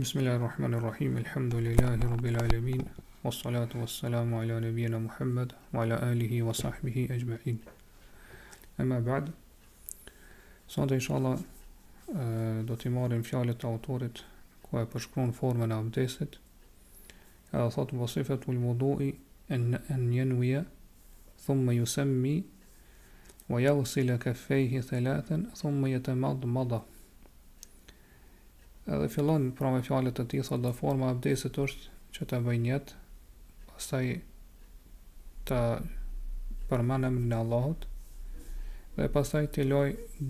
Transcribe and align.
بسم 0.00 0.18
الله 0.18 0.34
الرحمن 0.36 0.74
الرحيم 0.74 1.16
الحمد 1.16 1.54
لله 1.54 1.86
رب 2.12 2.26
العالمين 2.26 2.82
والصلاة 3.24 3.68
والسلام 3.74 4.34
على 4.34 4.60
نبينا 4.60 4.98
محمد 4.98 5.52
وعلى 5.74 5.94
آله 6.12 6.42
وصحبه 6.42 7.08
أجمعين 7.10 7.58
أما 8.80 9.00
بعد 9.00 9.24
صاد 10.68 10.92
إن 10.92 11.00
شاء 11.06 11.16
الله 11.18 11.36
دو 12.68 12.74
تمار 12.74 13.22
في 13.22 13.36
على 13.36 13.50
التوتورة 13.50 14.14
كوا 14.70 14.84
بشكون 14.84 15.30
فورمنا 15.30 15.74
عبدسد 15.74 16.28
أثاث 17.54 17.94
وصفة 17.94 18.40
الموضوع 18.48 19.10
أن 19.50 19.74
أن 19.90 20.12
ينوي 20.12 20.64
ثم 21.46 21.70
يسمي 21.70 22.44
ويغسل 23.50 24.16
كفيه 24.16 24.80
ثلاثا 24.80 25.42
ثم 25.54 25.86
يتمضمض 25.86 26.46
مضى 26.72 26.80
edhe 28.86 29.08
fillon 29.08 29.50
pra 29.58 29.70
me 29.74 29.82
fjalet 29.84 30.16
të 30.16 30.24
ti, 30.32 30.40
thot 30.48 30.62
dhe 30.64 30.72
forma 30.76 31.10
abdesit 31.12 31.58
është 31.64 31.96
që 32.16 32.26
të 32.32 32.38
bëj 32.46 32.58
njët, 32.64 32.92
pastaj 33.70 34.04
të 35.48 35.60
përmenem 36.70 37.18
në 37.28 37.38
Allahot, 37.44 37.86
dhe 38.96 39.08
pastaj 39.12 39.46
të 39.54 39.66
loj 39.68 39.88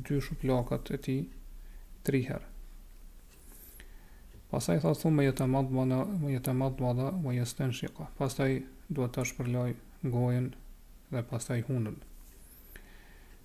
dy 0.09 0.21
shuplakat 0.27 0.91
e 0.91 0.99
ti 1.07 1.19
tri 2.07 2.25
herë. 2.31 2.47
Pastaj 4.51 4.81
thot 4.83 4.99
thumë 4.99 5.17
me 5.21 5.27
jetë 5.29 5.47
madhë 5.47 5.75
bada, 5.77 6.01
me 6.23 6.33
jetë 6.35 6.55
madhë 6.63 6.79
bada, 6.83 7.11
me 7.23 7.37
jetë 7.37 7.51
stën 7.53 7.71
shikë 7.79 8.07
Pastaj 8.19 8.49
duhet 8.91 9.13
të 9.15 9.25
shpërloj 9.31 9.69
gojen 10.15 10.49
dhe 11.15 11.21
pastaj 11.31 11.61
hundën. 11.69 12.01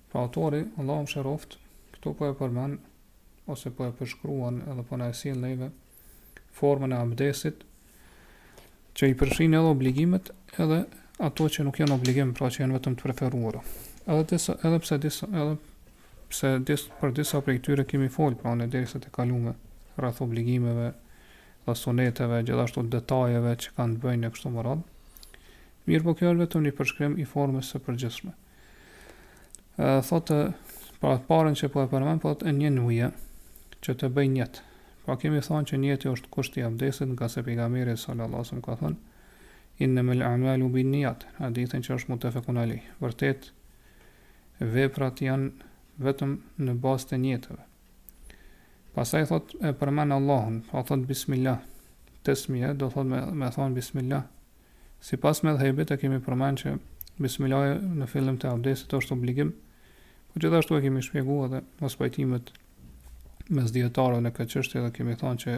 Pra 0.10 0.24
autori, 0.26 0.64
Allah 0.82 1.04
më 1.04 1.12
shëroft, 1.12 1.60
këtu 1.94 2.14
po 2.18 2.32
e 2.32 2.34
përmenë, 2.40 2.80
ose 3.48 3.70
po 3.76 3.86
e 3.86 3.92
përshkruan 4.00 4.64
edhe 4.68 4.84
po 4.90 4.98
na 4.98 5.12
e 5.12 5.18
sjell 5.18 5.40
neve 5.42 5.68
formën 6.60 6.94
e 6.96 7.00
abdesit 7.00 7.64
që 8.98 9.10
i 9.12 9.16
përfshin 9.20 9.54
edhe 9.60 9.74
obligimet 9.76 10.32
edhe 10.66 10.82
ato 11.26 11.46
që 11.54 11.64
nuk 11.68 11.78
janë 11.80 11.96
obligim, 11.96 12.34
pra 12.36 12.50
që 12.52 12.66
janë 12.66 12.76
vetëm 12.76 12.96
të 13.00 13.06
preferuara. 13.08 13.62
Edhe 14.06 14.24
disa, 14.34 14.58
edhe 14.68 14.80
pse 14.84 14.98
disa 15.04 15.30
edhe 15.30 15.56
pse 16.28 16.52
për 17.00 17.14
disa 17.16 17.40
prej 17.44 17.60
këtyre 17.62 17.86
kemi 17.88 18.10
fol, 18.12 18.36
pra 18.36 18.52
në 18.60 18.66
derisa 18.74 19.00
të 19.00 19.14
kaluam 19.16 19.54
rreth 19.96 20.20
obligimeve, 20.26 20.90
dhe 21.66 21.76
soneteve, 21.80 22.42
gjithashtu 22.50 22.84
detajeve 22.92 23.54
që 23.64 23.72
kanë 23.78 23.96
të 23.96 24.04
bëjnë 24.04 24.32
kështu 24.34 24.52
më 24.58 24.66
radh. 24.66 24.84
Mirë 25.88 26.08
po 26.08 26.16
kjo 26.20 26.34
është 26.34 26.44
vetëm 26.44 26.66
një 26.68 26.74
përshkrim 26.82 27.16
i 27.24 27.28
formës 27.32 27.72
së 27.72 27.82
përgjithshme. 27.88 28.34
Ë 29.80 29.94
thotë 30.10 30.40
pra 31.00 31.16
parën 31.32 31.56
që 31.56 31.72
po 31.72 31.86
e 31.86 31.88
përmend, 31.96 32.24
po 32.26 32.36
atë 32.36 32.52
një 32.60 32.74
nuje 32.76 33.14
që 33.86 33.94
të 34.02 34.08
bëj 34.16 34.30
njët. 34.34 34.60
Pa 35.06 35.14
po 35.14 35.20
kemi 35.22 35.42
thonë 35.46 35.68
që 35.70 35.78
njëti 35.84 36.10
është 36.10 36.32
kushti 36.34 36.64
abdesit 36.66 37.12
nga 37.14 37.28
se 37.30 37.44
pigamiri 37.46 37.94
sallallasëm 38.02 38.64
ka 38.66 38.74
thonë, 38.80 38.98
in 39.86 39.94
në 39.94 40.04
mëllë 40.08 40.30
amelu 40.32 40.70
bin 40.74 40.90
njët, 40.96 41.28
a 41.38 41.52
ditën 41.54 41.84
që 41.86 41.94
është 42.00 42.10
mu 42.10 42.18
të 42.18 42.32
fekunali, 42.34 42.80
Vërtet, 43.04 43.52
veprat 44.74 45.22
janë 45.22 45.52
vetëm 46.08 46.34
në 46.66 46.76
bastë 46.82 47.14
të 47.14 47.20
njëtëve. 47.28 47.62
Pasaj 48.98 49.30
thot 49.30 49.54
e 49.62 49.76
përmenë 49.82 50.18
Allahun, 50.18 50.58
pa 50.72 50.82
thot 50.88 51.06
bismillah, 51.06 51.62
të 52.26 52.36
smje, 52.42 52.74
do 52.82 52.90
thot 52.90 53.06
me, 53.06 53.22
me 53.44 53.52
thonë 53.54 53.78
bismillah. 53.78 54.26
Si 55.06 55.20
pas 55.22 55.42
me 55.46 55.54
dhejbet 55.60 55.94
e 55.94 56.00
kemi 56.02 56.18
përmenë 56.26 56.62
që 56.64 56.74
bismillah 57.22 57.78
në 58.02 58.10
fillim 58.10 58.42
të 58.42 58.50
abdesit 58.56 58.98
është 58.98 59.14
obligim, 59.20 59.54
po 60.32 60.42
gjithashtu 60.42 60.80
e 60.80 60.84
kemi 60.88 61.04
shpjegu 61.06 61.42
edhe 61.46 61.62
mos 61.84 62.00
pajtimet 62.00 62.56
mes 63.54 63.72
dietarëve 63.76 64.24
në 64.26 64.32
këtë 64.34 64.54
çështje 64.56 64.82
dhe 64.86 64.92
kemi 64.96 65.16
thënë 65.20 65.42
që 65.44 65.56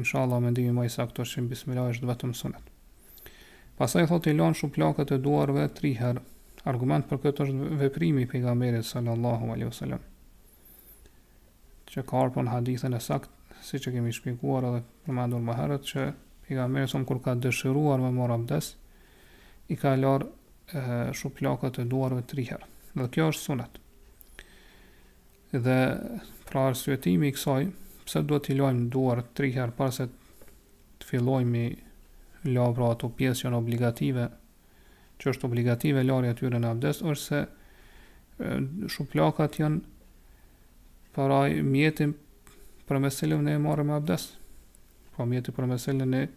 inshallah 0.00 0.40
më 0.40 0.52
ndihmi 0.54 0.72
më 0.78 0.86
i 0.88 0.92
saktë 0.94 1.26
të 1.26 1.42
bismillah 1.50 1.90
është 1.92 2.08
vetëm 2.08 2.32
sunet. 2.38 2.62
Pastaj 3.76 4.06
thotë 4.08 4.32
i 4.32 4.36
lën 4.38 4.54
shumë 4.56 4.72
plakat 4.78 5.12
e 5.12 5.18
duarve 5.18 5.66
3 5.80 5.90
herë. 6.00 6.22
Argument 6.72 7.04
për 7.10 7.20
këtë 7.26 7.44
është 7.44 7.74
veprimi 7.82 8.22
i 8.22 8.26
pejgamberit 8.30 8.84
sallallahu 8.88 9.50
alaihi 9.52 9.68
wasallam. 9.68 10.00
Çe 11.90 12.02
ka 12.02 12.22
pun 12.32 12.48
hadithën 12.48 12.94
e 12.96 13.00
sakt, 13.04 13.28
siç 13.62 13.88
e 13.88 13.92
kemi 13.92 14.12
shpjeguar 14.16 14.64
edhe 14.70 15.12
më 15.12 15.26
ndonjë 15.28 15.44
më 15.50 15.58
herët 15.58 15.90
që 15.90 16.06
pejgamberi 16.48 16.88
sa 16.88 17.04
kur 17.04 17.20
ka 17.22 17.34
dëshiruar 17.36 18.00
me 18.00 18.08
marr 18.16 18.38
abdes 18.38 18.72
i 19.72 19.76
ka 19.76 19.92
lër 19.96 20.24
shumë 21.12 21.34
plakët 21.42 21.82
e 21.82 21.84
duarve 21.84 22.24
3 22.32 22.48
herë. 22.54 22.70
Dhe 22.96 23.10
kjo 23.12 23.28
është 23.28 23.44
sunet. 23.44 23.80
Dhe 25.52 25.76
Pra 26.54 26.68
arsvetimi 26.70 27.26
i 27.26 27.34
kësaj, 27.34 27.64
pse 28.06 28.20
duhet 28.30 28.44
t'i 28.46 28.54
lojmë 28.54 28.84
duar 28.94 29.20
tri 29.34 29.48
herë 29.56 29.74
para 29.74 29.90
se 29.96 30.04
të 30.12 31.06
fillojmë 31.08 31.62
i 31.66 32.52
lavra 32.54 32.92
ato 32.94 33.08
pjesë 33.18 33.48
që 33.48 33.52
obligative, 33.58 34.28
që 35.18 35.32
është 35.34 35.48
obligative 35.50 36.04
larja 36.06 36.36
t'yre 36.38 36.60
në 36.62 36.70
abdest, 36.76 37.02
është 37.02 37.24
se 37.24 38.86
shuplakat 38.94 39.58
janë 39.64 39.82
paraj 41.18 41.58
mjetin 41.74 42.14
për 42.86 43.02
meselim 43.02 43.42
në 43.48 43.56
e 43.58 43.64
marrëm 43.66 43.90
me 43.90 43.98
abdest. 43.98 44.38
Po 45.18 45.26
mjeti 45.26 45.50
për 45.58 45.72
meselim 45.74 46.14
në 46.14 46.22
e 46.22 46.30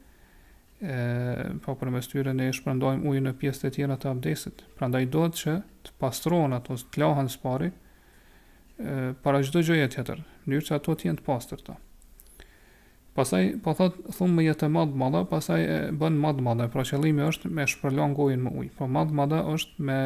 e 0.87 0.95
po 1.65 1.73
për 1.81 1.89
mes 1.93 2.07
tyre 2.09 2.33
ne 2.37 2.49
shpërndajmë 2.53 3.07
ujë 3.09 3.21
në 3.27 3.31
pjesët 3.41 3.65
e 3.69 3.75
tjera 3.77 3.95
të 4.01 4.09
abdesit. 4.15 4.63
Prandaj 4.77 5.05
do 5.13 5.25
të 5.29 5.41
që 5.43 5.55
të 5.85 5.95
pastrohen 6.01 6.53
ato 6.57 6.73
të 6.77 7.01
lahen 7.01 7.29
së 7.33 7.39
pari, 7.45 7.69
para 9.23 9.41
çdo 9.41 9.61
gjëje 9.65 9.87
tjetër, 9.93 10.19
në 10.45 10.51
mënyrë 10.53 10.75
ato 10.77 10.93
të 10.93 11.07
jenë 11.09 11.19
të 11.21 11.25
pastërta. 11.25 11.75
Pastaj 13.17 13.47
po 13.65 13.73
thot 13.73 13.95
thumë 14.13 14.35
më 14.37 14.43
jetë 14.51 14.67
më 14.69 14.83
të 14.91 14.99
madhe, 15.01 15.21
pastaj 15.31 15.61
e 15.65 15.77
bën 15.97 16.17
më 16.21 16.33
të 16.37 16.45
madhe. 16.45 16.67
Pra 16.69 16.83
qëllimi 16.85 17.25
është 17.25 17.49
me 17.57 17.65
shpërlon 17.71 18.13
gojën 18.19 18.41
me 18.45 18.51
ujë. 18.53 18.73
Po 18.77 18.85
më 18.85 19.03
të 19.09 19.17
madhe 19.17 19.39
është 19.55 19.87
me 19.89 19.97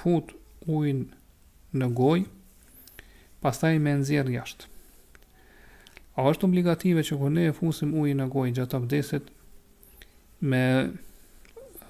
fut 0.00 0.32
ujin 0.64 1.02
në 1.76 1.90
gojë, 2.00 2.24
pastaj 3.44 3.76
me 3.84 3.92
nxjerr 4.00 4.32
jashtë. 4.38 4.70
A 6.16 6.24
është 6.32 6.48
obligative 6.48 7.04
që 7.04 7.20
kur 7.20 7.32
ne 7.36 7.48
e 7.50 7.56
fusim 7.60 7.92
ujin 8.00 8.22
në 8.24 8.30
gojë 8.32 8.56
gjatë 8.56 8.80
abdesit 8.80 9.28
me 10.40 10.64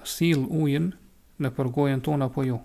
sill 0.03 0.43
ujin 0.51 0.91
në 1.41 1.53
përgojën 1.55 2.03
tonë 2.03 2.27
apo 2.27 2.43
jo? 2.51 2.59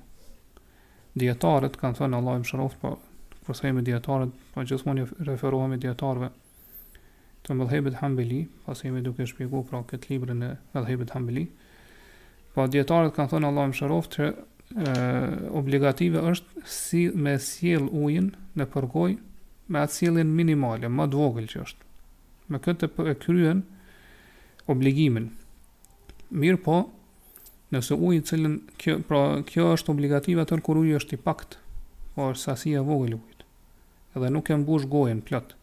Dietarët 1.16 1.78
kanë 1.80 2.02
thënë 2.02 2.18
Allahu 2.18 2.42
më 2.42 2.50
shëroft, 2.50 2.76
po 2.82 2.98
po 3.46 3.54
me 3.62 3.68
jemi 3.68 3.82
dietarët, 3.86 4.32
po 4.54 4.64
gjithmonë 4.66 5.04
referohemi 5.28 5.76
dietarëve. 5.78 6.28
Të 7.46 7.54
mëdhëbet 7.54 8.00
Hambeli, 8.00 8.40
po 8.64 8.74
jemi 8.74 9.02
duke 9.06 9.26
shpjeguar 9.30 9.62
pra 9.68 9.84
këtë 9.86 10.10
librin 10.10 10.40
e 10.42 10.48
mëdhëbet 10.74 11.12
Hambeli. 11.14 11.44
Po 12.56 12.66
dietarët 12.72 13.14
kanë 13.14 13.30
thënë 13.34 13.46
Allahu 13.52 13.70
më 13.72 13.78
shëroft 13.78 14.18
që 14.18 14.26
e, 14.32 14.34
obligative 15.60 16.24
është 16.32 16.64
si 16.78 17.04
me 17.26 17.36
siel 17.46 17.86
ujin 17.86 18.32
në 18.58 18.66
përgoj 18.74 19.12
me 19.70 19.82
atë 19.84 19.94
sielin 20.00 20.34
minimale, 20.40 20.90
më 20.90 21.06
të 21.12 21.22
vogël 21.22 21.46
që 21.52 21.62
është. 21.62 21.88
Me 22.50 22.60
këtë 22.66 22.90
e 23.12 23.14
kryen 23.22 23.62
obligimin. 24.70 25.30
Mirë 26.34 26.60
po, 26.66 26.80
nëse 27.74 27.94
ujin 27.94 28.26
cilën 28.26 28.58
kjo 28.82 28.98
pra 29.06 29.22
kjo 29.46 29.70
është 29.78 29.94
obligative 29.94 30.42
atër 30.42 30.66
kur 30.66 30.82
uji 30.82 30.98
është 30.98 31.18
i 31.18 31.22
pakt, 31.26 31.58
po 32.18 32.30
është 32.34 32.42
sasia 32.50 32.82
vogël 32.86 33.14
edhe 34.16 34.30
nuk 34.32 34.48
e 34.50 34.56
mbush 34.56 34.86
gojën 34.90 35.18
plot. 35.26 35.54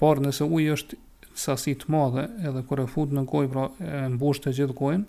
Por 0.00 0.18
nëse 0.22 0.44
uji 0.50 0.72
është 0.74 0.98
sasi 1.38 1.74
të 1.78 1.88
madhe, 1.90 2.24
edhe 2.46 2.62
kur 2.66 2.82
e 2.82 2.86
fut 2.90 3.12
në 3.14 3.24
gojë 3.30 3.50
pra 3.52 3.68
e 3.78 4.04
mbush 4.14 4.42
të 4.42 4.52
gjithë 4.58 4.76
gojën, 4.78 5.04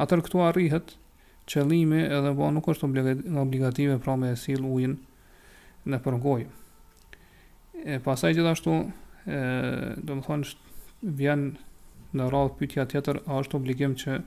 atë 0.00 0.18
këtu 0.24 0.42
arrihet 0.46 0.94
qëllimi 1.50 2.02
edhe 2.06 2.32
po 2.36 2.50
nuk 2.54 2.68
është 2.72 2.88
obligative 3.42 3.96
pra 4.04 4.16
me 4.20 4.34
sill 4.38 4.64
ujin 4.68 4.98
në 5.90 6.00
për 6.04 6.20
gojë. 6.24 6.48
E 7.88 7.96
pastaj 8.04 8.36
gjithashtu 8.36 8.76
ë 8.80 10.00
do 10.04 10.18
të 10.18 10.24
thonë 10.28 11.16
vjen 11.20 11.46
në 12.18 12.28
radhë 12.32 12.56
pyetja 12.60 12.84
tjetër, 12.90 13.20
a 13.24 13.40
është 13.40 13.56
obligim 13.60 13.96
që 14.00 14.20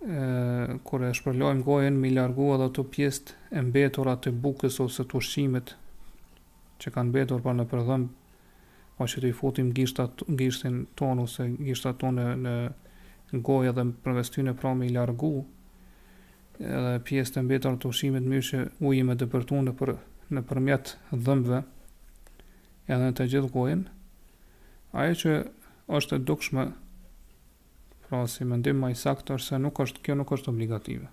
ë 0.00 0.78
kur 0.88 1.04
e 1.04 1.10
shpërlojmë 1.16 1.64
gojën, 1.66 1.94
mi 2.02 2.10
largu 2.16 2.48
edhe 2.54 2.70
ato 2.70 2.86
pjesë 2.94 3.34
e 3.52 3.60
mbetura 3.66 4.16
të 4.18 4.32
bukës 4.42 4.80
ose 4.82 5.04
të 5.06 5.18
ushqimit 5.20 5.74
që 6.80 6.92
kanë 6.96 7.14
betur 7.14 7.42
pa 7.44 7.52
në 7.54 7.66
përdhëm 7.70 8.06
o 9.00 9.08
që 9.08 9.22
të 9.22 9.30
i 9.30 9.36
futim 9.36 9.70
gishtat, 9.76 10.24
gishtin 10.40 10.82
tonu 10.98 11.26
se 11.28 11.46
gishtat 11.60 12.00
tonë 12.02 12.26
në, 12.44 12.54
në 13.32 13.40
goja 13.46 13.72
dhe 13.76 13.84
përvestu 14.04 14.44
në 14.44 14.56
pra 14.60 14.72
me 14.76 14.88
i 14.88 14.94
largu 14.96 15.32
edhe 16.60 16.96
pjesë 17.08 17.36
të 17.38 17.44
mbetar 17.46 17.78
të 17.80 17.88
ushimit 17.92 18.26
mirë 18.28 18.46
që 18.50 18.64
ujim 18.84 19.12
e 19.12 19.16
dëpërtu 19.22 19.62
në, 19.64 19.72
për, 19.80 19.94
në 20.36 20.42
përmjet 20.50 20.92
dhëmve 21.14 21.62
edhe 22.90 23.10
në 23.10 23.16
të 23.16 23.28
gjithë 23.32 23.52
gojen 23.54 23.86
aje 25.00 25.16
që 25.22 25.34
është 26.00 26.18
e 26.18 26.24
dukshme 26.30 26.64
pra 28.10 28.24
si 28.28 28.44
më 28.44 28.60
ma 28.74 28.88
i 28.90 28.94
saktar 28.98 29.38
se 29.40 29.58
nuk 29.62 29.78
është, 29.84 30.02
kjo 30.02 30.14
nuk 30.18 30.32
është 30.34 30.52
obligative 30.52 31.08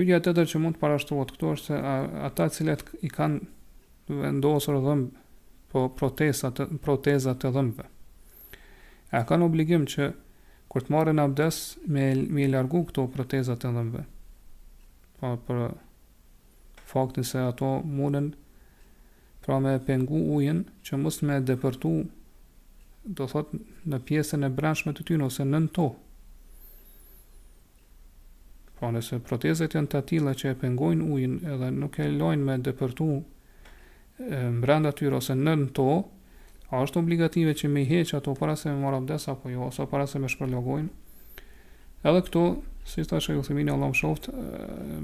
Pyrja 0.00 0.20
të 0.22 0.32
tërë 0.32 0.50
që 0.52 0.58
mund 0.62 0.76
të 0.76 0.80
parashtuot 0.84 1.32
këto 1.34 1.46
është 1.54 1.70
se 1.70 1.96
ata 2.26 2.44
cilet 2.54 2.84
i 3.04 3.08
kanë 3.10 3.40
vendosur 4.18 4.80
dhëmb 4.82 5.12
po 5.70 5.86
proteza 5.94 6.50
të 6.50 6.66
proteza 6.82 7.34
të 7.38 7.50
dhëmbëve. 7.54 7.86
A 9.14 9.22
kanë 9.26 9.46
obligim 9.46 9.84
që 9.90 10.10
kur 10.70 10.84
të 10.86 10.94
marrin 10.94 11.18
abdes 11.22 11.58
me 11.86 12.08
me 12.36 12.46
largu 12.50 12.82
këto 12.88 13.04
proteza 13.14 13.56
të 13.58 13.70
dhëmbëve. 13.76 14.04
Po 15.20 15.32
për 15.46 15.62
faktin 16.90 17.24
se 17.30 17.38
ato 17.46 17.74
mundën 17.96 18.32
pra 19.46 19.58
me 19.62 19.76
pengu 19.86 20.20
ujin 20.36 20.64
që 20.84 20.98
mos 21.02 21.20
me 21.26 21.40
depërtu 21.40 21.94
do 23.16 23.26
thot 23.32 23.54
në 23.88 23.98
pjesën 24.08 24.44
e 24.46 24.50
brendshme 24.52 24.92
të 24.94 25.06
tyre 25.08 25.24
ose 25.30 25.44
nën 25.48 25.68
to. 25.76 25.88
Po 28.80 28.88
nëse 28.90 29.20
protezat 29.24 29.74
janë 29.76 29.90
të 29.92 30.00
tilla 30.10 30.32
që 30.40 30.50
e 30.54 30.58
pengojnë 30.62 31.06
ujin 31.14 31.36
edhe 31.54 31.70
nuk 31.78 31.98
e 32.00 32.08
lojnë 32.12 32.44
me 32.46 32.58
depërtu 32.64 33.10
mbranda 34.52 34.92
tyre 34.96 35.16
ose 35.16 35.34
në 35.36 35.54
to, 35.76 35.86
a 36.70 36.82
është 36.84 37.00
obligative 37.02 37.54
që 37.56 37.66
me 37.70 37.82
heqë 37.88 38.18
ato 38.20 38.34
para 38.38 38.54
se 38.56 38.70
me 38.70 38.78
marë 38.84 39.00
abdes 39.02 39.24
apo 39.32 39.50
jo, 39.50 39.64
ose 39.72 39.86
para 39.90 40.06
se 40.06 40.20
me 40.22 40.28
shpërlogojnë. 40.30 40.88
Edhe 42.06 42.20
këto, 42.26 42.42
si 42.86 43.02
të 43.04 43.18
shë 43.20 43.32
e 43.34 43.40
këthimini 43.40 43.72
Allah 43.72 43.90
më 43.90 43.98
shoftë, 43.98 44.34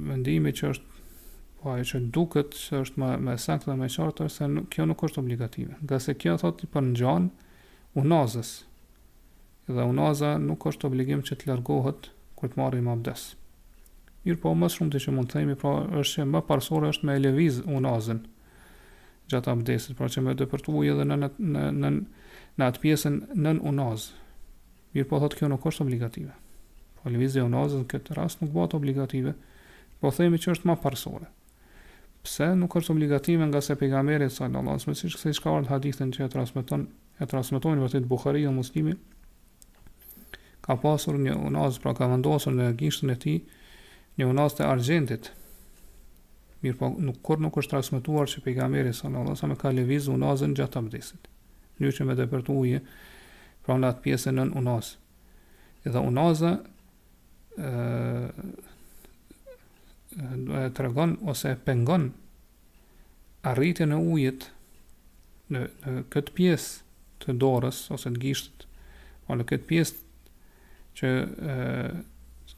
mendimi 0.00 0.52
që 0.56 0.70
është, 0.70 1.00
po 1.58 1.72
ajo 1.74 1.88
që 1.90 2.00
duket 2.14 2.54
që 2.60 2.82
është 2.86 3.02
më, 3.02 3.10
më 3.26 3.34
sakta 3.42 3.72
dhe 3.72 3.78
më 3.80 3.90
qartë, 3.96 4.28
se 4.36 4.48
nuk, 4.52 4.68
kjo 4.72 4.86
nuk 4.88 5.02
është 5.08 5.20
obligative. 5.24 5.74
Nga 5.82 5.98
se 6.06 6.14
kjo 6.20 6.36
thotë 6.44 6.70
për 6.72 6.86
në 6.86 6.94
gjanë, 7.02 7.58
unazës, 8.00 8.52
dhe 9.66 9.88
unaza 9.90 10.36
nuk 10.46 10.68
është 10.70 10.86
obligim 10.88 11.26
që 11.26 11.36
të 11.42 11.50
largohet 11.50 12.08
kërë 12.38 12.54
të 12.54 12.62
marë 12.62 12.78
i 12.78 12.86
abdes. 12.94 13.26
Mirë 14.26 14.40
po, 14.42 14.54
më 14.58 14.70
shumë 14.72 14.94
të 14.94 15.02
që 15.06 15.16
mund 15.18 15.30
të 15.32 15.40
themi, 15.40 15.58
pra 15.58 15.74
është 16.00 16.22
që 16.22 16.30
më 16.30 16.46
parsore 16.46 16.94
është 16.94 17.10
me 17.10 17.18
e 17.18 17.50
unazën, 17.80 18.22
gjatë 19.30 19.50
abdesit, 19.52 19.96
pra 19.98 20.08
që 20.10 20.22
me 20.22 20.34
dëpërtu 20.38 20.74
ujë 20.80 20.94
edhe 20.94 21.06
në, 21.06 21.16
në, 21.56 21.62
në, 21.82 21.90
në 22.60 22.66
atë 22.70 22.82
pjesën 22.84 23.16
nën 23.42 23.58
unazë. 23.68 24.12
Mirë 24.96 25.08
po 25.10 25.20
thotë 25.22 25.40
kjo 25.40 25.48
nuk 25.50 25.66
është 25.68 25.84
obligative. 25.86 26.34
Po 27.00 27.10
lëvizje 27.12 27.44
unazës 27.46 27.82
në 27.82 27.88
këtë 27.90 28.16
rast 28.18 28.42
nuk 28.42 28.52
bëhet 28.54 28.76
obligative, 28.78 29.32
po 30.00 30.12
themi 30.14 30.38
që 30.40 30.52
është 30.54 30.70
më 30.70 30.76
parsore. 30.82 31.26
Pse 32.26 32.48
nuk 32.58 32.78
është 32.78 32.94
obligative 32.94 33.46
nga 33.50 33.60
se 33.62 33.74
pejgamberi 33.78 34.30
sallallahu 34.30 34.76
alajhi 34.76 34.90
wasallam, 34.90 35.00
siç 35.02 35.18
kthej 35.18 35.36
shkaur 35.40 35.60
në 35.66 35.72
hadithin 35.72 36.14
që 36.16 36.24
e 36.26 36.30
transmeton, 36.32 36.86
e 37.22 37.28
transmetojnë 37.32 37.82
vërtet 37.84 38.06
Buhariu 38.10 38.48
dhe 38.50 38.54
Muslimi, 38.56 38.94
ka 40.66 40.74
pasur 40.82 41.18
një 41.22 41.34
unazë, 41.50 41.82
pra 41.84 41.94
ka 41.98 42.08
vendosur 42.10 42.54
në 42.58 42.72
gishtin 42.80 43.10
e 43.14 43.18
tij 43.22 43.38
një 44.18 44.30
unazë 44.32 44.58
të 44.60 44.66
argjentit, 44.70 45.30
mirë 46.66 46.78
po 46.78 46.88
nuk 46.98 47.18
kur 47.24 47.40
nuk 47.40 47.56
është 47.60 47.74
transmetuar 47.74 48.28
që 48.28 48.42
pejgamberi 48.44 48.92
sallallahu 48.94 49.34
alajhi 49.34 49.38
wasallam 49.38 49.60
ka 49.60 49.72
lëvizur 49.76 50.16
unazën 50.18 50.54
gjatë 50.56 50.74
të 50.74 50.84
mbdesit. 50.86 51.28
Një 51.78 51.92
që 51.96 52.06
me 52.08 52.16
të 52.16 52.28
përtu 52.30 52.80
pra 53.66 53.76
në 53.76 53.90
atë 53.90 54.04
pjesë 54.04 54.32
nën 54.36 54.52
unazë. 54.56 54.98
Edhe 55.86 56.00
unazë 56.00 56.52
e, 60.66 60.70
tregon 60.78 61.16
ose 61.30 61.52
pengon 61.66 62.08
arritjen 63.46 63.92
e 63.92 63.96
ujit 64.10 64.48
në, 65.52 65.66
në 65.66 66.04
këtë 66.14 66.34
pjesë 66.34 67.24
të 67.24 67.36
dorës 67.42 67.84
ose 67.94 68.10
të 68.14 68.22
gishtë, 68.24 68.66
o 69.22 69.30
po 69.30 69.36
në 69.40 69.46
këtë 69.50 69.66
pjesë 69.66 70.02
që 70.96 71.10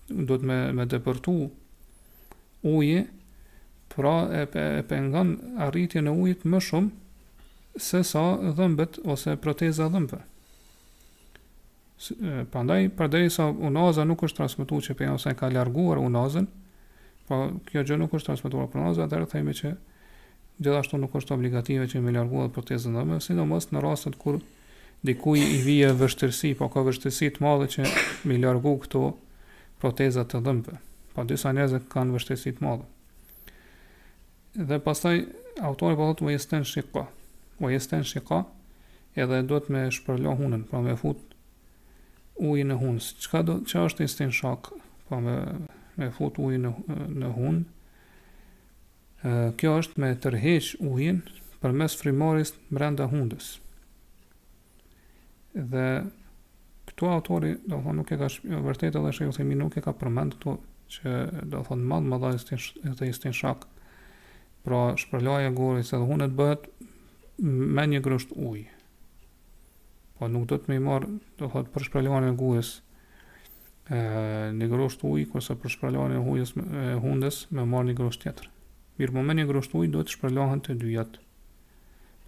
do 0.08 0.38
të 0.38 0.46
me, 0.46 0.58
me 0.78 0.86
dëpërtu 0.88 1.34
ujë 2.68 3.06
pra 3.98 4.28
e, 4.40 4.46
pe, 4.46 4.60
e 4.78 4.82
pengon 4.86 5.34
arritje 5.64 6.00
në 6.06 6.12
ujit 6.22 6.44
më 6.46 6.60
shumë 6.62 7.82
se 7.82 8.04
sa 8.06 8.22
dhëmbët 8.58 9.00
ose 9.10 9.34
proteza 9.42 9.88
dhëmbëve. 9.90 10.20
Prandaj 12.52 12.84
përderi 12.98 13.30
sa 13.34 13.48
unaza 13.50 14.04
nuk 14.06 14.20
është 14.22 14.38
transmitu 14.38 14.76
që 14.86 14.94
për 15.00 15.08
nëse 15.10 15.32
ka 15.40 15.48
larguar 15.50 15.98
unazën, 15.98 16.46
po 17.26 17.38
kjo 17.70 17.82
gjë 17.88 17.98
nuk 18.00 18.14
është 18.14 18.28
transmituar 18.30 18.68
për 18.70 18.84
unazën, 18.84 19.04
atërë 19.10 19.26
themi 19.32 19.54
që 19.58 19.72
gjithashtu 20.62 20.98
nuk 21.02 21.16
është 21.18 21.34
obligative 21.34 21.88
që 21.90 22.02
me 22.02 22.14
larguar 22.14 22.52
protezën 22.54 22.94
dhëmbë, 22.98 23.18
si 23.26 23.34
në 23.34 23.46
mësë 23.50 23.74
në 23.76 23.82
rastet 23.84 24.18
kur 24.22 24.38
dikuj 25.06 25.42
i 25.42 25.58
vije 25.64 25.88
vështërsi, 26.00 26.52
po 26.60 26.70
ka 26.74 26.82
vështërsi 26.86 27.32
të 27.36 27.42
madhe 27.44 27.66
që 27.74 27.86
me 28.30 28.38
largu 28.46 28.76
këto 28.84 29.08
protezat 29.82 30.30
të 30.32 30.40
dhëmbëve. 30.46 30.80
Po 31.18 31.26
disa 31.26 31.50
njëzë 31.58 31.82
kanë 31.94 32.16
vështërsi 32.18 32.54
të 32.60 32.74
dhe 34.54 34.78
pasaj 34.84 35.22
autori 35.62 35.96
po 35.98 36.04
thotë 36.08 36.24
vajestën 36.24 36.64
shiko 36.64 37.02
vajestën 37.62 38.04
shiko 38.06 38.38
edhe 39.18 39.42
do 39.48 39.56
të 39.60 39.70
me 39.74 39.82
shpërlo 39.92 40.32
hunën 40.38 40.62
pra 40.70 40.80
me 40.84 40.94
fut 40.96 41.18
ujë 42.38 42.64
në 42.68 42.76
hunë 42.80 43.00
Çka 43.24 43.42
do, 43.42 43.54
qa 43.66 43.78
është 43.88 44.04
i 44.04 44.08
stin 44.12 44.32
shak 44.32 44.62
pra 45.08 45.16
po 45.16 45.20
me, 45.24 45.34
me 45.98 46.08
fut 46.14 46.34
ujë 46.38 46.58
në, 46.64 46.70
në 47.22 47.28
hunë 47.36 47.62
kjo 49.58 49.72
është 49.82 49.94
me 50.04 50.08
tërheq 50.22 50.66
ujën 50.92 51.18
për 51.58 51.70
mes 51.74 51.96
frimoris 52.00 52.50
mrenda 52.70 53.04
hundës 53.10 53.46
dhe 55.58 55.86
këtu 56.88 57.06
autori 57.10 57.56
do 57.64 57.74
të 57.76 57.80
thonë 57.84 57.96
nuk 57.98 58.08
e 58.14 58.16
ka 58.22 58.26
vërtetë 58.42 58.98
edhe 59.00 59.44
nuk 59.58 59.76
e 59.78 59.82
ka 59.82 59.92
përmend 60.00 60.32
këtu 60.38 60.52
që 60.94 61.08
do 61.42 61.56
të 61.60 61.64
thonë 61.68 61.86
madh 61.90 62.06
madh 62.12 62.26
ai 62.30 62.36
istin 63.10 63.34
shak 63.42 63.60
pra 64.68 64.92
shpërlaja 65.00 65.48
gori 65.56 65.84
se 65.86 65.96
dhe 65.96 66.04
hunet 66.10 66.34
bëhet 66.36 66.66
me 67.72 67.84
një 67.88 68.02
grësht 68.04 68.34
uj 68.36 68.66
po 70.18 70.28
nuk 70.28 70.44
do 70.50 70.58
të 70.60 70.68
me 70.68 70.76
i 70.76 70.82
marë 70.84 71.08
do 71.12 71.46
të 71.46 71.48
thotë 71.54 71.72
për 71.72 71.86
shpërlajën 71.88 72.26
e 72.28 72.32
gujës 72.42 72.68
e, 72.68 74.00
një 74.58 74.68
grësht 74.74 75.04
uj 75.08 75.24
kërse 75.32 75.56
për 75.62 75.74
shpërlajën 75.76 76.16
e 76.18 76.24
hujës 76.26 76.52
e 76.60 76.90
hundës 77.04 77.40
me 77.56 77.64
marë 77.70 77.90
një 77.92 77.96
grësht 78.02 78.26
tjetër 78.26 78.50
mirë 78.98 79.16
po 79.16 79.24
me 79.30 79.38
një 79.38 79.48
grësht 79.52 79.78
uj 79.80 79.88
do 79.96 80.04
të 80.04 80.16
shpërlajën 80.18 80.62
të 80.66 80.76
dyjat 80.82 81.16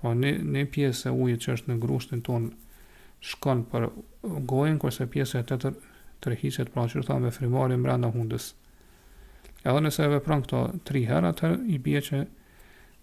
po 0.00 0.14
një, 0.22 0.32
një 0.56 0.64
pjesë 0.76 1.10
e 1.10 1.14
ujë 1.26 1.40
që 1.44 1.58
është 1.58 1.72
në 1.74 1.78
grështin 1.84 2.24
ton 2.30 2.48
shkon 3.32 3.66
për 3.74 3.90
gojën 4.54 4.80
kërse 4.80 5.10
pjesë 5.12 5.42
e 5.44 5.48
tjetër 5.52 5.76
të 6.22 6.32
rehiqet 6.34 6.72
pra 6.72 6.88
që 6.88 7.04
thamë 7.10 7.28
e 7.28 7.36
frimari 7.36 7.80
më 7.84 8.14
hundës 8.16 8.54
Edhe 9.68 9.80
nëse 9.84 10.06
vepron 10.14 10.42
këto 10.46 10.60
3 10.88 11.02
herë, 11.10 11.30
atë 11.34 11.48
i 11.68 11.76
bie 11.84 12.00
që 12.00 12.20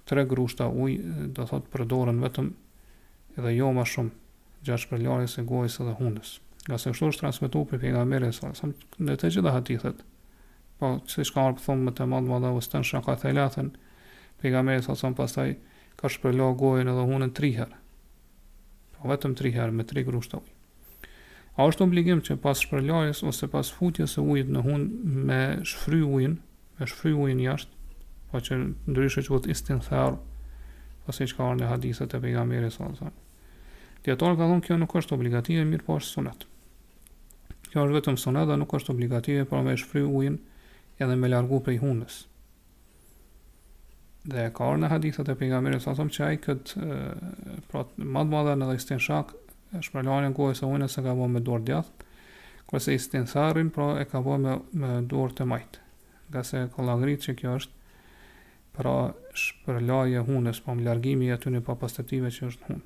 3 0.09 0.23
grushta 0.31 0.69
ujë 0.71 1.27
do 1.37 1.45
thot 1.49 1.67
përdoren 1.73 2.21
vetëm 2.23 2.47
edhe 3.37 3.51
jo 3.59 3.67
më 3.77 3.83
shumë 3.91 4.65
gjatë 4.65 4.83
shpërljarjes 4.85 5.35
së 5.37 5.43
gojës 5.51 5.75
edhe 5.83 5.93
hundës. 5.99 6.31
Nga 6.67 6.79
se 6.81 6.93
kështu 6.95 7.09
është 7.11 7.21
transmetuar 7.23 7.67
për 7.69 7.81
pejgamberin 7.83 8.33
sa, 8.33 8.49
sa 8.57 8.71
në 8.73 9.17
të 9.21 9.29
gjitha 9.35 9.53
hadithet. 9.53 9.99
Po 10.81 10.95
siç 11.09 11.29
ka 11.35 11.45
marrë 11.45 11.61
thonë 11.67 11.85
më 11.89 11.93
të 11.99 12.07
madh 12.13 12.31
madh 12.31 12.49
ose 12.53 12.73
tan 12.73 12.83
shaka 12.89 13.15
thelathën 13.21 13.69
pejgamberi 14.41 14.83
sa 14.85 14.97
son 14.97 15.13
pastaj 15.17 15.53
ka 16.01 16.09
shpërlar 16.13 16.57
gojën 16.59 16.89
edhe 16.91 17.05
hundën 17.11 17.35
3 17.37 17.53
herë. 17.61 17.79
Po 18.97 19.11
vetëm 19.13 19.37
3 19.43 19.53
herë 19.59 19.77
me 19.77 19.85
3 19.93 20.07
grushta 20.09 20.41
ujë. 20.41 20.53
A 21.57 21.65
është 21.69 21.85
obligim 21.87 22.19
që 22.25 22.35
pas 22.41 22.57
shpërlarjes 22.61 23.23
ose 23.25 23.45
pas 23.49 23.69
futjes 23.77 24.13
së 24.17 24.21
ujit 24.29 24.49
në 24.53 24.61
hundë 24.67 25.21
me 25.31 25.39
shfry 25.71 26.03
ujin, 26.05 26.35
me 26.79 26.85
shfry 26.87 27.11
ujin 27.15 27.39
jashtë, 27.41 27.73
pa 28.29 28.37
po 28.37 28.41
që 28.45 28.57
ndryshë 28.93 29.23
që 29.27 29.33
vëtë 29.33 29.53
istin 29.53 29.79
tharë, 29.85 30.17
pasi 31.07 31.27
që 31.31 31.37
ka 31.37 31.47
arë 31.49 31.61
në 31.63 31.69
hadisët 31.73 32.13
e 32.13 32.19
pejgamberi 32.23 32.69
sa 32.73 32.85
të 32.89 32.99
thonë. 33.01 33.17
Djetarë 34.05 34.37
ka 34.39 34.49
thonë 34.51 34.65
kjo 34.67 34.77
nuk 34.83 34.93
është 35.01 35.15
obligative, 35.17 35.65
mirë 35.65 35.85
po 35.87 35.97
është 36.01 36.13
sunat. 36.17 36.45
Kjo 37.71 37.85
është 37.87 37.97
vetëm 37.99 38.17
sunat 38.21 38.49
dhe 38.51 38.57
nuk 38.61 38.73
është 38.77 38.93
obligative, 38.93 39.45
pra 39.49 39.63
me 39.65 39.73
shfry 39.81 40.03
ujin 40.05 40.37
edhe 41.01 41.15
me 41.17 41.31
largu 41.31 41.57
prej 41.65 41.79
hunës. 41.81 42.19
Dhe 44.27 44.45
ka 44.55 44.69
arë 44.69 44.83
në 44.83 44.91
hadisët 44.93 45.31
e 45.33 45.37
pejgamberi 45.41 45.79
sa 45.81 45.95
të 45.95 46.01
thonë 46.01 46.15
që 46.17 46.25
ajë 46.29 46.41
këtë 46.45 46.99
pra, 47.71 47.85
madë 47.97 48.33
madhe 48.35 48.55
në 48.61 48.69
dhe 48.69 48.77
istin 48.79 49.01
shak, 49.07 49.33
është 49.81 49.95
pra 49.95 50.03
lanë 50.07 50.29
në 50.29 50.37
kohë 50.37 50.53
e 50.53 50.59
se 50.61 50.67
ujnës 50.69 50.99
e 51.01 51.07
ka 51.07 51.15
bo 51.19 51.27
me 51.31 51.41
dorë 51.47 51.67
djathë, 51.71 52.05
kërse 52.69 52.95
istin 52.99 53.25
tharin, 53.27 53.71
pra 53.75 53.93
e 54.03 54.07
ka 54.07 54.19
bo 54.25 54.35
me, 54.43 54.59
me 54.75 54.97
dorë 55.11 55.39
të 55.41 55.47
majtë 55.47 55.86
nga 56.31 56.43
se 56.43 56.67
kollagrit 56.75 57.23
që 57.23 57.35
kjo 57.41 57.55
është 57.61 57.73
pra 58.77 58.95
shpërlarje 59.37 60.21
hunës, 60.27 60.59
po 60.63 60.75
mlargimi 60.77 61.29
e 61.31 61.35
aty 61.35 61.51
në 61.55 61.63
papastëtive 61.65 62.29
që 62.33 62.49
është 62.51 62.69
hunë. 62.69 62.85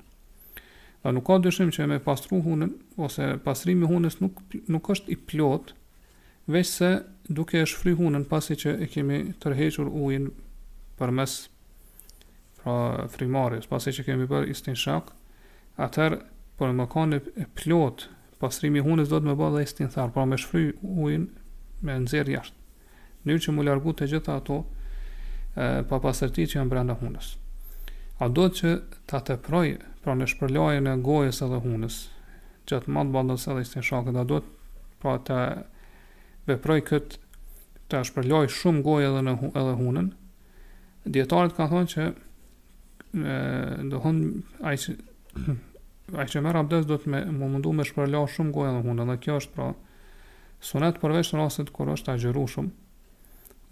Dhe 1.02 1.12
nuk 1.16 1.26
ka 1.26 1.36
dyshim 1.44 1.72
që 1.74 1.88
me 1.90 1.98
pastru 2.04 2.38
hunën, 2.44 2.70
ose 2.96 3.32
pastrimi 3.44 3.88
hunës 3.90 4.20
nuk, 4.22 4.40
nuk 4.70 4.90
është 4.94 5.12
i 5.12 5.16
plot, 5.32 5.74
veç 6.48 6.68
se 6.70 6.90
duke 7.28 7.60
e 7.60 7.66
shfry 7.68 7.96
hunën 7.98 8.24
pasi 8.30 8.56
që 8.62 8.76
e 8.86 8.90
kemi 8.92 9.18
tërhequr 9.42 9.90
ujin 9.90 10.30
për 11.00 11.12
mes 11.18 11.36
pra 12.62 12.76
frimarës, 13.10 13.66
pasi 13.66 13.92
që 13.96 14.06
kemi 14.08 14.28
bërë 14.30 14.50
istin 14.54 14.78
shak, 14.78 15.10
atër 15.82 16.20
për 16.60 16.72
më 16.78 16.88
kanë 16.94 17.20
e 17.42 17.48
plot 17.58 18.06
pastrimi 18.42 18.82
hunës 18.86 19.10
do 19.12 19.18
të 19.22 19.28
më 19.32 19.36
bërë 19.42 19.56
dhe 19.58 19.66
istin 19.68 19.92
tharë, 19.92 20.14
pra 20.16 20.24
me 20.30 20.38
shfry 20.38 20.70
ujin 20.82 21.28
me 21.82 21.98
nëzirë 22.04 22.36
jashtë 22.38 22.61
mënyrë 23.24 23.42
që 23.44 23.52
mu 23.54 23.64
largu 23.66 23.92
të 23.94 24.08
gjitha 24.12 24.34
ato 24.38 24.60
e, 24.62 25.82
pa 25.86 25.98
pasërti 26.02 26.48
që 26.50 26.58
janë 26.60 26.70
brenda 26.72 26.96
hunës. 27.00 27.32
A 28.22 28.28
do 28.30 28.48
që 28.54 28.72
ta 29.10 29.20
të 29.24 29.36
proj, 29.46 29.76
pra 30.02 30.14
në 30.18 30.28
shpërlojën 30.32 30.90
e 30.90 30.96
gojës 31.02 31.42
edhe 31.46 31.60
hunës, 31.64 32.00
që 32.70 32.82
të 32.84 32.94
matë 32.96 33.14
bandës 33.14 33.48
edhe 33.50 33.64
istin 33.66 33.86
shakët, 33.86 34.18
a 34.22 34.26
do 34.28 34.42
pra 35.02 35.16
të 35.26 35.38
veproj 36.50 36.80
këtë 36.90 37.20
të 37.92 38.02
shpërloj 38.10 38.48
shumë 38.58 38.84
gojë 38.86 39.08
edhe, 39.10 39.24
në, 39.28 39.34
edhe 39.52 39.74
hunën, 39.80 40.12
djetarët 41.14 41.56
ka 41.56 41.66
thonë 41.72 41.90
që 41.94 42.08
do 43.92 43.98
hënë 44.02 44.68
aqë 44.70 46.28
që 46.32 46.40
merë 46.46 46.62
abdes 46.62 46.86
do 46.88 46.96
të 47.00 47.10
me, 47.12 47.20
më 47.28 47.50
mundu 47.56 47.74
me 47.76 47.84
shpërloj 47.86 48.28
shumë 48.36 48.54
gojë 48.56 48.70
edhe 48.72 48.84
hunën, 48.86 49.10
dhe 49.12 49.18
kjo 49.26 49.36
është 49.42 49.56
pra 49.56 49.68
sunet 50.62 51.02
përveç 51.02 51.32
në 51.34 51.42
rasit 51.42 51.74
kër 51.74 51.90
është 51.96 52.14
agjeru 52.14 52.46
shumë, 52.54 52.70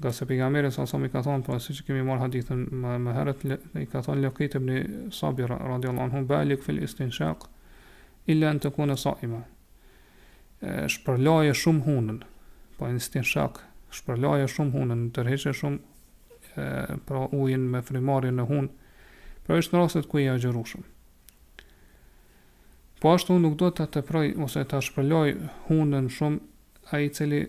Nga 0.01 0.15
se 0.17 0.25
pigamerin 0.25 0.73
sa 0.73 0.87
nësëm 0.87 1.03
i 1.05 1.09
ka 1.13 1.21
thonë, 1.21 1.45
pra 1.45 1.59
po, 1.59 1.61
si 1.61 1.75
që 1.77 1.83
kemi 1.91 2.03
marë 2.09 2.23
hadithën 2.25 2.61
më 2.81 2.93
me 3.05 3.13
herët, 3.13 3.43
i 3.77 3.85
ka 3.91 4.01
thonë 4.07 4.23
lëkejt 4.25 4.55
ibn 4.57 4.71
bëni 4.73 5.03
sabira, 5.13 5.59
radiallahu 5.61 6.07
anhu, 6.07 6.23
balik 6.31 6.63
fil 6.65 6.79
istinshaq 6.87 7.45
illa 8.33 8.55
në 8.57 8.63
të 8.65 8.73
kune 8.79 8.97
sa 9.01 9.13
Shpërlaje 10.91 11.55
shumë 11.57 11.85
hunën, 11.87 12.17
po 12.79 12.89
instinshaq 12.93 13.61
shak, 13.61 13.69
shpërlaje 13.97 14.49
shumë 14.53 14.75
hunën, 14.77 15.05
tërheqe 15.17 15.53
shumë 15.57 15.79
e, 16.61 16.67
pra 17.09 17.23
ujin 17.33 17.63
me 17.73 17.81
frimari 17.85 18.29
në 18.37 18.45
hunë, 18.51 18.69
pra 19.47 19.57
ishtë 19.57 19.77
në 19.77 19.83
rastet 19.83 20.09
ku 20.11 20.21
i 20.21 20.27
a 20.29 20.35
gjëru 20.41 20.65
Po 23.01 23.15
ashtu 23.17 23.39
nuk 23.41 23.55
do 23.57 23.71
të 23.73 23.87
të 23.97 24.03
ose 24.45 24.65
të 24.69 24.81
shpërlaj 24.89 25.33
hunën 25.71 26.09
shumë, 26.13 26.39
a 26.93 26.99
i 27.01 27.09
cili 27.09 27.47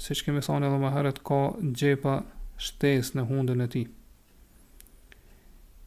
si 0.00 0.14
që 0.16 0.26
kemi 0.28 0.40
thonë 0.44 0.68
edhe 0.68 0.80
maherët, 0.82 1.20
ka 1.24 1.38
gjepa 1.80 2.16
shtes 2.60 3.14
në 3.16 3.24
hundën 3.30 3.62
e 3.64 3.68
ti. 3.72 3.82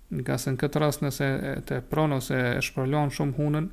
Nga 0.10 0.38
se 0.42 0.54
në 0.56 0.62
këtë 0.64 0.82
ras 0.82 1.02
nëse 1.04 1.28
të 1.70 1.82
pronë 1.92 2.18
ose 2.18 2.38
e 2.56 2.62
shpërlon 2.66 3.12
shumë 3.14 3.38
hunën, 3.38 3.68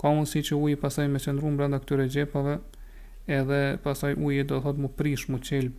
ka 0.00 0.12
si 0.28 0.42
që 0.46 0.58
ujë 0.58 0.78
pasaj 0.82 1.08
me 1.10 1.22
qëndru 1.22 1.50
më 1.50 1.58
brenda 1.60 1.80
këtyre 1.82 2.06
gjepave, 2.16 2.58
edhe 3.26 3.60
pasaj 3.82 4.14
ujë 4.18 4.46
do 4.52 4.60
thot 4.62 4.78
mu 4.82 4.90
prish, 4.98 5.26
mu 5.30 5.40
qelb, 5.42 5.74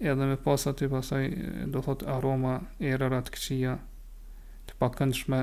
edhe 0.00 0.30
me 0.30 0.38
pasat 0.44 0.84
i 0.86 0.90
pasaj 0.90 1.26
do 1.74 1.82
thot 1.82 2.06
aroma, 2.14 2.60
erërat, 2.78 3.30
këqia, 3.34 3.74
të 4.70 4.78
pakëndshme, 4.82 5.42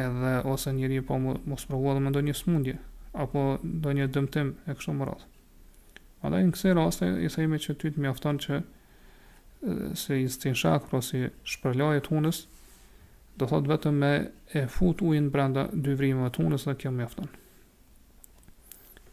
edhe 0.00 0.34
ose 0.50 0.72
njëri 0.76 1.02
po 1.08 1.20
mu, 1.20 1.36
mu 1.44 1.60
sprovu 1.60 1.92
edhe 1.92 2.04
me 2.06 2.14
do 2.16 2.24
një 2.24 2.36
smundje, 2.40 2.78
apo 3.12 3.46
do 3.62 3.92
një 3.94 4.08
dëmtim 4.16 4.56
e 4.68 4.72
kështu 4.80 4.96
më 5.00 5.12
radhë. 5.12 5.33
Andaj 6.24 6.40
në 6.46 6.52
këse 6.56 6.70
raste, 6.78 7.08
i 7.20 7.28
thejme 7.28 7.58
që 7.60 7.74
ty 7.82 7.90
të 7.92 8.00
mjaftan 8.00 8.38
që 8.40 8.58
se 10.00 10.16
i 10.22 10.28
stin 10.32 10.56
shakro, 10.56 11.02
si 11.04 11.20
shpërlaje 11.54 12.00
të 12.06 12.12
hunës, 12.14 12.38
do 13.40 13.48
thot 13.50 13.66
vetëm 13.68 13.98
me 14.00 14.10
e 14.56 14.62
fut 14.72 15.02
ujnë 15.04 15.28
brenda 15.34 15.66
dy 15.84 15.96
vrimëve 16.00 16.30
të 16.32 16.40
hunës 16.46 16.64
dhe 16.70 16.74
kjo 16.80 16.92
mjaftan. 16.96 17.28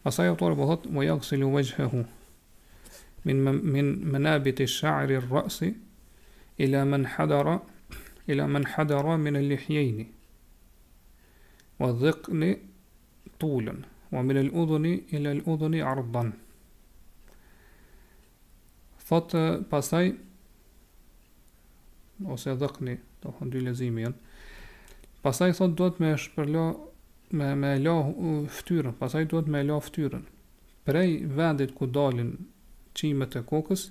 Asaj 0.07 0.29
autore 0.31 0.55
po 0.59 0.69
thot, 0.69 0.87
më 0.87 1.07
jakë 1.09 1.27
si 1.31 1.39
lu 1.41 1.51
vejhë 1.57 1.87
hu, 1.91 2.05
min, 3.27 3.43
min 3.75 3.89
menabit 4.15 4.61
i 4.63 4.67
shari 4.77 5.19
rrasi, 5.25 5.73
ila 6.63 6.85
men 6.93 7.09
hadara, 7.17 7.57
ila 8.31 8.45
men 8.55 8.69
hadara 8.77 9.17
min 9.23 9.35
e 9.35 9.41
lihjeni, 9.49 10.07
wa 11.83 11.91
dhikni 12.05 12.53
tullën, 13.43 13.83
wa 14.15 14.23
min 14.23 14.39
e 14.39 14.45
l'udhëni 14.47 14.95
ila 15.19 15.35
l'udhëni 15.41 15.83
ardhanë. 15.95 16.39
Thotë 19.11 19.39
pasaj 19.71 20.07
Ose 22.33 22.53
e 22.53 22.59
dhëkni 22.61 22.93
Do 23.23 23.33
hën 23.39 23.49
lezimi 23.65 24.05
jënë 24.05 25.01
Pasaj 25.25 25.51
thotë 25.57 25.75
do 25.81 25.87
të 25.97 26.03
me 26.03 26.11
shpërlo 26.25 26.61
Me, 27.39 27.49
me 27.59 27.73
lo 27.83 27.95
ftyrën 28.59 28.95
Pasaj 29.01 29.25
do 29.33 29.41
të 29.43 29.53
me 29.55 29.65
lo 29.67 29.81
ftyrën 29.83 30.23
Prej 30.87 31.11
vendit 31.41 31.75
ku 31.75 31.89
dalin 31.99 32.31
Qime 33.01 33.27
të 33.33 33.43
kokës 33.51 33.83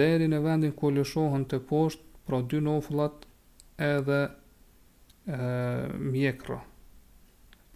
Deri 0.00 0.30
në 0.32 0.40
vendin 0.48 0.72
ku 0.80 0.90
lëshohën 0.96 1.44
të 1.52 1.60
posht 1.68 2.06
Pro 2.26 2.40
dy 2.52 2.64
noflat 2.64 3.28
Edhe 3.90 4.22
e, 4.24 4.28
Mjekra 6.08 6.62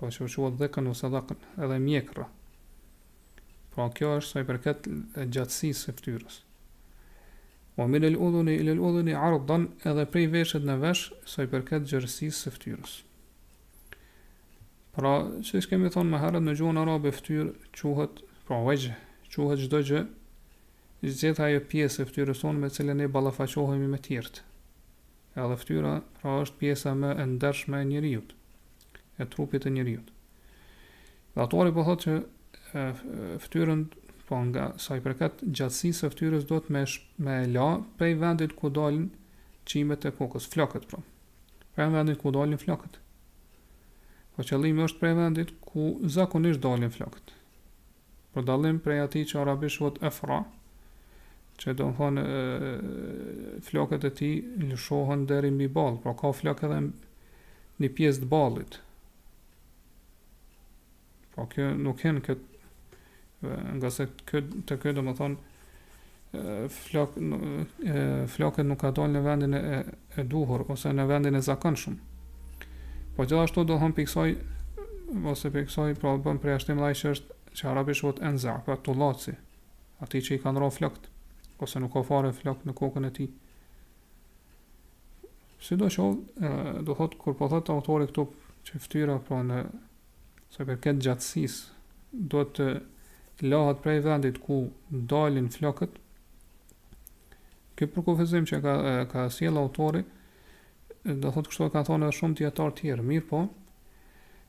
Po 0.00 0.09
që 0.09 0.25
vëqohet 0.26 0.59
dhëkën 0.64 0.92
ose 0.94 1.12
dhëkën 1.18 1.47
Edhe 1.68 1.82
mjekra 1.85 2.30
Pra 3.80 3.87
kjo 3.96 4.08
është 4.20 4.28
sa 4.30 4.40
i 4.42 4.44
përket 4.49 4.87
gjatësisë 5.32 5.78
së 5.87 5.92
fytyrës. 5.96 6.34
Wa 7.78 7.87
min 7.88 8.04
al-udhuni 8.04 8.52
ila 8.60 8.75
al-udhuni 8.76 9.14
'ardan 9.16 9.62
edhe 9.88 10.02
prej 10.12 10.26
veshit 10.34 10.64
në 10.68 10.75
vesh 10.82 11.04
sa 11.32 11.46
i 11.46 11.49
përket 11.52 11.87
gjerësisë 11.88 12.40
së 12.44 12.50
fytyrës. 12.56 12.96
Pra, 14.99 15.12
që 15.46 15.62
ishtë 15.62 15.70
kemi 15.72 15.88
thonë 15.94 16.12
më 16.12 16.20
herët 16.26 16.44
në 16.44 16.54
gjuhën 16.60 16.80
arabe 16.82 17.12
fëtyrë 17.18 17.70
quhet, 17.78 18.20
pra 18.50 18.58
vejgjë, 18.66 18.96
quhet 19.32 19.62
gjdo 19.64 19.80
gjë, 19.92 20.02
gjithë 21.06 21.44
ajo 21.46 21.62
pjesë 21.72 22.02
e 22.02 22.06
fëtyrës 22.10 22.42
tonë 22.44 22.64
me 22.66 22.70
cilë 22.75 22.96
ne 23.00 23.06
balafashohemi 23.16 23.88
me 23.94 24.02
tjertë. 24.08 24.42
Edhe 25.40 25.56
ftyra, 25.62 25.94
pra 26.20 26.37
është 26.42 26.60
pjesa 26.60 26.92
më 27.00 27.14
ndërshme 27.32 27.80
e 27.80 27.88
njëriut, 27.94 28.37
e 29.16 29.25
trupit 29.32 29.64
e 29.64 29.72
njëriut. 29.78 30.12
Dhe 31.32 31.42
atori 31.46 31.72
po 31.72 31.87
thotë 31.88 32.04
që 32.08 32.20
fëtyrën, 32.70 33.82
po 34.30 34.38
nga 34.46 34.68
saj 34.82 35.00
përket 35.06 35.40
gjatsisë 35.58 36.06
e 36.06 36.08
fëtyrës 36.12 36.44
do 36.50 36.58
të 36.62 36.68
me, 36.74 36.82
sh, 36.86 36.96
me 37.18 37.36
la 37.50 37.68
prej 37.98 38.14
vendit 38.20 38.52
ku 38.58 38.66
dalin 38.70 39.06
qimet 39.66 40.06
e 40.06 40.10
kokës, 40.18 40.44
flokët 40.52 40.84
pra. 40.90 41.00
Prej 41.74 41.88
vendit 41.94 42.16
ku 42.20 42.28
dalin 42.34 42.58
flokët. 42.60 42.94
Po 44.36 44.42
qëllimi 44.46 44.84
është 44.86 44.98
prej 45.02 45.14
vendit 45.18 45.48
ku 45.72 45.82
zakonisht 46.16 46.60
dalin 46.66 46.92
flokët. 46.96 47.28
po 48.30 48.38
dalim 48.46 48.76
prej 48.78 49.00
ati 49.02 49.24
që 49.30 49.34
arabishot 49.40 49.94
e 50.06 50.08
fra, 50.14 50.36
që 51.60 51.68
do 51.78 51.86
në 51.88 51.94
thonë 52.00 52.24
flokët 53.66 54.02
e 54.06 54.12
ti 54.20 54.28
lëshohën 54.68 55.20
deri 55.32 55.50
mbi 55.56 55.66
balë, 55.78 55.98
pra 56.04 56.12
ka 56.20 56.28
flokët 56.40 56.68
edhe 56.76 56.88
një 57.82 57.88
pjesë 57.98 58.20
të 58.22 58.26
balit. 58.34 58.72
Po 58.78 58.82
pra, 61.32 61.42
kjo 61.54 61.66
nuk 61.86 61.98
hen 62.06 62.16
këtë 62.28 62.44
nga 63.80 63.90
se 63.92 64.06
kë, 64.28 64.42
të 64.68 64.76
kjo 64.82 64.92
do 64.97 65.02
më 65.06 65.14
thonë 65.18 65.47
flakët 68.30 68.66
nuk 68.68 68.80
ka 68.85 68.90
dojnë 68.94 69.16
në 69.16 69.23
vendin 69.25 69.56
e, 69.56 69.78
e 70.20 70.25
duhur 70.28 70.66
ose 70.70 70.92
në 70.94 71.06
vendin 71.09 71.35
e 71.35 71.42
shumë. 71.42 72.00
po 73.16 73.25
gjithashtu 73.25 73.64
do 73.66 73.78
hëmë 73.80 73.97
piksoj 73.99 74.28
ose 75.32 75.50
piksoj 75.50 75.94
pra 75.99 76.12
bëm 76.18 76.38
prej 76.38 76.54
ashtim 76.61 76.78
laj 76.82 76.92
që 77.02 77.14
është 77.16 77.38
që 77.59 77.68
arabi 77.70 77.94
shuhet 77.99 78.20
enza 78.23 78.61
pra 78.64 78.76
të 78.76 78.94
laci 78.94 79.32
ati 80.04 80.20
që 80.20 80.35
i 80.37 80.42
kanë 80.44 80.61
ro 80.62 80.68
flokët 80.70 81.09
ose 81.61 81.80
nuk 81.82 81.92
ka 81.97 82.04
fare 82.06 82.30
flokët 82.32 82.68
në 82.68 82.76
kokën 82.82 83.09
e 83.09 83.11
ti 83.18 83.26
si 85.61 85.76
do 85.76 85.88
shohë 85.90 86.80
do 86.87 86.94
thotë 86.94 87.18
kur 87.20 87.35
po 87.40 87.49
thotë 87.52 87.73
autori 87.75 88.06
këtu 88.09 88.28
që 88.68 88.85
ftyra 88.87 89.18
pra 89.26 89.42
në 89.42 89.64
se 90.54 90.64
për 90.68 90.78
këtë 90.87 91.04
gjatsis 91.09 91.59
do 92.12 92.47
të 92.54 92.70
lahat 93.49 93.82
prej 93.82 94.00
vendit 94.04 94.38
ku 94.42 94.70
dalin 94.88 95.49
flokët 95.49 95.97
kjo 97.78 97.87
për 97.88 98.04
kufizim 98.04 98.44
që 98.47 98.59
ka, 98.64 98.75
ka 99.12 99.23
siel 99.32 99.56
autori 99.59 100.02
do 101.04 101.30
thot 101.32 101.49
kështu 101.49 101.70
e 101.70 101.73
ka 101.73 101.82
thonë 101.88 102.09
edhe 102.09 102.18
shumë 102.18 102.38
djetarë 102.42 102.75
tjerë 102.80 103.06
mirë 103.09 103.26
po 103.30 103.40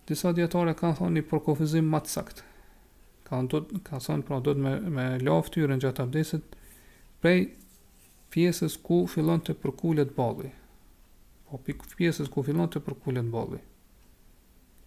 disa 0.09 0.33
djetarë 0.35 0.73
kanë 0.75 0.79
ka 0.81 0.91
thonë 0.99 1.19
një 1.21 1.25
për 1.29 1.43
kufizim 1.45 1.87
matë 1.93 2.11
sakt 2.17 2.43
ka, 3.29 3.39
ka 3.85 4.01
thonë 4.07 4.27
pra 4.27 4.41
do 4.43 4.55
të 4.55 4.63
me, 4.65 4.75
me 4.91 5.05
lahat 5.23 5.55
gjatë 5.85 6.03
abdesit 6.03 6.59
prej 7.23 7.45
pjesës 8.31 8.75
ku 8.83 9.05
fillon 9.11 9.39
të 9.43 9.55
përkullet 9.63 10.11
bali 10.19 10.51
po 11.51 11.59
pjesës 11.95 12.29
ku 12.31 12.43
fillon 12.47 12.67
të 12.71 12.83
përkullet 12.89 13.27
bali 13.31 13.59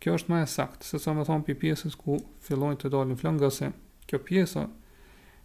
kjo 0.05 0.19
është 0.19 0.33
më 0.35 0.43
e 0.45 0.47
saktë 0.53 0.91
sesa 0.91 1.13
më 1.17 1.25
thon 1.31 1.43
pi 1.47 1.55
pjesës 1.65 1.97
ku 1.97 2.19
fillojnë 2.45 2.81
të 2.83 2.91
dalin 2.93 3.17
flokët 3.17 3.41
nga 3.41 3.51
se 3.61 3.71
kjo 4.11 4.19
pjesa 4.25 4.67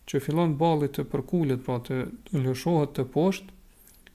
që 0.10 0.20
fillon 0.26 0.56
balli 0.58 0.88
të 0.90 1.04
përkullet, 1.12 1.60
pra 1.66 1.78
të 1.86 1.96
lëshohet 2.42 2.92
të 2.98 3.04
poshtë, 3.14 3.52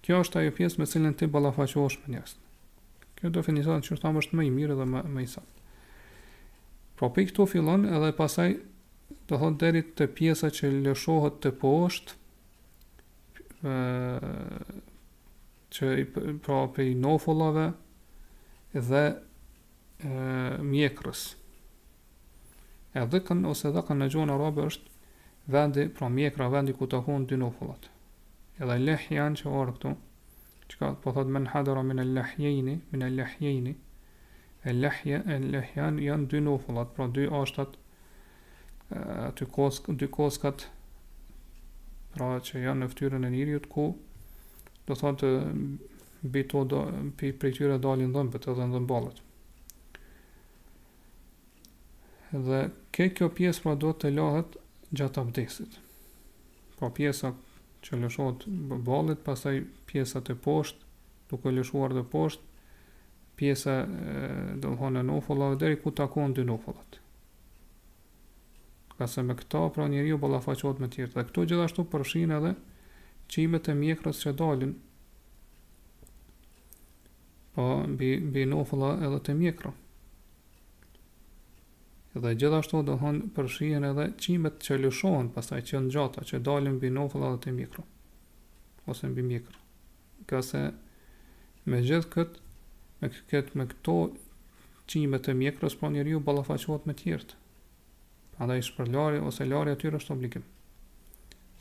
kjo 0.04 0.16
është 0.24 0.36
ajo 0.42 0.50
pjesë 0.58 0.76
me 0.82 0.86
cilën 0.90 1.14
ti 1.20 1.24
ballafaqohesh 1.30 1.96
me 2.02 2.06
njerëz. 2.16 2.32
Kjo 3.20 3.28
do 3.32 3.40
të 3.40 3.42
thënë 3.66 3.84
se 3.88 3.92
është 3.94 4.34
më 4.36 4.42
i 4.44 4.50
mirë 4.56 4.74
dhe 4.80 4.86
më 4.90 4.98
më 5.14 5.20
i 5.22 5.28
saktë. 5.32 5.58
Pra 6.98 7.06
për 7.14 7.22
këto 7.30 7.42
fillon 7.52 7.82
edhe 7.90 8.10
pasaj 8.18 8.50
do 9.30 9.34
thonë 9.40 9.58
deri 9.62 9.82
të 9.92 10.04
pjesa 10.18 10.48
që 10.54 10.64
lëshohet 10.88 11.34
të 11.44 11.50
poshtë 11.62 12.10
që 15.76 15.86
i 16.02 16.04
prapë 16.44 16.80
i 16.90 16.92
nofolave 17.04 17.64
dhe 18.74 19.04
e, 19.14 19.16
mjekrës 20.68 21.20
E 22.94 23.02
dhëkën 23.12 23.40
ose 23.50 23.70
dhëkën 23.74 23.98
në 24.02 24.06
gjuhën 24.14 24.32
arabe 24.36 24.64
është 24.70 24.92
vendi, 25.54 25.84
pra 25.96 26.08
mjekra, 26.16 26.46
vendi 26.54 26.74
ku 26.78 26.86
të 26.92 27.00
hunë 27.06 27.26
dy 27.32 27.38
nukullat. 27.42 27.88
Edhe 28.62 28.94
janë 29.16 29.40
që 29.40 29.54
orë 29.60 29.74
këtu, 29.78 29.92
që 30.72 30.78
ka 30.82 30.90
po 31.06 31.14
thotë 31.16 31.34
men 31.36 31.48
hadera 31.54 31.82
min 31.88 32.02
e 32.02 32.04
lehjeni, 32.10 32.76
min 32.92 33.02
e 33.02 33.10
lehjeni, 33.16 33.72
e 34.72 34.76
lehjan 35.50 35.98
janë 36.06 36.28
dy 36.34 36.44
nukullat, 36.46 36.94
pra 36.96 37.08
dy 37.16 37.26
ashtat, 37.40 37.74
aty 39.02 39.50
kosk, 39.58 39.90
dy 40.04 40.08
koskat, 40.18 40.68
pra 42.14 42.30
që 42.46 42.62
janë 42.68 42.84
në 42.86 42.92
ftyrën 42.94 43.26
e 43.26 43.32
njëriut 43.36 43.66
ku, 43.74 43.88
do 44.86 44.94
thotë, 45.02 45.32
bito 46.34 46.62
do, 46.74 46.84
pi, 47.18 47.34
prej 47.42 47.58
tyre 47.58 47.78
dalin 47.88 48.14
dhëmbët 48.14 48.52
edhe 48.54 48.70
në 48.70 48.78
dhëmbalët 48.78 49.24
dhe 52.42 52.68
ke 52.92 53.06
kjo 53.14 53.28
pjesë 53.36 53.62
pra 53.62 53.74
do 53.74 53.92
të 53.94 54.10
lahet 54.14 54.56
gjatë 54.94 55.20
abdesit. 55.20 55.76
Pra 56.78 56.90
pjesa 56.90 57.30
që 57.84 57.98
lëshohet 58.00 58.46
ballet, 58.84 59.20
pastaj 59.24 59.62
pjesa 59.86 60.22
e 60.28 60.34
poshtë, 60.44 60.80
duke 61.30 61.52
lëshuar 61.52 61.94
dhe 61.94 62.02
poshtë, 62.02 62.42
pjesa 63.38 63.76
do 64.62 64.74
të 64.80 64.90
në 64.96 65.04
nofolla 65.10 65.52
deri 65.58 65.78
ku 65.82 65.90
takon 65.92 66.34
dy 66.34 66.44
në 66.48 66.58
Ka 68.96 69.08
se 69.10 69.22
me 69.26 69.34
këta 69.34 69.58
pra 69.74 69.88
njeriu 69.90 70.18
ballafaqohet 70.22 70.78
me 70.78 70.86
tjertë 70.86 71.14
Dhe 71.16 71.22
këto 71.26 71.42
gjithashtu 71.50 71.82
përshin 71.90 72.30
edhe 72.36 72.52
çimet 73.34 73.66
e 73.68 73.74
mjekrës 73.74 74.20
që 74.22 74.32
dalin 74.38 74.74
po 77.56 77.64
mbi 77.90 78.12
mbi 78.22 78.44
nofolla 78.46 78.92
edhe 79.02 79.18
te 79.26 79.34
mjekra 79.34 79.72
dhe 82.22 82.34
gjithashtu 82.38 82.82
do 82.86 82.94
thonë 83.00 83.30
përshien 83.34 83.84
edhe 83.88 84.04
qimet 84.22 84.60
që 84.62 84.76
lëshohen 84.84 85.30
pasaj 85.34 85.62
që 85.70 85.80
në 85.86 85.92
gjata 85.94 86.22
që 86.28 86.38
dalim 86.48 86.76
bi 86.82 86.90
nofë 86.94 87.18
dhe 87.22 87.30
të 87.46 87.54
mikro 87.56 87.82
ose 88.94 89.08
në 89.10 89.16
bi 89.18 89.24
mikro 89.30 89.58
ka 90.30 90.42
se 90.46 90.60
me 91.66 91.80
gjithë 91.82 92.10
këtë 92.14 92.38
me, 93.02 93.10
këtë, 93.10 93.50
me 93.58 93.66
këto 93.72 93.96
qimet 94.92 95.24
pra 95.24 95.24
të 95.32 95.36
mikro 95.40 95.72
së 95.72 95.80
pra 95.82 95.90
njëri 95.96 96.14
ju 96.14 96.20
balafashohet 96.30 96.86
me 96.86 96.94
tjertë 97.02 97.42
Andaj 98.44 98.64
shpërlari 98.66 99.20
ose 99.22 99.44
lari 99.46 99.70
atyre 99.70 99.94
është 100.00 100.10
obligim. 100.10 100.42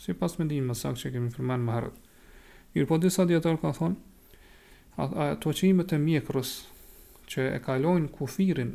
Si 0.02 0.16
pas 0.18 0.34
me 0.40 0.46
dinë 0.50 0.66
më 0.72 0.74
sakë 0.80 0.98
që 1.04 1.10
kemi 1.14 1.30
firman 1.36 1.62
më 1.62 1.76
herët. 1.76 2.00
Mirë 2.74 2.88
po 2.90 2.98
disa 3.04 3.28
djetarë 3.30 3.60
ka 3.62 3.74
thonë, 3.78 3.94
ato 5.30 5.54
qimet 5.60 5.94
e 5.94 6.00
mjekrës 6.02 6.54
që 7.30 7.46
e 7.60 7.60
kalojnë 7.68 8.10
kufirin 8.16 8.74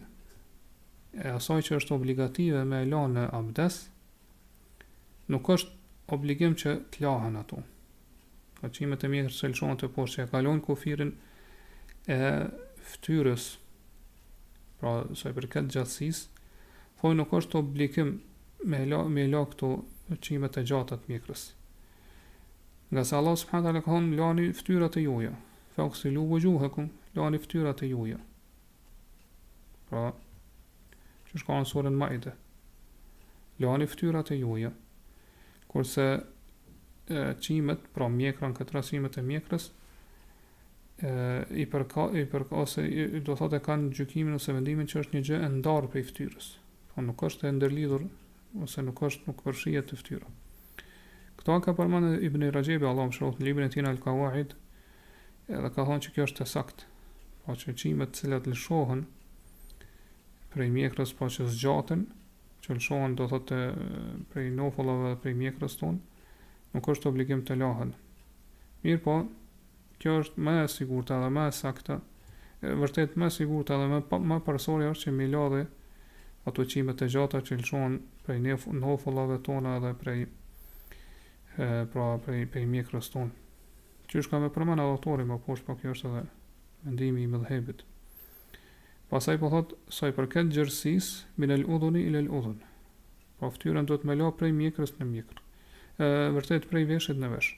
e 1.17 1.29
asaj 1.33 1.63
që 1.69 1.77
është 1.81 1.95
obligative 1.97 2.65
me 2.69 2.83
lanë 2.87 3.15
në 3.17 3.23
abdes, 3.39 3.79
nuk 5.33 5.49
është 5.57 5.75
obligim 6.15 6.55
që 6.61 6.75
t'lahen 6.97 7.39
ato. 7.41 7.63
Ka 8.61 8.69
që 8.75 8.85
imet 8.85 9.05
e 9.07 9.11
mjetër 9.13 9.35
së 9.39 9.51
lëshonë 9.55 9.79
të 9.81 9.91
poshë 9.97 10.17
që 10.19 10.25
e 10.27 10.31
kalonë 10.35 10.65
kofirin 10.67 11.13
e 12.11 12.19
ftyrës, 12.93 13.49
pra 14.81 14.99
së 15.17 15.33
i 15.33 15.37
përket 15.39 15.71
gjatsis, 15.75 16.27
po 16.99 17.13
nuk 17.15 17.33
është 17.41 17.61
obligim 17.63 18.13
me 18.67 18.85
la, 18.91 19.03
me 19.09 19.25
la 19.31 19.45
këto 19.53 19.73
që 20.13 20.37
imet 20.37 20.59
e 20.61 20.67
gjatët 20.67 21.09
mjekrës. 21.11 21.43
Nga 22.91 23.03
se 23.05 23.15
Allah 23.19 23.37
subhanët 23.37 23.69
ala 23.71 23.83
ka 23.85 23.93
honë, 23.93 24.17
lani 24.17 24.49
ftyrat 24.57 24.97
e 24.97 25.03
juja, 25.05 25.35
fa 25.77 25.87
kësilu 25.93 26.25
vë 26.31 26.41
gjuhëkum, 26.47 26.87
lani 27.19 27.39
ftyrat 27.43 27.85
e 27.85 27.91
juja. 27.93 28.19
Pra, 29.89 30.07
që 31.29 31.37
është 31.39 31.47
ka 31.47 31.59
në 31.61 31.69
surën 31.69 31.97
majde 32.01 32.33
lani 33.61 33.89
ftyrat 33.91 34.31
e 34.33 34.39
juja 34.41 34.71
kurse 35.69 36.07
qimet, 37.43 37.87
pra 37.97 38.09
mjekra 38.13 38.49
në 38.51 38.57
këtë 38.59 38.75
rasimet 38.79 39.17
e 39.21 39.25
mjekrës 39.25 39.69
i 41.53 41.65
përka 41.71 42.07
i 42.21 42.25
përka 42.33 42.59
ose 42.65 42.85
i, 42.85 43.05
i 43.19 43.21
do 43.25 43.37
thate 43.39 43.61
kanë 43.65 43.93
gjukimin 43.97 44.37
ose 44.39 44.53
vendimin 44.57 44.89
që 44.91 45.01
është 45.03 45.17
një 45.19 45.25
gjë 45.29 45.39
e 45.45 45.51
ndarë 45.59 45.93
për 45.93 46.01
i 46.03 46.07
ftyrës 46.09 46.49
po 46.93 47.05
nuk 47.05 47.23
është 47.29 47.49
e 47.51 47.55
ndërlidur 47.59 48.07
ose 48.65 48.85
nuk 48.87 49.03
është 49.05 49.29
nuk 49.29 49.45
përshijet 49.45 49.91
të 49.93 49.99
ftyra. 50.01 50.29
këta 51.39 51.61
ka 51.65 51.73
përmanë 51.79 52.17
i 52.19 52.29
bëni 52.29 52.49
rajebi 52.51 52.87
Allah 52.89 53.07
më 53.09 53.15
shërot 53.17 53.39
në 53.39 53.47
libën 53.47 53.67
e 53.69 53.75
tina 53.77 53.91
al-kawahid 53.95 54.57
edhe 55.49 55.71
ka 55.75 55.85
thonë 55.87 56.03
që 56.07 56.15
kjo 56.15 56.27
është 56.29 56.43
të 56.45 56.49
sakt 56.57 56.87
Po 57.49 57.55
që 57.57 57.73
qimet 57.81 58.13
cilat 58.13 58.45
lëshohën 58.45 58.99
prej 60.59 60.71
mjekrës 60.75 61.13
po 61.15 61.29
që 61.31 61.45
zgjatën, 61.55 62.01
që 62.65 62.75
lëshohen 62.77 63.13
do 63.19 63.27
të 63.31 63.59
prej 64.33 64.49
nofëllave 64.59 65.13
dhe 65.13 65.19
prej 65.23 65.35
mjekrës 65.39 65.77
ton, 65.81 65.99
nuk 66.75 66.89
është 66.95 67.11
obligim 67.13 67.45
të 67.47 67.55
lahën. 67.61 67.93
Mirë 68.83 69.03
po, 69.05 69.15
kjo 70.03 70.17
është 70.25 70.43
me 70.49 70.57
e 70.65 70.71
sigurta 70.75 71.15
dhe 71.21 71.29
edhe 71.29 71.35
me 71.37 71.45
e 71.47 71.55
sakta, 71.63 72.01
e 72.67 72.73
vërtet 72.81 73.15
me 73.23 73.29
e 73.31 73.35
sigurta 73.37 73.79
dhe 73.79 73.87
edhe 73.87 74.21
me 74.33 74.39
pa, 74.47 74.55
është 74.91 74.95
që 75.05 75.15
mi 75.21 75.29
dhe 75.35 75.67
ato 76.49 76.65
qime 76.73 76.95
të 76.97 77.09
gjata 77.13 77.43
që 77.47 77.59
lëshohen 77.61 77.97
prej 78.27 78.39
nofëllave 78.83 79.37
tonë 79.49 79.75
edhe 79.79 79.93
prej, 80.03 80.17
e, 80.23 81.69
pra, 81.93 82.07
prej, 82.27 82.41
prej 82.55 82.65
mjekrës 82.73 83.13
tonë. 83.15 83.35
Që 84.09 84.23
është 84.25 84.35
ka 84.35 84.43
me 84.47 84.51
përmën 84.55 84.83
adotori, 84.87 85.29
ma 85.29 85.39
po 85.47 85.59
kjo 85.67 85.95
është 85.95 86.09
edhe 86.15 86.25
ndimi 86.95 87.27
i 87.27 87.31
mëdhebit. 87.35 87.88
Pasaj 89.09 89.39
po 89.41 89.49
thot, 89.51 89.71
sa 89.89 90.11
i 90.11 90.13
përket 90.13 90.51
gjërsis, 90.53 91.07
min 91.41 91.53
el 91.55 91.63
udhuni 91.73 92.03
il 92.05 92.17
el 92.19 92.27
udhun. 92.29 92.59
Po 93.39 93.49
aftyren 93.49 93.87
do 93.89 93.97
të 93.97 94.09
me 94.11 94.17
la 94.21 94.27
prej 94.37 94.51
mjekrës 94.53 94.93
në 94.99 95.07
mjekrë. 95.13 95.45
Vërtet, 96.37 96.67
prej 96.71 96.85
veshit 96.91 97.17
në 97.21 97.31
vesh. 97.33 97.55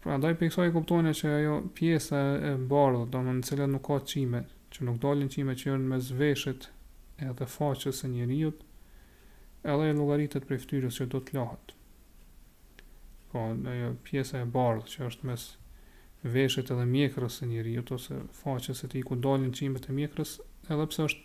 Pra 0.00 0.16
ndaj 0.16 0.32
për 0.40 0.48
i 0.48 0.50
kësa 0.50 0.64
i 0.64 0.72
kuptojnë 0.72 1.12
që 1.20 1.32
ajo 1.34 1.58
pjesë 1.76 2.22
e 2.48 2.54
bardhë, 2.70 3.02
do 3.12 3.20
në 3.28 3.34
cilët 3.50 3.72
nuk 3.74 3.84
ka 3.90 3.98
qime, 4.12 4.42
që 4.72 4.88
nuk 4.88 4.96
dalin 5.04 5.28
qime 5.36 5.54
që 5.60 5.70
jënë 5.74 5.92
me 5.92 6.00
zveshit 6.08 6.70
e 7.20 7.28
dhe 7.40 7.50
faqës 7.58 8.00
e 8.08 8.12
njëriut, 8.14 8.64
edhe 9.74 9.90
e 9.92 9.98
lugaritet 10.00 10.48
prej 10.48 10.62
ftyrës 10.64 11.02
që 11.02 11.10
do 11.14 11.20
të 11.28 11.36
lahët. 11.36 11.76
Po, 13.28 13.44
pjesë 14.08 14.46
e 14.46 14.52
bardhë 14.56 14.88
që 14.94 15.08
është 15.12 15.28
mes 15.32 15.50
veshët 16.24 16.70
edhe 16.74 16.84
mjekrës 16.90 17.36
e 17.44 17.48
njeri, 17.48 17.74
jo 17.78 17.82
të 17.90 17.98
se 18.02 18.16
faqës 18.42 18.82
e 18.84 18.88
ti 18.92 19.02
ku 19.06 19.16
dalin 19.16 19.52
qimet 19.54 19.86
e 19.90 19.94
mjekrës, 19.94 20.38
edhe 20.68 20.86
pse 20.90 21.04
është, 21.06 21.22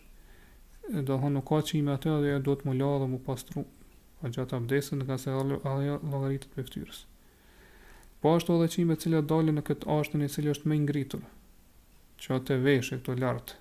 do 1.08 1.16
thonë 1.18 1.34
nuk 1.38 1.48
ka 1.50 1.62
qime 1.70 1.94
atë 1.96 2.12
edhe 2.18 2.34
ja 2.36 2.40
do 2.46 2.54
të 2.56 2.74
dhe 2.78 3.08
mu 3.10 3.20
pastru, 3.26 3.64
a 4.22 4.30
gjatë 4.30 4.56
abdesën, 4.58 5.02
nga 5.04 5.18
se 5.18 5.32
alë 5.34 5.98
logaritët 6.02 6.52
për 6.54 6.68
këtyrës. 6.70 7.02
Po 8.22 8.36
ashtu 8.36 8.54
edhe 8.56 8.70
qime 8.72 8.96
cilja 8.96 9.22
dalin 9.22 9.58
në 9.60 9.64
këtë 9.68 9.90
ashtën 9.92 10.22
e 10.24 10.30
cilja 10.32 10.54
është 10.56 10.70
me 10.72 10.78
ngritur, 10.84 11.24
që 12.20 12.38
atë 12.38 12.60
veshë 12.64 12.98
e 12.98 13.02
këto 13.02 13.18
lartë, 13.20 13.58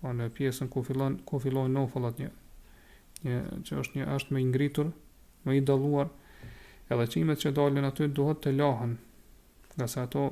po 0.00 0.14
në 0.16 0.30
pjesën 0.38 0.70
ku 0.72 0.82
fillon, 0.82 1.20
ku 1.28 1.38
fillon 1.38 1.76
në 1.76 1.84
falat 1.92 2.18
një, 2.22 2.30
një, 3.28 3.36
që 3.68 3.78
është 3.84 4.00
një 4.00 4.08
ashtë 4.16 4.34
me 4.34 4.42
ngritur, 4.48 4.90
me 5.44 5.58
i 5.58 5.60
daluar, 5.62 6.08
edhe 6.90 7.06
qime 7.14 7.36
që 7.36 7.52
dalin 7.54 7.86
aty 7.90 8.08
duhet 8.08 8.40
të 8.42 8.56
lahën, 8.58 8.96
nga 9.78 9.86
sa 9.90 10.08
ato 10.08 10.26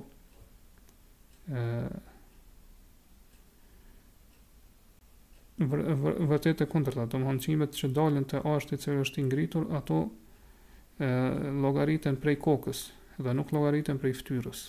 vërtet 5.61 6.61
e 6.62 6.66
kundërt, 6.68 7.00
ato 7.02 7.18
të 7.18 7.66
që 7.72 7.88
dalin 7.90 8.24
të 8.31 8.42
ashti 8.52 8.76
që 8.78 8.96
është 9.02 9.20
i 9.20 9.24
ngritur, 9.26 9.66
ato 9.74 10.02
e 11.02 11.09
llogariten 11.62 12.20
prej 12.22 12.37
kokës 12.44 12.85
dhe 13.18 13.35
nuk 13.35 13.50
llogariten 13.52 13.98
prej 13.98 14.12
fytyrës. 14.20 14.68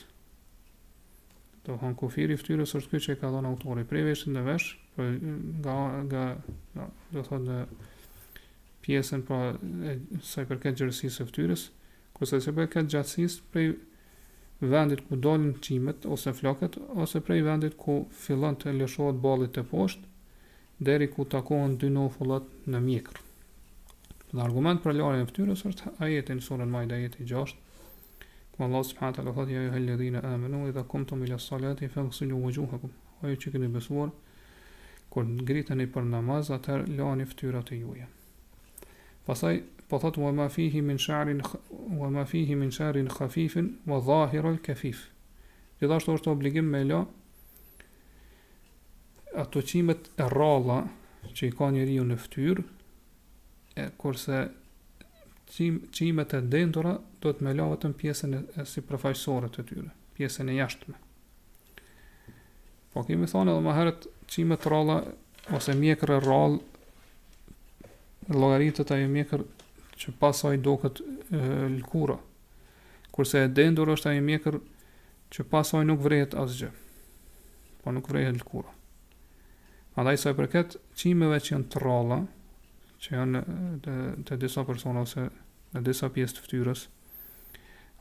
Do 1.65 1.77
han 1.79 1.93
kufiri 1.95 2.35
fytyrës 2.35 2.75
është 2.75 2.89
kjo 2.95 2.99
që 3.05 3.13
e 3.15 3.19
ka 3.21 3.29
dhënë 3.31 3.47
autori 3.53 3.85
prej 3.87 4.03
veshit 4.09 4.33
në 4.33 4.41
vesh, 4.47 4.69
për 4.97 5.13
po, 5.63 5.77
nga 6.07 6.07
nga 6.09 6.23
no, 6.77 6.87
do 7.13 7.23
thonë 7.25 7.61
pjesën 8.83 9.21
pa 9.23 9.37
sa 10.21 10.43
i 10.43 10.49
përket 10.49 10.81
gjerësisë 10.81 11.15
së 11.21 11.27
fytyrës, 11.29 11.67
kurse 12.17 12.39
sa 12.43 12.51
i 12.51 12.57
përket 12.57 12.89
gjatësisë 12.91 13.45
prej 13.53 13.67
vendit 14.69 14.99
ku 15.07 15.15
dolin 15.15 15.53
qimet 15.59 16.05
ose 16.05 16.31
flokët, 16.33 16.77
ose 16.95 17.21
prej 17.21 17.43
vendit 17.45 17.75
ku 17.77 18.07
fillon 18.11 18.55
të 18.55 18.73
lëshohet 18.79 19.19
balit 19.21 19.53
të 19.55 19.63
poshtë, 19.69 20.07
deri 20.79 21.07
ku 21.11 21.25
takohen 21.25 21.77
dy 21.81 21.89
nofullat 21.91 22.47
në 22.67 22.79
mjekër. 22.87 23.19
Dhe 24.33 24.41
argument 24.43 24.81
për 24.83 24.95
lërën 24.97 25.23
e 25.23 25.27
ftyrës 25.29 25.65
është 25.69 25.93
ajetin 26.07 26.41
surën 26.41 26.69
majdë 26.73 26.95
ajeti 26.97 27.27
6, 27.31 27.53
ku 28.55 28.63
Allah 28.65 28.83
subhanahu 28.87 29.17
taala 29.17 29.35
thotë 29.37 29.53
ja 29.55 29.65
ju 29.67 29.75
helldhina 29.75 30.23
amanu 30.31 30.63
idha 30.69 30.83
kumtum 30.89 31.23
ila 31.27 31.37
salati 31.37 31.87
faghsilu 31.93 32.39
wujuhakum. 32.43 32.91
O 33.23 33.27
ju 33.31 33.37
që 33.43 33.53
keni 33.53 33.69
besuar, 33.71 34.09
kur 35.13 35.25
ngriheni 35.29 35.85
për 35.93 36.09
namaz, 36.09 36.49
atëherë 36.51 36.89
lani 36.97 37.27
fytyrat 37.29 37.69
e 37.71 37.77
juaja. 37.83 38.07
Pastaj 39.25 39.61
po 39.93 39.99
thot 40.01 40.17
wa 40.17 40.31
ma 40.33 40.47
fihi 40.49 40.81
min 40.81 40.97
sha'rin 40.97 41.41
wa 41.99 42.09
ma 42.09 42.23
fihi 42.25 42.55
min 42.57 42.71
sha'rin 42.73 43.07
khafifin 43.17 43.75
wa 43.85 43.99
dhahiral 44.07 44.57
kafif. 44.65 44.97
Gjithashtu 45.81 46.15
është 46.17 46.31
obligim 46.33 46.65
me 46.73 46.81
lë 46.89 46.97
ato 49.43 49.61
çimet 49.69 50.09
e 50.17 50.25
rralla 50.33 50.79
që 51.37 51.43
i 51.51 51.55
ka 51.57 51.69
njeriu 51.75 52.03
në 52.09 52.17
fytyrë, 52.23 52.65
e 53.81 53.83
kurse 54.01 54.39
çim 55.53 55.77
çimet 55.93 56.33
e 56.37 56.41
dendura 56.49 56.95
do 57.21 57.29
të 57.31 57.45
më 57.45 57.53
lë 57.59 57.69
vetëm 57.73 57.93
pjesën 58.01 58.33
e, 58.39 58.43
e 58.61 58.65
sipërfaqësore 58.73 59.51
të 59.53 59.65
tyre, 59.69 59.89
pjesën 60.17 60.49
e 60.49 60.57
jashtme. 60.59 60.95
Po 62.91 63.05
kemi 63.05 63.29
thonë 63.29 63.53
edhe 63.53 63.65
më 63.69 63.77
herët 63.79 64.05
çimet 64.29 64.65
rralla 64.69 64.97
ose 65.57 65.73
mjekër 65.77 66.17
rrall 66.25 66.57
logaritët 68.33 68.93
ajo 68.97 69.09
mjekër 69.17 69.43
që 70.03 70.11
pasaj 70.19 70.57
do 70.59 70.73
këtë 70.81 71.41
lëkura, 71.79 72.17
kurse 73.15 73.43
e 73.45 73.49
dendur 73.55 73.93
është 73.95 74.11
ai 74.11 74.23
mjekër 74.25 74.57
që 75.33 75.45
pasaj 75.49 75.83
nuk 75.87 76.01
vrejet 76.03 76.35
asgjë, 76.43 76.71
po 77.81 77.93
nuk 77.95 78.09
vrejet 78.11 78.35
lëkura. 78.41 78.67
Andaj 80.01 80.19
sa 80.23 80.33
i 80.33 80.35
përket 80.37 80.75
qimeve 80.97 81.37
që 81.45 81.53
janë 81.55 81.71
trolla, 81.75 82.17
që 83.03 83.15
janë 83.15 83.43
të, 83.85 83.95
të 84.27 84.39
disa 84.41 84.63
persona 84.67 85.03
ose 85.05 85.27
në 85.73 85.81
disa 85.85 86.09
pjesë 86.15 86.37
të 86.39 86.43
ftyrës, 86.47 86.83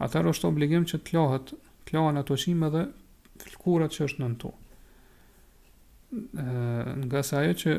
atër 0.03 0.33
është 0.33 0.51
obligim 0.51 0.87
që 0.89 0.99
të 1.07 1.17
lahët, 1.19 1.53
të 1.87 1.97
lahën 1.99 2.21
ato 2.25 2.39
qime 2.43 2.73
dhe 2.75 2.85
lëkura 3.53 3.87
që 3.93 4.09
është 4.09 4.25
nën 4.25 4.35
to. 4.43 4.53
Nga 7.07 7.23
sa 7.25 7.45
ajo 7.45 7.55
që 7.63 7.77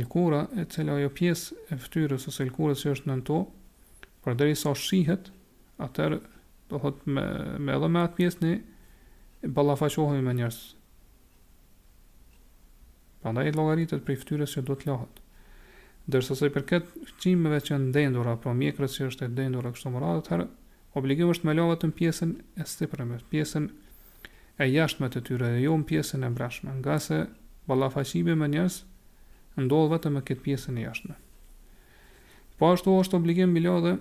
lëkura, 0.00 0.42
e 0.60 0.66
cila 0.74 0.98
ajo 1.00 1.12
pjesë 1.14 1.66
e 1.74 1.80
ftyrës 1.86 2.26
ose 2.32 2.48
lëkura 2.50 2.76
që 2.82 2.96
është 2.98 3.10
nën 3.12 3.24
to, 3.28 3.42
por 4.24 4.36
deri 4.36 4.54
sa 4.54 4.74
shihet, 4.74 5.30
atër 5.80 6.20
do 6.68 6.78
thot 6.82 6.98
me, 7.14 7.22
me 7.64 7.72
edhe 7.76 7.88
me 7.94 8.02
atë 8.04 8.16
pjesë 8.18 8.42
ne 8.44 9.50
ballafaqohemi 9.56 10.22
me 10.26 10.34
njerës. 10.36 10.58
Pra 13.24 13.32
e 13.48 13.52
logaritet 13.56 14.04
për 14.04 14.14
i 14.14 14.18
ftyres 14.22 14.54
që 14.56 14.64
do 14.68 14.76
të 14.80 14.90
lahët. 14.90 15.20
Dërsa 16.10 16.36
se 16.36 16.50
për 16.52 16.64
këtë 16.70 17.06
qimeve 17.22 17.60
që 17.66 17.78
ndendura, 17.86 18.36
pra 18.40 18.52
mjekre 18.56 18.88
që 18.92 19.08
është 19.10 19.26
e 19.26 19.30
ndendura 19.34 19.72
kështë 19.74 19.88
të 19.88 19.94
mëradët, 19.96 20.30
herë, 20.32 20.46
obligim 20.98 21.32
është 21.32 21.48
me 21.48 21.56
lahët 21.56 21.84
në 21.88 21.92
pjesën 22.00 22.34
e 22.60 22.68
sipërme, 22.72 23.20
pjesën 23.32 23.68
e 24.64 24.68
jashtme 24.70 25.08
të 25.12 25.24
tyre, 25.28 25.54
e 25.58 25.64
jo 25.64 25.76
në 25.80 25.86
pjesën 25.92 26.24
e 26.26 26.32
mbrashme, 26.34 26.76
nga 26.80 26.98
se 27.06 27.22
balafashime 27.68 28.36
me 28.40 28.50
njerës 28.52 28.82
ndodhë 29.60 29.94
vetë 29.96 30.14
me 30.16 30.24
këtë 30.28 30.44
pjesën 30.48 30.78
e 30.82 30.86
jashtme. 30.88 31.16
Po 32.60 32.68
ashtu 32.74 32.92
është 33.00 33.16
obligim 33.16 33.54
bilo 33.56 33.70
dhe 33.80 33.92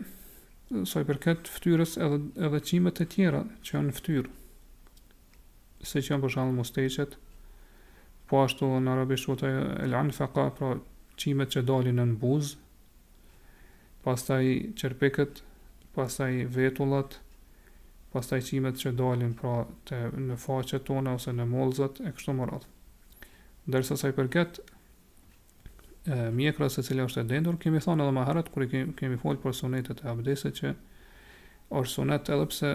sa 0.92 1.00
i 1.00 1.06
përket 1.08 1.48
fytyrës 1.48 1.94
edhe 2.08 2.18
edhe 2.48 2.60
çimet 2.70 2.98
e 3.00 3.06
tjera 3.14 3.40
që 3.64 3.76
janë 3.78 3.88
në 3.88 3.94
fytyrë. 3.98 4.32
që 5.92 6.02
janë 6.10 6.24
për 6.26 6.34
shembull 6.34 7.14
po 8.30 8.42
ashtu 8.44 8.68
në 8.78 8.92
arabisht 8.94 9.30
thotë 9.30 9.48
el 9.86 9.96
anfaqa, 10.00 10.44
pra 10.58 10.74
çimet 11.18 11.56
që 11.56 11.64
dalin 11.70 11.96
në 12.00 12.06
buzë, 12.22 12.58
pastaj 14.04 14.44
çerpekët, 14.82 15.40
pastaj 15.96 16.36
vetullat, 16.58 17.16
pastaj 18.14 18.42
çimet 18.52 18.76
që 18.84 18.92
dalin 19.00 19.32
pra 19.40 19.56
te 19.90 20.02
në 20.28 20.38
faqet 20.44 20.84
tona 20.92 21.16
ose 21.18 21.32
në 21.40 21.48
molzat 21.56 22.04
e 22.06 22.12
kështu 22.12 22.36
me 22.38 22.52
radhë. 22.52 22.68
Ndërsa 23.72 23.98
sa 23.98 24.12
i 24.12 24.18
përket 24.20 24.62
mjekrës 26.34 26.78
se 26.78 26.84
cilë 26.88 27.08
është 27.08 27.24
e 27.26 27.28
dendur, 27.30 27.58
kemi 27.60 27.80
thonë 27.84 28.04
edhe 28.06 28.14
maherët, 28.16 28.50
kërë 28.54 28.68
kemi, 28.72 28.94
kemi 29.00 29.18
folë 29.20 29.40
për 29.44 29.54
sunetet 29.58 30.04
e 30.04 30.08
abdesit 30.14 30.56
që 30.62 30.72
është 31.76 31.94
sunet 31.94 32.30
edhe 32.32 32.46
pse 32.52 32.72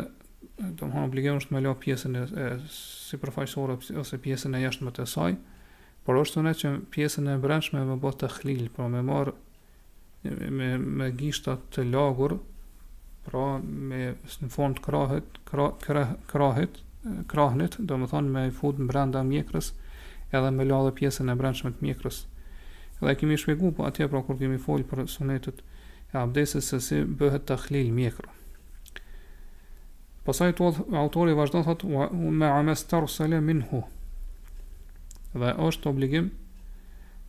të 0.60 0.84
më 0.84 0.92
hanë 0.92 1.06
obligion 1.08 1.38
është 1.40 1.54
me 1.56 1.60
lo 1.64 1.72
pjesën 1.80 2.14
e, 2.20 2.24
e 2.28 2.46
si 2.70 3.16
përfaqësore 3.22 3.78
ose 4.02 4.18
pjesën 4.24 4.54
e 4.54 4.60
jashtë 4.66 4.84
më 4.88 4.92
të 4.98 5.06
saj, 5.08 5.34
por 6.04 6.20
është 6.20 6.38
sunet 6.40 6.60
që 6.60 6.74
pjesën 6.92 7.30
e 7.32 7.38
brendshme 7.40 7.84
me 7.88 7.96
bëtë 8.02 8.26
të 8.26 8.30
khlil, 8.38 8.66
pra 8.76 8.90
me 8.92 9.00
marë 9.08 9.32
me, 10.24 10.70
me 10.78 11.08
gishtat 11.16 11.64
të 11.74 11.86
lagur, 11.94 12.36
pra 13.24 13.46
me 13.62 14.10
në 14.42 14.50
fond 14.52 14.76
krahët, 14.84 15.40
krahët, 15.48 16.28
krahët, 16.28 16.82
krahnit, 17.28 17.80
do 17.88 17.96
më 18.02 18.10
thonë 18.12 18.32
me 18.36 18.46
i 18.50 18.54
fut 18.54 18.76
në 18.80 18.88
brenda 18.92 19.24
mjekrës 19.28 19.72
edhe 20.34 20.52
me 20.52 20.64
la 20.68 20.82
dhe 20.86 20.94
pjesën 21.00 21.30
e 21.32 21.36
brendshme 21.38 21.72
të 21.76 21.84
mjekrës 21.88 22.22
dhe 23.00 23.14
kemi 23.14 23.36
shpjegu 23.38 23.72
po 23.74 23.84
atje 23.88 24.08
pra 24.08 24.22
kur 24.22 24.38
kemi 24.38 24.58
folj 24.58 24.84
për 24.90 25.04
sunetet 25.10 25.62
e 26.12 26.18
abdesit 26.18 26.62
se 26.64 26.80
si 26.80 27.00
bëhet 27.04 27.44
të 27.48 27.56
khlil 27.66 27.90
mjekrë 27.92 28.30
pasaj 30.28 30.52
të 30.56 30.68
autori 31.00 31.34
vazhdo 31.36 31.64
thot 31.66 31.84
me 32.14 32.46
ames 32.48 32.84
të 32.90 33.00
rësële 33.04 33.40
min 33.44 33.62
hu 33.72 33.82
dhe 35.34 35.52
është 35.68 35.90
obligim 35.90 36.30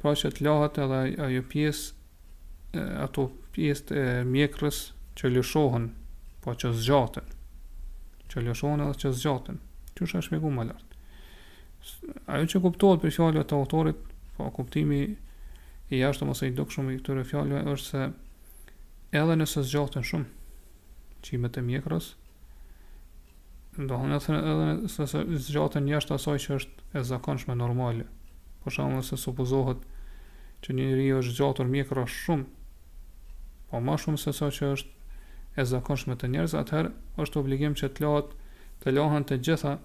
pra 0.02 0.14
që 0.14 0.32
të 0.38 0.46
lahët 0.46 0.80
edhe 0.86 1.02
ajo 1.28 1.44
pjesë 1.54 2.86
ato 3.08 3.30
pjesë 3.56 3.90
të 3.90 4.06
mjekrës 4.30 4.82
që 5.18 5.34
lëshohen 5.34 5.90
po 6.46 6.54
që 6.54 6.74
zgjaten 6.84 7.30
që 8.32 8.46
lëshohen 8.48 8.86
edhe 8.86 9.00
që 9.06 9.14
zgjaten 9.20 9.60
që 9.98 10.06
është 10.08 10.24
shpjegu 10.30 10.52
më 10.56 10.70
lartë 10.72 12.24
ajo 12.36 12.48
që 12.54 12.60
kuptohet 12.64 13.02
për 13.04 13.16
fjallëve 13.18 13.48
të 13.50 13.60
autorit 13.64 14.02
po 14.38 14.48
kuptimi 14.54 15.04
i 15.90 16.00
jashtëm 16.02 16.32
ose 16.34 16.48
i 16.50 16.54
dukshëm 16.58 16.88
i 16.94 17.00
këtyre 17.00 17.24
fjalëve 17.30 17.64
është 17.78 18.00
se 18.00 18.06
edhe 19.22 19.36
nëse 19.42 19.62
zgjohten 19.70 20.06
shumë 20.10 20.30
çimet 21.28 21.58
e 21.60 21.64
mjekrës, 21.66 22.08
do 23.78 23.98
të 24.00 24.20
thonë 24.26 24.40
edhe 24.42 24.68
nëse 24.82 25.24
zgjohten 25.50 25.90
jashtë 25.92 26.18
asaj 26.18 26.42
që 26.46 26.58
është 26.60 26.90
e 27.02 27.04
zakonshme 27.12 27.58
normale. 27.62 28.08
Për 28.64 28.76
shembull, 28.78 28.98
nëse 29.02 29.18
supozohet 29.22 29.84
që 30.66 30.74
një 30.76 30.88
njeri 30.90 31.10
është 31.20 31.36
zgjatur 31.38 31.70
mjekrës 31.76 32.16
shumë, 32.26 32.48
po 33.70 33.82
më 33.86 33.98
shumë 34.06 34.24
se 34.26 34.34
sa 34.38 34.50
që 34.58 34.72
është 34.78 34.92
e 35.62 35.68
zakonshme 35.74 36.18
të 36.22 36.32
njerëzve, 36.34 36.64
atëherë 36.64 36.94
është 37.26 37.42
obligim 37.44 37.78
që 37.78 37.92
të 37.98 38.06
lahet 38.08 38.34
të 38.82 38.96
lahen 38.98 39.28
të 39.30 39.40
gjitha 39.46 39.76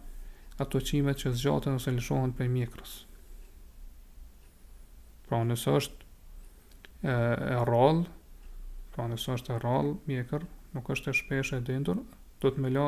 ato 0.60 0.82
çimet 0.90 1.22
që 1.26 1.34
zgjaten 1.40 1.76
ose 1.80 1.92
lëshohen 1.98 2.34
për 2.40 2.48
mjekrës. 2.56 2.96
Pra 5.30 5.44
nësë 5.46 5.72
është 5.78 7.06
e 7.06 7.12
rral, 7.62 8.00
pra 8.96 9.04
nësë 9.12 9.28
është 9.36 9.52
e 9.54 9.58
rral, 9.62 9.90
mjekër, 10.10 10.42
nuk 10.74 10.88
është 10.90 11.12
e 11.12 11.18
shpesh 11.20 11.52
e 11.54 11.60
dendur, 11.68 12.00
do 12.42 12.50
të 12.50 12.64
me 12.64 12.72
la, 12.74 12.86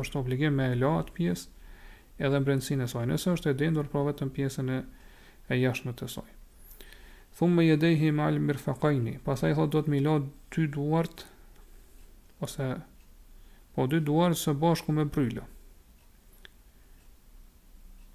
është 0.00 0.22
obligim 0.22 0.56
me 0.56 0.70
la 0.80 0.94
atë 1.02 1.12
pjesë 1.18 1.74
edhe 2.24 2.40
mbrendësin 2.40 2.86
e 2.86 2.88
saj. 2.88 3.04
Nësë 3.10 3.34
është 3.36 3.52
e 3.52 3.58
dendur, 3.66 3.90
pra 3.92 4.06
vetëm 4.08 4.32
pjesën 4.38 4.72
e, 4.78 4.80
e 5.52 5.60
jashmë 5.60 5.92
të 6.00 6.08
saj. 6.14 6.26
Thumë 7.36 7.58
me 7.60 7.68
jedejhi 7.68 8.08
me 8.16 8.24
alë 8.30 8.40
mirfakajni, 8.48 9.18
pasaj 9.28 9.52
thot 9.58 9.68
thotë 9.68 9.76
do 9.76 9.84
të 9.84 9.92
me 9.92 10.00
la 10.08 10.16
dy 10.56 10.66
duartë, 10.78 11.28
ose, 12.48 12.72
po 13.76 13.86
dy 13.92 14.00
duartë 14.08 14.40
së 14.46 14.56
bashku 14.64 14.96
me 14.96 15.04
bryllë. 15.12 15.44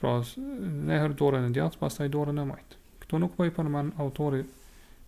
Pra, 0.03 0.17
ne 0.83 0.97
herë 0.99 1.15
dore 1.21 1.39
në 1.39 1.53
djatë, 1.55 1.77
pas 1.79 1.95
dorën 2.01 2.11
dore 2.11 2.33
në 2.35 2.43
majtë. 2.49 2.77
Këto 3.05 3.19
nuk 3.23 3.37
po 3.37 3.45
i 3.47 3.51
përmend 3.55 3.93
autori 4.03 4.41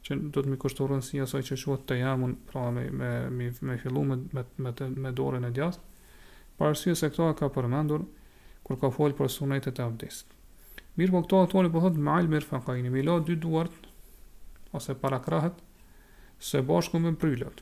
që 0.06 0.16
do 0.32 0.40
të 0.46 0.52
mi 0.54 0.60
kushtojë 0.62 0.94
rëndësi 0.94 1.20
asaj 1.26 1.42
që 1.50 1.58
quhet 1.64 1.84
të 1.90 1.98
jamun, 2.00 2.36
pra, 2.48 2.64
me, 2.72 2.86
me, 2.96 3.10
me, 3.36 3.50
me 3.72 3.76
fillu 3.82 4.06
me, 4.08 4.16
me, 4.38 4.46
me, 4.64 4.72
me 5.04 5.12
dore 5.18 5.42
në 5.44 5.50
djatë, 5.58 5.84
parësia 6.62 6.96
se 6.96 7.10
këto 7.12 7.28
ka 7.42 7.50
përmendur 7.58 8.06
kër 8.66 8.80
ka 8.86 8.92
folë 8.96 9.18
për 9.20 9.30
sunetet 9.36 9.82
e 9.82 9.84
avdesit. 9.84 10.32
Mirë 10.96 11.12
po 11.18 11.24
këto 11.26 11.42
autori 11.44 11.72
po 11.76 11.82
thotë, 11.84 12.00
majlë 12.08 12.32
mirë 12.32 12.48
fënkajnë, 12.54 12.92
mi 12.96 13.04
la 13.04 13.18
dy 13.28 13.36
duart, 13.42 13.90
ose 14.76 14.96
para 15.04 15.20
krahët, 15.28 15.60
se 16.40 16.62
bashku 16.70 17.02
me 17.04 17.12
mprylët. 17.18 17.60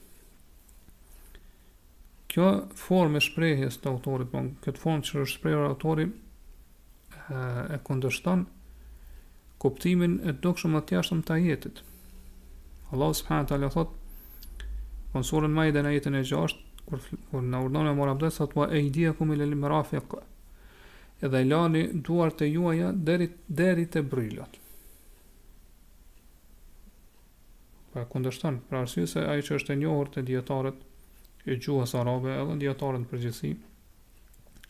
Kjo 2.34 2.52
formë 2.86 3.18
e 3.18 3.26
shprejhjes 3.32 3.80
të 3.82 3.90
autorit, 3.96 4.30
po 4.36 4.46
këtë 4.68 4.84
formë 4.86 5.10
që 5.10 5.26
është 5.26 5.40
shprejhjë 5.40 5.66
autorit, 5.72 6.14
e 7.74 7.78
kundërshton 7.88 8.44
kuptimin 9.64 10.18
e 10.28 10.34
dukshëm 10.44 10.74
të 10.84 10.98
jashtëm 11.00 11.22
të 11.28 11.38
jetës. 11.48 11.84
Allah 12.94 13.14
subhanahu 13.20 13.50
taala 13.52 13.70
thot 13.74 15.14
në 15.14 15.24
surën 15.30 15.56
Maide 15.56 15.82
në 15.86 15.94
ajetin 15.94 16.16
e 16.20 16.24
6 16.26 16.58
kur 16.88 17.00
kur 17.32 17.42
na 17.48 17.62
urdhon 17.64 17.88
me 17.88 17.96
marrë 18.00 18.12
abdes 18.16 18.42
atua 18.44 18.68
e 18.76 18.82
idea 18.90 19.14
ku 19.14 19.26
me 19.26 19.36
lëmë 19.36 19.84
Edhe 21.24 21.40
i 21.40 21.46
lani 21.46 21.82
duart 22.06 22.42
e 22.44 22.48
juaja 22.52 22.90
deri 22.92 23.30
deri 23.48 23.86
te 23.88 24.02
brylat. 24.02 24.58
Pa 27.94 28.02
po 28.04 28.10
kundërshton 28.14 28.58
për 28.68 28.78
arsye 28.82 29.06
se 29.08 29.24
ai 29.32 29.40
që 29.46 29.56
është 29.56 29.74
i 29.74 29.78
njohur 29.80 30.10
te 30.12 30.22
dietarët 30.28 30.82
e 31.48 31.56
gjuhës 31.64 31.94
arabe 32.00 32.34
edhe 32.42 32.58
dietarët 32.66 33.08
përgjithësi 33.14 33.52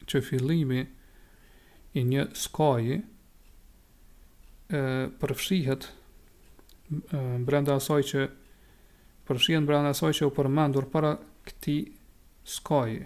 që 0.05 0.21
fillimi 0.27 0.83
i 1.93 2.03
një 2.09 2.25
skaji 2.43 2.95
e, 2.99 3.01
përfshihet 5.21 5.87
në 6.93 7.41
brenda 7.47 7.75
asaj 7.79 8.01
që 8.11 8.23
përfshihet 9.27 9.61
në 9.63 9.69
brenda 9.69 9.93
asaj 9.93 10.13
që 10.19 10.29
u 10.29 10.33
përmendur 10.35 10.87
para 10.93 11.13
këti 11.47 11.75
skaji 12.55 13.01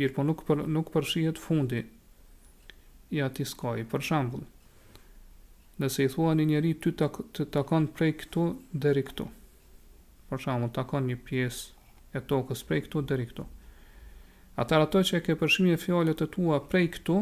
mirë 0.00 0.14
po 0.16 0.24
nuk, 0.26 0.42
për, 0.48 0.64
nuk 0.66 0.90
përfshihet 0.94 1.38
fundi 1.40 1.84
i 3.14 3.22
ati 3.24 3.46
skaji 3.46 3.86
për 3.92 4.04
shambull 4.06 4.46
nëse 5.80 6.04
i 6.04 6.10
thua 6.12 6.34
një 6.36 6.48
njëri 6.50 6.74
ty 6.82 6.92
të 6.98 7.46
takon 7.54 7.86
prej 7.96 8.12
këtu 8.24 8.46
dhe 8.84 8.94
këtu 9.10 9.28
për 10.30 10.42
shambull 10.44 10.74
takon 10.76 11.06
një 11.10 11.20
pies 11.28 11.62
e 12.18 12.22
tokës 12.32 12.66
prej 12.68 12.86
këtu 12.88 13.06
dhe 13.12 13.22
këtu 13.32 13.48
Atar 14.60 14.82
ato 14.82 15.00
që 15.06 15.20
e 15.20 15.20
ke 15.24 15.34
përshimje 15.40 15.76
fjallet 15.80 16.20
e 16.20 16.26
tua 16.28 16.56
prej 16.68 16.88
këtu, 16.96 17.14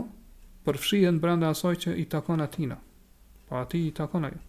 përfshihen 0.69 1.19
brenda 1.23 1.49
asaj 1.55 1.77
që 1.85 1.95
i 2.03 2.05
takon 2.13 2.41
atina. 2.45 2.77
Pa 3.49 3.63
ati 3.65 3.81
i 3.89 3.93
takon 3.97 4.25
ajo. 4.29 4.41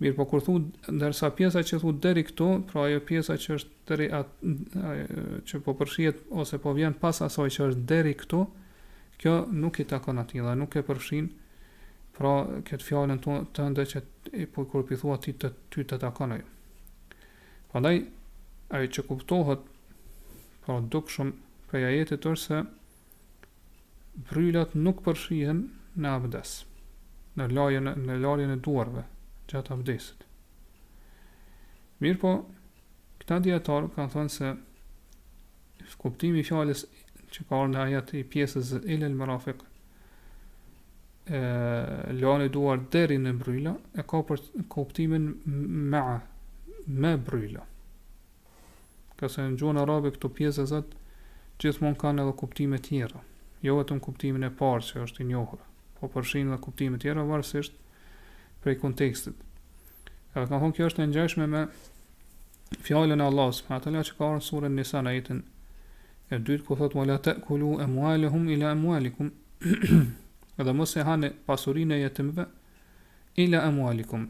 Mirë, 0.00 0.16
po 0.16 0.24
kur 0.30 0.42
thu, 0.42 0.54
ndërsa 0.90 1.28
pjesa 1.38 1.60
që 1.68 1.78
thu 1.82 1.92
deri 2.04 2.24
këtu, 2.28 2.46
pra 2.70 2.86
ajo 2.88 3.02
pjesa 3.08 3.36
që 3.44 3.58
është 3.58 3.74
deri 3.90 4.08
atë, 4.18 4.54
që 5.48 5.60
po 5.66 5.74
përfshihet 5.78 6.24
ose 6.44 6.58
po 6.64 6.72
vjen 6.76 6.96
pas 7.02 7.20
asaj 7.28 7.48
që 7.58 7.68
është 7.68 7.84
deri 7.92 8.14
këtu, 8.22 8.40
kjo 9.20 9.34
nuk 9.54 9.78
i 9.78 9.86
takon 9.92 10.18
ati 10.18 10.42
dhe 10.46 10.56
nuk 10.58 10.74
e 10.74 10.82
përfshin, 10.88 11.28
pra 12.16 12.32
këtë 12.68 12.88
fjallën 12.88 13.22
të, 13.22 13.36
të 13.54 13.68
ndë 13.74 13.86
që 13.92 14.02
i 14.44 14.48
po 14.54 14.64
kur 14.70 14.84
pithu 14.88 15.12
ati 15.14 15.34
të 15.38 15.50
ty 15.74 15.84
të 15.86 16.00
takon 16.02 16.34
ajo. 16.38 16.48
Pa 17.70 17.82
daj, 17.84 18.02
ajo 18.74 18.90
që 18.96 19.06
kuptohet, 19.08 19.62
pra 20.64 20.78
po 20.80 20.88
dukë 20.94 21.14
shumë 21.16 21.34
për 21.70 21.82
jajetit 21.86 22.26
është 22.32 22.44
se, 22.48 22.60
bryllat 24.14 24.74
nuk 24.78 25.00
përshien 25.04 25.64
në 25.98 26.10
abdes 26.18 26.52
në 27.38 27.48
lajën 27.50 27.90
në 28.06 28.18
lajën 28.22 28.52
e 28.54 28.60
duarve 28.66 29.02
gjatë 29.50 29.74
abdesit 29.74 30.22
mirë 32.04 32.20
po 32.22 32.32
këta 33.22 33.40
djetarë 33.48 33.90
kanë 33.96 34.14
thonë 34.14 34.34
se 34.34 34.52
kuptimi 36.04 36.44
fjales 36.46 36.84
që 37.34 37.46
ka 37.48 37.58
orë 37.60 37.72
në 37.72 37.82
ajat 37.88 38.14
i 38.20 38.24
pjesës 38.34 38.72
e 38.78 38.84
lëllë 39.02 39.16
më 39.18 39.30
rafik 39.32 39.64
lajën 42.22 42.46
e 42.46 42.52
duar 42.54 42.86
deri 42.94 43.18
në 43.18 43.34
vryla 43.42 43.74
e 43.98 44.06
ka 44.10 44.22
për 44.30 44.46
kuptimin 44.76 45.26
ma 45.94 46.04
me 46.86 47.16
vryla 47.26 47.66
ka 49.18 49.30
se 49.30 49.42
në 49.50 49.58
gjuhë 49.58 49.80
arabe 49.82 50.14
këto 50.14 50.30
pjesëzat 50.38 50.94
atë 51.02 51.62
gjithmon 51.62 51.94
kanë 51.98 52.22
edhe 52.24 52.38
kuptime 52.40 52.80
tjera 52.82 53.20
jo 53.64 53.76
vetëm 53.80 54.00
kuptimin 54.04 54.44
e 54.46 54.50
parë 54.60 54.82
që 54.88 55.02
është 55.06 55.24
i 55.24 55.28
njohur, 55.30 55.60
por 55.98 56.10
përfshin 56.12 56.50
edhe 56.50 56.58
kuptime 56.66 56.98
të 56.98 57.06
tjera 57.06 57.22
varësisht 57.28 57.78
prej 58.64 58.76
kontekstit. 58.82 59.38
Edhe 60.36 60.46
kam 60.50 60.60
thonë 60.60 60.76
kjo 60.76 60.90
është 60.90 61.04
e 61.04 61.08
ngjashme 61.12 61.46
me 61.54 61.62
fjalën 62.84 63.20
e 63.20 63.26
Allahut, 63.30 63.62
me 63.70 63.76
atë 63.78 63.94
që 64.10 64.18
ka 64.18 64.28
në 64.34 64.44
surën 64.50 64.76
Nisa 64.76 65.00
në 65.00 65.12
ajetin 65.14 65.40
e 66.34 66.40
dytë 66.48 66.64
ku 66.68 66.76
thotë 66.82 66.98
wala 67.00 67.16
ta 67.24 67.36
kulu 67.46 67.72
ila 68.56 68.70
amwalikum. 68.76 69.32
Edhe 70.60 70.72
mos 70.76 70.92
e 70.96 71.02
hanë 71.08 71.32
pasurinë 71.48 71.96
e 71.96 72.02
jetëmve 72.04 72.44
ila 73.46 73.64
amwalikum. 73.68 74.28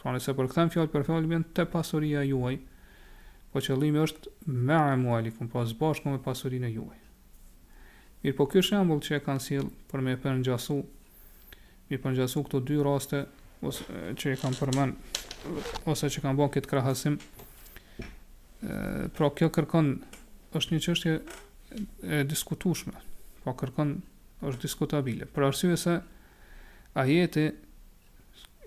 Pra 0.00 0.16
nëse 0.16 0.34
po 0.34 0.48
këtën 0.48 0.72
fjalë 0.74 0.90
për 0.96 1.06
fjalë 1.10 1.28
të 1.36 1.56
te 1.60 1.64
pasuria 1.76 2.24
juaj. 2.26 2.56
Po 3.52 3.60
qëllimi 3.60 4.00
është 4.00 4.32
me 4.48 4.80
amualikum, 4.80 5.44
pra 5.52 5.60
po 5.60 5.68
zbashku 5.68 6.08
me 6.08 6.22
pasurinë 6.24 6.70
e 6.70 6.72
juaj. 6.78 7.01
Mirë 8.22 8.36
po 8.38 8.44
kjo 8.46 8.60
shembul 8.62 9.00
që 9.02 9.16
e 9.18 9.22
kanë 9.26 9.42
sil 9.42 9.64
për 9.90 10.02
me 10.06 10.12
për 10.22 10.36
në 10.38 10.44
gjasu 10.46 10.76
Mi 11.90 11.98
për 12.00 12.12
në 12.14 12.18
gjasu 12.20 12.42
këto 12.46 12.60
dy 12.68 12.76
raste 12.86 13.24
Ose 13.66 14.04
që 14.18 14.34
e 14.34 14.38
kanë 14.42 14.58
përmen 14.60 14.92
Ose 15.92 16.10
që 16.12 16.22
kanë 16.24 16.38
bon 16.38 16.50
këtë 16.54 16.70
krahasim 16.70 17.18
Pra 19.18 19.30
kjo 19.38 19.48
kërkon 19.56 19.90
është 20.58 20.74
një 20.76 20.84
qështje 20.86 21.14
e 22.18 22.20
diskutushme 22.30 22.94
Pra 23.42 23.50
po 23.50 23.56
kërkon 23.64 23.96
është 24.46 24.64
diskutabile 24.68 25.26
për 25.34 25.48
arsive 25.48 25.76
se 25.82 25.98
A 27.02 27.06
jeti 27.10 27.48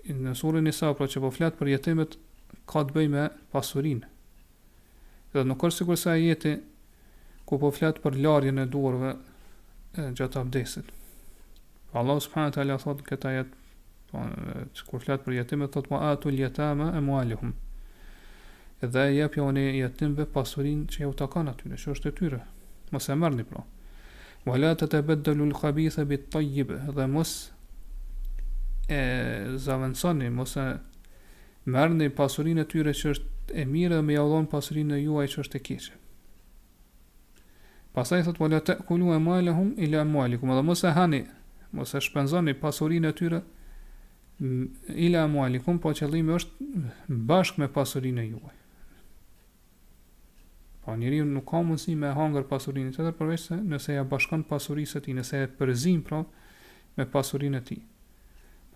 Në 0.06 0.36
surin 0.38 0.68
një 0.68 0.74
sa 0.76 0.90
pra 0.94 1.08
që 1.10 1.22
po 1.24 1.30
fletë 1.34 1.56
për 1.62 1.72
jetimet 1.72 2.18
Ka 2.68 2.84
të 2.86 2.94
bëj 2.98 3.08
me 3.16 3.24
pasurin 3.56 4.04
Dhe 5.32 5.46
nuk 5.48 5.64
është 5.66 5.78
sigur 5.80 5.98
se 6.00 6.12
a 6.12 6.18
jeti 6.20 6.52
ku 7.48 7.58
po 7.62 7.70
fletë 7.70 8.02
për 8.02 8.16
larjen 8.24 8.58
e 8.58 8.64
dorëve, 8.66 9.10
gjatë 9.96 10.40
abdesit. 10.40 10.84
Allah 11.92 12.20
subhanahu 12.20 12.52
taala 12.54 12.78
thot 12.78 13.02
këta 13.06 13.28
ajet, 13.30 13.52
po 14.10 14.24
kur 14.90 15.00
flet 15.00 15.22
për 15.24 15.36
jetimet 15.40 15.72
thot 15.72 15.88
ma 15.90 16.00
atul 16.10 16.34
yatama 16.36 16.90
amwaluhum. 16.98 17.54
Dhe 18.82 19.04
ja 19.16 19.28
pioni 19.32 19.62
jetimve 19.80 20.26
pasurinë 20.26 20.86
që 20.92 21.08
u 21.08 21.14
takon 21.16 21.48
aty, 21.48 21.70
që 21.72 21.94
është 21.94 22.10
e 22.12 22.16
tyre. 22.18 22.40
Mos 22.92 23.08
e 23.08 23.14
marrni 23.16 23.44
pra. 23.48 23.62
Wala 24.46 24.74
tatabaddalu 24.76 25.46
al-khabitha 25.50 26.04
bit-tayyib. 26.06 26.70
Dhe 26.94 27.06
mos 27.10 27.32
e 28.88 29.00
zavancani, 29.58 30.28
mos 30.30 30.54
e 30.60 30.66
merrni 31.64 32.10
pasurinë 32.10 32.66
e 32.66 32.68
tyre 32.70 32.92
që 32.94 33.14
është 33.14 33.54
e 33.56 33.64
mirë 33.66 33.96
dhe 33.96 34.04
me 34.06 34.18
jallon 34.20 34.46
pasurinë 34.52 34.98
e 35.00 35.04
juaj 35.08 35.26
që 35.34 35.44
është 35.46 35.56
e 35.60 35.64
keqe. 35.70 35.96
Pasaj 37.96 38.26
thëtë, 38.26 38.42
wala 38.44 38.58
te 38.60 38.74
kulu 38.84 39.06
e 39.14 39.18
male 39.18 39.52
ila 39.86 40.02
e 40.04 40.38
Do 40.40 40.62
mos 40.68 40.82
e 40.84 40.90
hani, 40.92 41.22
mos 41.72 41.94
e 41.94 42.00
shpenzoni 42.04 42.52
pasurin 42.54 43.04
e 43.08 43.12
tyre, 43.16 43.38
ila 45.06 45.22
e 45.24 45.60
po 45.82 45.90
që 45.96 46.08
është 46.36 46.50
bashk 47.30 47.56
me 47.58 47.68
pasurin 47.78 48.18
e 48.20 48.26
juaj. 48.34 48.54
Po 50.84 50.92
njëri 50.92 51.22
nuk 51.24 51.48
ka 51.50 51.62
mundësi 51.64 51.94
me 51.96 52.12
hangër 52.12 52.44
pasurin 52.52 52.92
e 52.92 52.92
të 52.92 53.00
tërë, 53.00 53.14
përveç 53.18 53.40
se 53.48 53.56
nëse 53.64 53.96
ja 53.96 54.04
bashkon 54.04 54.44
pasurin 54.44 54.86
së 54.86 55.00
ti, 55.06 55.14
nëse 55.16 55.40
e 55.42 55.48
përzim 55.58 56.02
pra 56.06 56.20
me 57.00 57.08
pasurin 57.14 57.56
e 57.58 57.62
ti. 57.64 57.80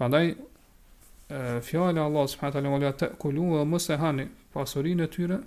Prandaj 0.00 0.32
ndaj, 0.32 1.62
fjale 1.68 2.00
Allah, 2.02 2.24
subhanahu 2.26 2.72
wa 2.80 2.92
taala 2.96 3.14
kulu 3.20 3.54
e 3.60 3.64
mos 3.68 3.90
e 3.90 3.96
hani 4.00 4.24
pasurin 4.56 5.00
e 5.04 5.10
tyre, 5.12 5.42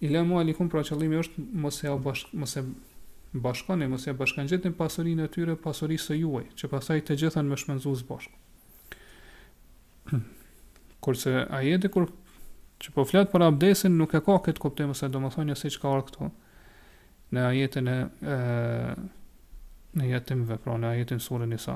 ila 0.00 0.22
mu 0.24 0.38
alikum 0.38 0.68
pra 0.70 0.82
qëllimi 0.86 1.18
është 1.18 1.44
mos 1.62 1.80
e 1.84 1.90
bashk, 2.04 2.30
mos 2.38 2.56
e 2.56 2.62
bashkoni 3.34 3.88
mos 3.90 4.06
e 4.06 4.14
bashkan 4.16 4.46
gjetën 4.50 4.74
pasurinë 4.78 5.26
e 5.26 5.30
tyre 5.34 5.56
pasurisë 5.62 6.12
së 6.12 6.18
juaj 6.20 6.44
që 6.58 6.70
pastaj 6.72 7.02
të 7.08 7.16
gjithën 7.24 7.48
më 7.50 7.58
shmenzuos 7.64 8.04
bashkë 8.08 9.02
kurse 11.04 11.34
ajeti 11.60 11.90
kur 11.96 12.06
që 12.78 12.94
po 12.94 13.04
flet 13.10 13.32
për 13.32 13.46
abdesin 13.48 13.96
nuk 13.98 14.14
e 14.14 14.22
ka 14.22 14.36
këtë 14.46 14.62
kuptim 14.62 14.94
ose 14.94 15.10
se 15.10 15.54
siç 15.64 15.78
ka 15.82 15.96
këtu 16.06 16.30
në 17.34 17.46
ajetin 17.48 17.88
e, 17.92 17.98
në 19.98 20.04
jetim 20.08 20.44
vepro, 20.48 20.78
në 20.78 20.86
ajetin 20.94 21.18
surë 21.20 21.46
njësa. 21.50 21.74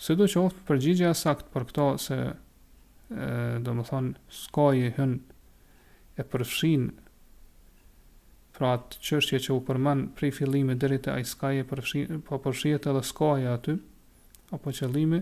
Se 0.00 0.14
do 0.16 0.24
që 0.26 0.38
ofë 0.40 0.62
përgjigja 0.68 1.10
sakt 1.18 1.50
për 1.52 1.66
këto 1.68 1.86
se 1.98 2.16
e, 2.22 3.58
do 3.60 3.74
më 3.76 3.84
thonë 3.90 4.16
s'ka 4.38 4.68
e 6.20 6.24
përfshin 6.32 6.86
pra 8.56 8.70
atë 8.78 9.00
qështje 9.04 9.40
që 9.46 9.54
u 9.56 9.60
përmën 9.68 10.04
prej 10.16 10.32
filimi 10.38 10.76
dheri 10.80 10.98
të 11.04 11.12
ajskaj 11.20 11.58
e 11.60 11.64
përfshin 11.68 12.20
po 12.28 12.38
përfshjet 12.46 12.88
edhe 12.90 13.02
skaja 13.04 13.52
aty 13.58 13.74
apo 14.56 14.72
qëllimi 14.78 15.20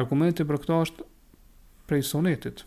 argumenti 0.00 0.46
për 0.46 0.60
këta 0.64 0.78
është 0.86 1.06
prej 1.90 2.04
sonetit 2.12 2.62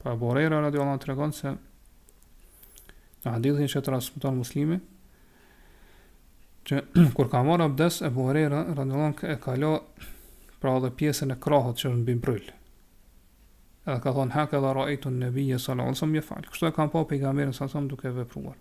pa 0.00 0.14
e 0.16 0.20
borera 0.22 0.62
radiolan 0.64 0.96
dhe 1.00 1.08
të 1.16 1.30
se 1.40 1.52
në 3.24 3.34
hadithin 3.34 3.68
që 3.72 3.82
të 3.84 3.94
rasputon 3.98 4.40
muslimi 4.40 4.78
që 6.70 6.80
kur 7.16 7.28
ka 7.32 7.44
marrë 7.50 7.68
abdes 7.68 8.00
e 8.06 8.10
borera 8.16 8.64
radiolan 8.70 9.12
ka 9.20 9.28
e 9.34 9.36
kalo 9.44 9.74
pra 10.64 10.78
dhe 10.80 10.92
pjesën 11.00 11.36
e 11.36 11.38
krahët 11.44 11.82
që 11.84 11.92
në 11.92 12.08
bimbryllë 12.08 12.58
edhe 13.90 14.00
ka 14.04 14.12
thonë 14.14 14.34
hake 14.36 14.58
dhe 14.62 14.70
rajtu 14.76 15.10
në 15.10 15.24
nëbije 15.24 15.56
sallallahu 15.58 15.94
nësëm 15.96 16.12
një 16.14 16.22
falë. 16.26 16.50
Kështu 16.52 16.68
e 16.68 16.74
kam 16.76 16.90
pa 16.92 17.02
pejgamberin 17.10 17.54
sallallahu 17.56 17.90
duke 17.92 18.12
vepruar. 18.16 18.58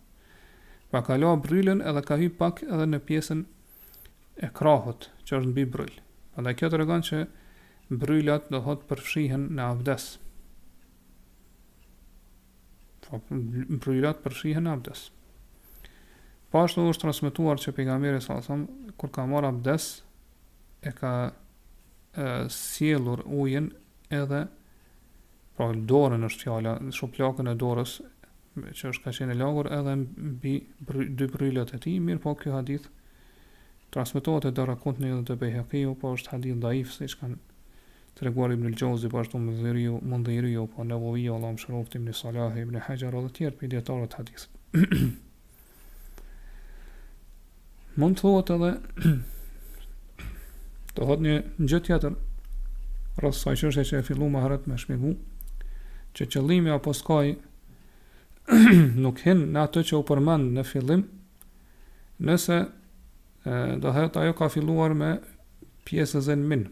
Pra 0.90 1.02
ka 1.06 1.18
la 1.22 1.34
bryllën 1.42 1.84
edhe 1.86 2.04
ka 2.08 2.18
hy 2.20 2.30
pak 2.40 2.64
edhe 2.66 2.88
në 2.90 3.02
pjesën 3.08 3.44
e 4.46 4.50
krahët 4.60 5.10
që 5.28 5.38
është 5.38 5.52
në 5.52 5.56
bi 5.60 5.68
bryllë. 5.76 6.02
Pra 6.34 6.46
dhe 6.48 6.56
kjo 6.58 6.72
të 6.72 6.80
regon 6.82 7.04
që 7.10 7.22
bryllat 8.04 8.50
do 8.54 8.62
thotë 8.66 8.90
përfshihen 8.90 9.48
në 9.58 9.70
abdes. 9.76 10.10
Pra 13.06 13.22
bryllat 13.30 14.24
përfshihen 14.26 14.66
në 14.68 14.76
abdes. 14.78 15.08
Pa 16.50 16.64
është 16.66 16.88
është 16.94 17.04
transmituar 17.06 17.62
që 17.62 17.76
pejgamberin 17.78 18.24
sallallahu 18.26 18.96
kur 18.98 19.14
ka 19.14 19.28
marë 19.30 19.54
abdes 19.54 19.92
e 20.90 20.94
ka 20.98 21.14
sielur 22.50 23.22
ujën 23.30 23.68
edhe 24.10 24.48
pra 25.60 25.74
dorën 25.76 26.24
është 26.24 26.46
fjala, 26.46 26.74
shuplakën 26.96 27.52
e 27.52 27.56
dorës 27.60 27.98
që 28.80 28.92
është 28.94 29.04
ka 29.04 29.12
qenë 29.14 29.34
e 29.36 29.40
lagur 29.42 29.68
edhe 29.76 29.94
mbi 30.00 30.54
dy 31.20 31.28
bryllët 31.34 31.74
e 31.76 31.80
ti, 31.84 31.98
mirë 32.00 32.22
po 32.24 32.32
kjo 32.40 32.54
hadith 32.56 32.86
transmitohet 33.92 34.48
e 34.48 34.54
dara 34.56 34.78
kontën 34.80 35.12
dhe 35.18 35.26
të 35.28 35.36
bejhekiju, 35.42 35.98
po 36.00 36.14
është 36.16 36.32
hadith 36.38 36.62
daif 36.64 36.94
se 36.96 37.10
që 37.12 37.20
kanë 37.20 37.40
të 38.16 38.28
reguar 38.28 38.54
ibn 38.56 38.72
Gjozi 38.76 39.12
po 39.12 39.20
është 39.20 39.36
të 39.36 39.42
më 39.50 39.56
dhiriju, 39.60 40.00
më 40.00 40.20
dhiriju, 40.30 40.64
po 40.74 40.86
në 40.88 41.00
vovijo, 41.04 41.36
Allah 41.36 41.52
më 41.58 41.62
shëroft, 41.66 41.98
ibn 42.00 42.16
Salah, 42.22 42.56
ibn 42.60 42.80
Hajar, 42.86 43.18
edhe 43.20 43.36
tjerë 43.38 43.60
për 43.60 43.68
i 43.68 43.72
djetarët 43.74 44.16
hadith. 44.16 44.48
Mund 48.00 48.16
të 48.16 48.24
thot 48.24 48.54
edhe 48.56 48.74
të 50.96 51.10
hot 51.12 51.24
një 51.24 51.38
gjë 51.68 51.84
tjetër 51.90 52.16
rrës 53.20 53.44
sa 53.44 53.52
që 53.56 53.72
është 53.74 53.84
e 53.86 53.90
që 53.92 54.00
e 54.02 54.08
fillu 54.10 54.32
ma 54.36 54.44
harët 54.46 54.68
me 54.70 54.80
shmigu 54.80 55.14
që 56.20 56.28
qëllimi 56.36 56.72
apo 56.74 56.92
skaj 56.96 57.30
nuk 59.04 59.22
hin 59.24 59.46
në 59.54 59.64
atë 59.70 59.84
që 59.92 59.96
u 60.00 60.04
përmend 60.10 60.56
në 60.58 60.64
fillim, 60.68 61.04
nëse 62.26 62.58
e, 62.60 62.68
do 63.80 63.94
të 63.94 64.24
ajo 64.24 64.34
ka 64.40 64.50
filluar 64.52 64.96
me 64.98 65.12
pjesën 65.88 66.34
e 66.34 66.38
min. 66.42 66.66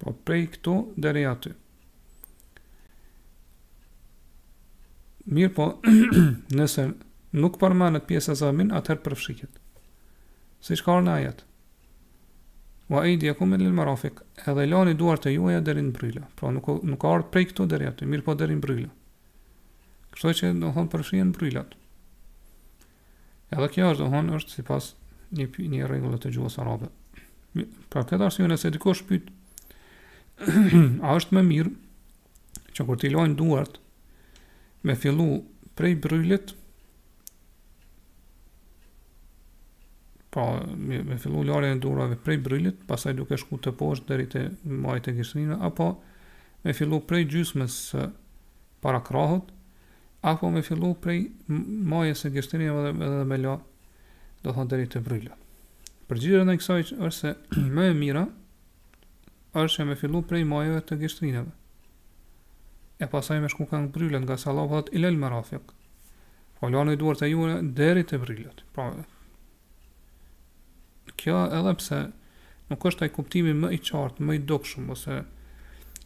Po 0.00 0.12
prej 0.26 0.46
këtu 0.54 0.74
deri 0.96 1.24
aty. 1.28 1.52
Mirë 5.28 5.52
po, 5.54 5.66
nëse 6.60 6.88
nuk 7.36 7.60
përmanët 7.62 8.08
pjesë 8.08 8.32
e 8.34 8.40
zamin, 8.42 8.72
atëherë 8.72 9.04
përfshiket. 9.04 9.62
Si 10.64 10.78
shkarë 10.80 11.04
në 11.06 11.18
ajet. 11.20 11.44
Wa 12.88 13.02
aidi 13.04 13.26
yakum 13.28 13.52
lil 13.52 13.72
marafiq. 13.72 14.22
Edhe 14.48 14.64
lani 14.68 14.94
duart 14.96 15.26
e 15.28 15.34
juaja 15.36 15.60
deri 15.64 15.82
në 15.84 15.92
brylë. 15.92 16.22
Pra 16.40 16.48
nuk 16.56 16.68
nuk 16.88 17.00
ka 17.02 17.10
ardh 17.18 17.28
prej 17.32 17.50
këtu 17.50 17.66
deri 17.68 17.88
aty, 17.88 18.06
mirë 18.08 18.24
po 18.28 18.34
deri 18.40 18.56
në 18.56 18.62
brylë. 18.64 18.88
Kështu 20.14 20.32
që 20.38 20.52
do 20.56 20.70
të 20.70 20.74
thonë 20.78 20.94
për 20.96 21.08
shien 21.10 21.34
Edhe 23.48 23.64
kjo 23.72 23.86
është 23.94 24.02
domthonë 24.04 24.32
është 24.36 24.52
sipas 24.58 24.86
një 25.38 25.44
një 25.72 25.86
rregullë 25.88 26.18
të 26.20 26.30
gjuhës 26.34 26.58
arabe. 26.60 26.90
Pra 27.88 28.02
këtë 28.04 28.26
arsye 28.26 28.44
nëse 28.44 28.68
dikush 28.74 29.00
pyet, 29.08 29.30
a 31.06 31.14
është 31.16 31.32
më 31.38 31.42
mirë 31.46 31.72
që 32.76 32.84
kur 32.90 33.00
ti 33.00 33.08
lani 33.08 33.38
duart 33.40 33.78
me 34.84 34.92
fillu 35.00 35.28
prej 35.80 35.94
bryllit, 36.04 36.52
Pra, 40.30 40.58
me, 40.76 41.02
me 41.04 41.16
fillu 41.18 41.42
larja 41.48 41.70
e 41.72 41.78
durave 41.80 42.16
prej 42.20 42.36
bryllit, 42.44 42.80
pasaj 42.90 43.14
duke 43.16 43.38
shku 43.40 43.56
të 43.64 43.72
poshtë 43.80 44.10
dheri 44.10 44.26
të 44.32 44.42
majt 44.84 45.06
e 45.08 45.14
gjisrinë, 45.16 45.56
apo 45.64 45.86
me 46.66 46.74
fillu 46.76 46.98
prej 47.08 47.22
gjysmës 47.32 47.76
para 48.84 49.00
krahët, 49.08 49.48
apo 50.32 50.50
me 50.52 50.60
fillu 50.66 50.90
prej 51.06 51.22
majës 51.94 52.26
e 52.28 52.32
gjisrinë 52.36 52.68
dhe, 52.68 53.08
me 53.30 53.40
la, 53.40 53.56
do 54.44 54.52
thonë 54.58 54.70
dheri 54.74 54.90
të 54.96 55.02
bryllit. 55.08 55.46
Përgjithërën 56.12 56.52
e 56.52 56.58
kësaj 56.60 56.82
që 56.92 57.00
është 57.08 57.18
se 57.20 57.34
më 57.78 57.88
e 57.90 57.96
mira, 58.02 58.26
është 59.62 59.78
që 59.80 59.88
me 59.90 59.96
fillu 60.02 60.20
prej 60.28 60.44
majëve 60.52 60.84
të 60.90 61.00
gjishtrinëve. 61.06 61.52
E 63.00 63.06
pasaj 63.12 63.40
me 63.40 63.48
shku 63.52 63.64
ka 63.70 63.80
në 63.80 63.90
bryllet 63.96 64.24
nga 64.28 64.36
salavat 64.44 64.90
ilel 64.92 65.16
më 65.24 65.32
rafjak. 65.38 65.74
po 66.60 66.68
lanë 66.74 66.94
i 66.96 66.98
duar 67.00 67.14
të 67.16 67.26
jure 67.32 67.56
deri 67.80 68.02
të 68.04 68.18
bryllet. 68.24 68.64
Pra 68.74 68.90
kjo 71.18 71.40
edhe 71.58 71.72
pse 71.78 71.98
nuk 72.68 72.86
është 72.90 73.06
ai 73.06 73.12
kuptimi 73.16 73.54
më 73.58 73.70
i 73.76 73.80
qartë, 73.88 74.24
më 74.28 74.36
i 74.38 74.42
dukshëm 74.48 74.88
ose 74.94 75.18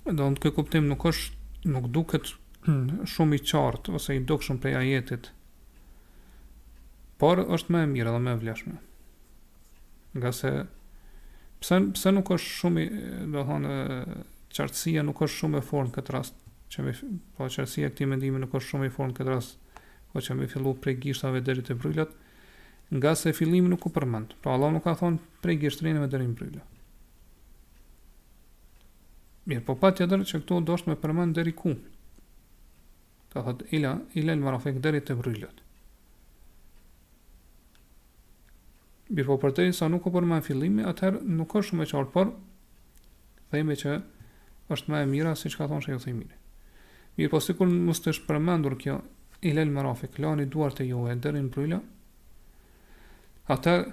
do 0.06 0.12
të 0.16 0.42
thotë 0.42 0.52
kuptim 0.56 0.88
nuk 0.90 1.04
është 1.10 1.70
nuk 1.74 1.86
duket 1.94 2.32
shumë 3.14 3.38
i 3.40 3.44
qartë 3.52 3.96
ose 3.98 4.16
i 4.18 4.22
dukshëm 4.30 4.58
për 4.62 4.78
ajetit. 4.80 5.28
Por 7.22 7.42
është 7.44 7.74
më 7.76 7.82
e 7.86 7.90
mirë 7.92 8.14
dhe 8.16 8.20
më 8.24 8.32
e 8.36 8.40
vlefshme. 8.40 8.76
Nga 10.18 10.32
se 10.40 10.52
pse 11.62 11.78
pse 11.98 12.12
nuk 12.16 12.30
është 12.36 12.54
shumë 12.60 12.82
i, 12.82 12.86
do 12.92 13.42
të 13.42 13.44
thonë 13.50 13.74
qartësia 14.56 15.04
nuk 15.06 15.22
është 15.26 15.40
shumë 15.42 15.60
e 15.62 15.66
fortë 15.68 15.90
në 15.92 15.96
këtë 15.98 16.14
rast, 16.16 16.40
që 16.72 16.84
me, 16.86 16.96
po 17.36 17.46
qartësia 17.46 17.90
e 17.90 17.94
këtij 17.94 18.08
mendimi 18.10 18.42
nuk 18.42 18.54
është 18.58 18.72
shumë 18.74 18.88
e 18.90 18.94
fortë 18.96 19.12
në 19.14 19.18
këtë 19.20 19.34
rast, 19.34 19.56
po 20.12 20.20
që 20.22 20.36
më 20.40 20.50
fillu 20.52 20.74
prej 20.82 20.98
gishtave 21.06 21.44
deri 21.46 21.64
te 21.68 21.78
brylat 21.78 22.10
nga 22.92 23.14
se 23.16 23.32
fillimi 23.32 23.68
nuk 23.72 23.86
u 23.86 23.90
përmend. 23.90 24.34
Pra 24.44 24.52
Allah 24.54 24.68
nuk 24.74 24.84
ka 24.84 24.92
thonë 25.00 25.40
prej 25.44 25.56
gjeshtrinë 25.62 26.00
me 26.02 26.08
dërim 26.12 26.34
brylla. 26.36 26.60
Mirë, 29.48 29.62
po 29.66 29.76
pa 29.80 29.92
tjetër 29.96 30.26
që 30.28 30.40
këtu 30.42 30.58
do 30.68 30.76
është 30.76 30.92
me 30.92 30.96
përmend 31.00 31.34
deri 31.38 31.54
ku? 31.56 31.72
Ka 33.32 33.40
thot, 33.46 33.64
ila, 33.74 33.94
ila 34.20 34.36
lë 34.36 34.44
marafek 34.44 34.76
deri 34.84 35.00
të 35.00 35.16
bryllot. 35.20 35.62
Mirë, 39.12 39.26
po 39.32 39.38
përteri 39.46 39.72
sa 39.76 39.88
nuk 39.92 40.06
u 40.06 40.12
përmend 40.14 40.44
fillimi, 40.48 40.84
atëherë 40.92 41.24
nuk 41.40 41.56
është 41.62 41.70
shumë 41.72 41.88
e 41.88 42.04
por 42.18 42.34
thejme 43.56 43.76
që 43.80 43.96
është 44.76 44.92
me 44.92 45.00
e 45.06 45.08
mira, 45.08 45.32
si 45.36 45.48
që 45.48 45.62
ka 45.64 45.70
thonë 45.72 45.88
shej 45.88 45.96
jo 45.96 46.02
thejmini. 46.04 46.38
Mirë, 47.16 47.32
po 47.32 47.40
sikur 47.40 47.72
mos 47.72 48.04
të 48.04 48.14
shpërmendur 48.20 48.76
kjo, 48.84 49.00
ila 49.48 49.64
lë 49.64 49.78
marafek, 49.80 50.20
lani 50.22 50.44
duar 50.44 50.76
të 50.76 50.86
juve, 50.92 51.16
në 51.24 51.48
bryllot, 51.56 51.90
atër 53.52 53.84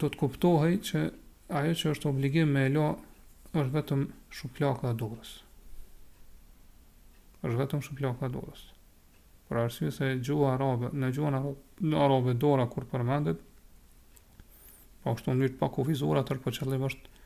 do 0.00 0.08
të 0.12 0.18
kuptohej 0.20 0.76
që 0.88 1.00
ajo 1.60 1.74
që 1.80 1.90
është 1.94 2.08
obligim 2.10 2.50
me 2.54 2.66
e 2.68 2.72
lo 2.74 2.82
është 3.52 3.72
vetëm 3.78 4.04
shuplaka 4.38 4.90
e 4.92 4.96
dorës. 5.00 5.30
është 7.46 7.58
vetëm 7.60 7.80
shuplaka 7.86 8.28
e 8.28 8.32
dorës. 8.36 8.60
Për 9.48 9.58
arsye 9.62 9.88
se 9.94 10.08
gjua 10.26 10.50
arabe, 10.54 10.90
në 10.96 11.08
gjua 11.16 11.30
në 11.34 11.96
arabe 12.06 12.34
dora 12.44 12.66
kur 12.72 12.84
përmendet, 12.92 13.38
pa 15.02 15.08
po 15.10 15.14
është 15.16 15.32
në 15.32 15.38
njëtë 15.40 15.58
pak 15.62 15.78
ufizor 15.82 16.20
atër 16.20 16.38
për 16.40 16.52
po 16.52 16.56
qëllim 16.58 16.84
është 16.88 17.22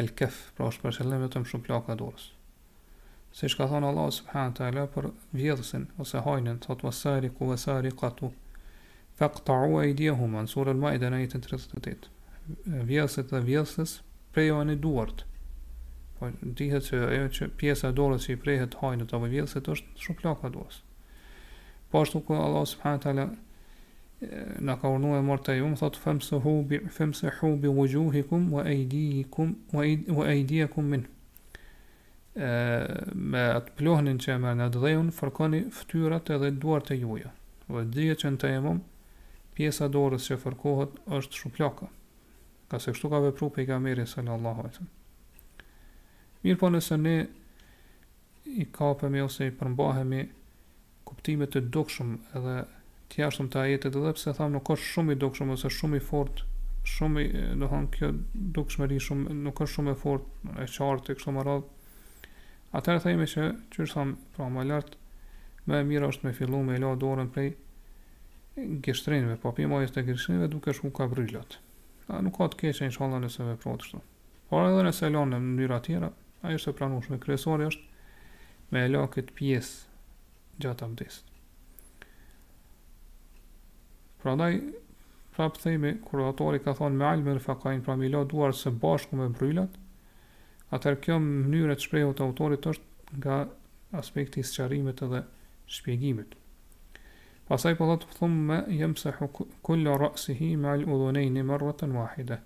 el 0.00 0.12
kef, 0.18 0.38
pra 0.54 0.70
është 0.72 0.86
për 0.86 0.96
qëllim 0.98 1.24
vetëm 1.26 1.46
shuplaka 1.52 1.94
e 1.96 2.00
dorës. 2.04 2.24
Se 3.36 3.48
shka 3.52 3.66
thonë 3.72 3.90
Allah 3.90 4.08
subhanët 4.20 4.60
e 4.62 4.68
ala 4.70 4.86
për 4.94 5.10
vjedhësin, 5.36 5.86
ose 6.02 6.22
hajnën, 6.26 6.62
thotë 6.66 6.88
vësari 6.88 7.30
ku 7.36 7.50
vësari 7.52 7.92
katu, 8.00 8.32
faqta'u 9.20 9.78
aydihuma 9.82 10.38
an 10.40 10.46
sura 10.46 10.70
al-maida 10.72 11.10
ayat 11.16 11.34
38 11.34 12.08
vjeset 12.88 13.28
dhe 13.34 13.40
vjeses 13.44 14.00
prejohen 14.34 14.70
i 14.72 14.76
duart 14.76 15.24
po 16.18 16.30
dihet 16.42 16.84
se 16.88 16.98
ajo 17.04 17.28
që 17.36 17.48
pjesa 17.60 17.88
e 17.92 17.96
dorës 17.96 18.26
që 18.26 18.32
i 18.34 18.40
prehet 18.46 18.74
hajnët 18.80 19.12
apo 19.18 19.28
vjeset 19.34 19.68
është 19.74 20.06
shumë 20.06 20.22
plaka 20.24 20.50
dorës 20.56 20.80
po 21.92 22.02
ashtu 22.06 22.20
ku 22.24 22.34
Allah 22.46 22.66
subhanahu 22.66 23.02
taala 23.02 23.28
na 24.70 24.76
ka 24.80 24.88
urnuar 24.88 25.22
mort 25.24 25.44
të 25.46 25.56
më 25.56 25.68
um, 25.70 25.76
thot 25.80 25.96
famsuhu 26.00 26.54
bi 26.72 26.80
famsuhu 26.96 27.52
bi 27.62 27.70
wujuhikum 27.78 28.50
wa 28.56 28.64
aydikum 28.72 29.54
wa 29.72 30.26
aydikum 30.32 30.90
min 30.94 31.08
me 33.32 33.40
atë 33.58 33.76
plohnin 33.80 34.20
që 34.22 34.34
e 34.34 34.36
merë 34.44 34.56
në 34.60 34.66
dhejun, 34.76 35.08
fërkoni 35.12 35.64
ftyrat 35.76 36.30
edhe 36.30 36.50
duart 36.62 36.92
e 36.94 36.96
juja. 37.02 37.32
Dhe 37.68 37.80
dhije 37.96 38.14
që 38.22 38.30
në 38.32 38.38
të 38.40 38.50
jemëm, 38.52 38.78
pjesa 39.60 39.90
dorës 39.92 40.24
që 40.30 40.36
fërkohet 40.40 40.94
është 41.18 41.36
shuplaka. 41.42 41.90
Ka 42.72 42.78
se 42.80 42.94
kështu 42.94 43.10
ka 43.12 43.18
vepru 43.26 43.50
pe 43.52 43.64
i 43.64 43.68
kamerin 43.68 44.08
sallallahu 44.08 44.62
alaihi 44.64 44.88
Mirë 46.44 46.58
po 46.62 46.70
nëse 46.72 46.96
ne 46.96 47.12
i 48.60 48.64
kapemi 48.76 49.20
ose 49.20 49.50
i 49.50 49.56
përmbahemi 49.60 50.22
kuptimet 51.10 51.52
të 51.52 51.60
dukshëm 51.76 52.14
edhe 52.40 52.54
të 53.12 53.20
jashtëm 53.20 53.50
të 53.52 53.60
ajetit 53.62 53.98
edhe 54.00 54.14
pse 54.16 54.32
thamë 54.38 54.56
nuk 54.56 54.70
është 54.74 54.88
shumë 54.94 55.12
i 55.12 55.18
dukshëm 55.26 55.52
ose 55.56 55.70
shumë 55.76 56.00
i 56.00 56.04
fort 56.08 56.40
shumë 56.94 57.26
i 57.26 57.44
do 57.60 57.68
thonë 57.74 57.92
kjo 57.98 58.10
dukshmëri 58.60 59.02
shumë 59.08 59.34
nuk 59.44 59.60
është 59.66 59.74
shumë 59.74 59.94
e 59.94 60.00
fort 60.06 60.48
e 60.56 60.68
qartë 60.72 61.12
e 61.12 61.18
kështu 61.18 61.36
më 61.36 61.44
radh 61.50 62.26
atëherë 62.80 63.04
thajme 63.06 63.28
që 63.34 63.50
është 63.84 63.92
thamë 63.92 64.16
pra 64.36 64.48
më 64.56 64.64
lart 64.70 64.96
më 65.68 65.82
e 65.84 65.88
mirë 65.92 66.12
është 66.14 66.28
me 66.30 66.36
fillu 66.40 66.62
me 66.70 66.80
la 66.80 66.96
dorën 67.04 67.28
prej 67.36 67.50
gjeshtrinëve, 68.56 69.36
po 69.42 69.52
pi 69.54 69.66
majës 69.70 69.92
të 69.94 70.02
gjeshtrinëve 70.08 70.48
duke 70.50 70.72
shku 70.74 70.90
ka 70.94 71.06
bryllat. 71.10 71.58
A 72.10 72.20
nuk 72.24 72.36
ka 72.40 72.48
të 72.50 72.58
keqe 72.64 72.88
në 72.88 72.96
shalla 72.96 73.20
nëse 73.22 73.46
veprot 73.52 73.84
shtu. 73.86 74.00
Por 74.50 74.66
edhe 74.70 74.82
nëse 74.86 75.06
e 75.06 75.12
lanë 75.14 75.36
në 75.36 75.40
mënyra 75.46 75.78
tjera, 75.86 76.08
a 76.42 76.50
i 76.50 76.58
shtë 76.58 76.74
pranushme 76.80 77.20
kresori 77.22 77.68
është 77.70 78.70
me 78.74 78.82
e 78.86 78.90
la 78.90 79.04
këtë 79.12 79.36
pjesë 79.38 80.62
gjatë 80.64 80.88
abdesit. 80.88 81.26
Pra 84.20 84.34
daj, 84.36 84.52
pra 85.36 85.46
thejme, 85.56 85.94
kur 86.04 86.26
atori 86.26 86.60
ka 86.64 86.74
thonë 86.78 86.98
me 87.00 87.06
alë 87.08 87.28
me 87.28 87.36
rëfakajnë, 87.38 87.84
pra 87.86 87.96
me 87.96 88.10
duar 88.12 88.52
se 88.58 88.70
bashku 88.82 89.16
me 89.22 89.30
bryllat, 89.32 89.78
atër 90.74 90.98
kjo 91.06 91.20
mënyre 91.24 91.78
të 91.78 91.86
shprejhë 91.86 92.18
të 92.18 92.26
autorit 92.26 92.68
është 92.74 93.16
nga 93.22 93.38
aspekti 94.02 94.42
së 94.46 94.56
qarimit 94.58 95.00
edhe 95.06 95.24
shpjegimit. 95.76 96.36
Pasaj 97.50 97.74
po 97.80 97.86
thotë 97.90 98.08
thumma 98.16 98.56
yamsahu 98.80 99.26
kull 99.66 99.86
ra'sihi 100.02 100.50
ma'a 100.64 100.74
al-udhunayni 100.78 101.42
marratan 101.46 101.96
wahida. 101.98 102.36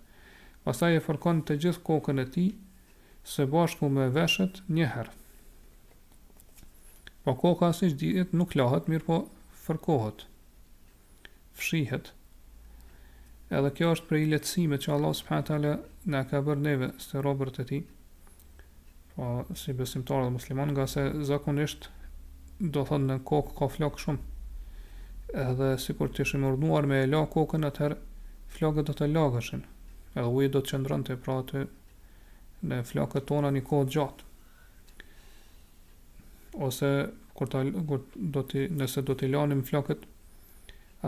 Pasaj 0.69 0.95
e 0.97 1.03
fërkon 1.05 1.43
të 1.51 1.57
gjithë 1.65 1.83
kokën 1.89 2.23
e 2.23 2.25
tij 2.37 2.47
së 3.35 3.45
bashku 3.55 3.91
me 3.99 4.07
veshët 4.15 4.63
një 4.79 4.87
herë. 4.95 5.13
Po 7.29 7.35
koka 7.45 7.69
siç 7.83 7.99
dihet 8.05 8.33
nuk 8.41 8.57
lahet, 8.57 8.89
mirë 8.95 9.05
po 9.11 9.19
fërkohet. 9.69 10.25
Fshihet. 11.61 12.09
Edhe 13.53 13.75
kjo 13.77 13.93
është 13.99 14.09
për 14.09 14.23
iletësime 14.25 14.81
që 14.87 14.95
Allah 14.97 15.13
s.a. 15.19 15.61
në 16.15 16.25
ka 16.33 16.41
bërë 16.49 16.67
neve 16.73 16.89
së 17.05 17.13
të 17.17 17.27
robërët 17.29 17.61
e 17.61 17.69
ti, 17.75 17.83
Po 19.15 19.35
si 19.55 19.73
besimtarë 19.79 20.27
dhe 20.31 20.35
musliman, 20.39 20.73
nga 20.75 20.89
se 20.89 21.05
zakonisht 21.29 21.91
do 22.73 22.83
thënë 22.89 23.11
në 23.13 23.23
kokë 23.33 23.53
ka 23.61 23.69
flokë 23.77 24.01
shumë 24.07 24.31
edhe 25.43 25.69
si 25.83 25.93
kur 25.99 26.11
të 26.15 26.19
ishim 26.25 26.43
urnuar 26.49 26.85
me 26.91 26.97
e 27.03 27.05
la 27.11 27.21
kokën 27.35 27.67
atëher 27.69 27.93
flakët 28.57 28.87
do 28.91 28.95
të 29.01 29.07
lagëshin 29.13 29.63
edhe 30.15 30.29
ujë 30.39 30.51
do 30.57 30.61
të 30.63 30.69
qëndrën 30.71 31.03
të 31.09 31.15
pra 31.27 31.37
të 31.51 31.61
në 32.71 32.79
flakët 32.91 33.25
tona 33.31 33.49
një 33.57 33.63
kohë 33.71 33.87
gjatë 33.97 34.23
ose 36.69 36.91
kur 37.39 37.47
të, 37.51 37.59
kur 37.89 38.05
do 38.37 38.43
të, 38.47 38.61
nëse 38.81 39.01
do 39.09 39.15
të 39.19 39.25
lanim 39.35 39.63
flakët 39.71 40.01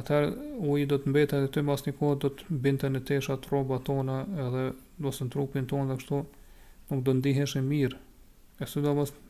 atëher 0.01 0.25
ujë 0.73 0.87
do 0.93 0.97
të 1.03 1.07
mbetë 1.13 1.33
edhe 1.41 1.49
të 1.57 1.61
mas 1.71 1.81
një 1.87 1.93
kohë 2.01 2.17
do 2.25 2.29
të 2.39 2.43
binte 2.67 2.87
në 2.91 3.01
tesha 3.13 3.35
të 3.37 3.47
roba 3.55 3.77
tona 3.91 4.17
edhe 4.47 4.65
do 5.07 5.11
së 5.19 5.23
në 5.29 5.33
trupin 5.37 5.71
tonë 5.75 5.89
dhe 5.93 5.99
kështu 6.03 6.19
nuk 6.91 7.01
do 7.07 7.13
ndihesh 7.21 7.55
e 7.63 7.65
mirë 7.71 7.97
e 7.97 7.97
së 8.75 8.79
do 8.89 8.93
mos 8.99 9.11
do 9.15 9.21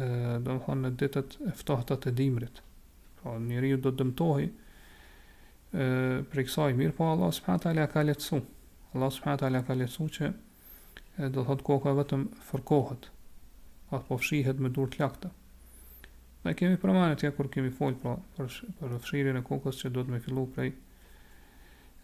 më 0.00 0.58
thonë 0.66 0.80
në 0.84 0.90
ditët 1.04 1.38
eftohtat 1.54 2.02
e 2.10 2.12
dimrit 2.18 2.56
Pra 3.22 3.32
po, 3.32 3.38
njëri 3.42 3.74
ju 3.74 3.80
do 3.84 3.90
të 3.92 3.98
dëmtohi 4.00 4.46
për 6.30 6.40
i 6.40 6.44
kësaj 6.48 6.72
mirë, 6.78 6.94
po 6.96 7.08
Allah 7.12 7.32
subhanahu 7.36 7.64
taala 7.66 7.84
ka 7.92 8.02
letësu. 8.06 8.38
Allah 8.94 9.10
subhanahu 9.12 9.40
taala 9.42 9.60
ka 9.66 9.76
letësu 9.76 10.06
që 10.16 10.30
e, 10.30 11.28
do 11.34 11.44
thotë 11.48 11.66
koka 11.68 11.92
vetëm 11.98 12.24
fërkohet, 12.48 13.10
atë 13.90 14.02
po 14.08 14.18
fshihet 14.22 14.62
me 14.64 14.72
dur 14.76 14.88
të 14.94 15.02
lakta. 15.04 15.30
Ne 16.46 16.54
kemi 16.56 16.78
përmanë 16.80 17.18
ja, 17.26 17.32
kur 17.36 17.50
kemi 17.52 17.70
folë 17.76 17.98
pra, 18.02 18.14
po, 18.16 18.26
për, 18.38 18.76
për 18.80 18.96
fshirin 19.04 19.36
e 19.36 19.42
kokës 19.46 19.82
që 19.84 19.90
do 19.98 20.06
të 20.08 20.14
me 20.16 20.20
fillu 20.24 20.46
prej 20.56 20.70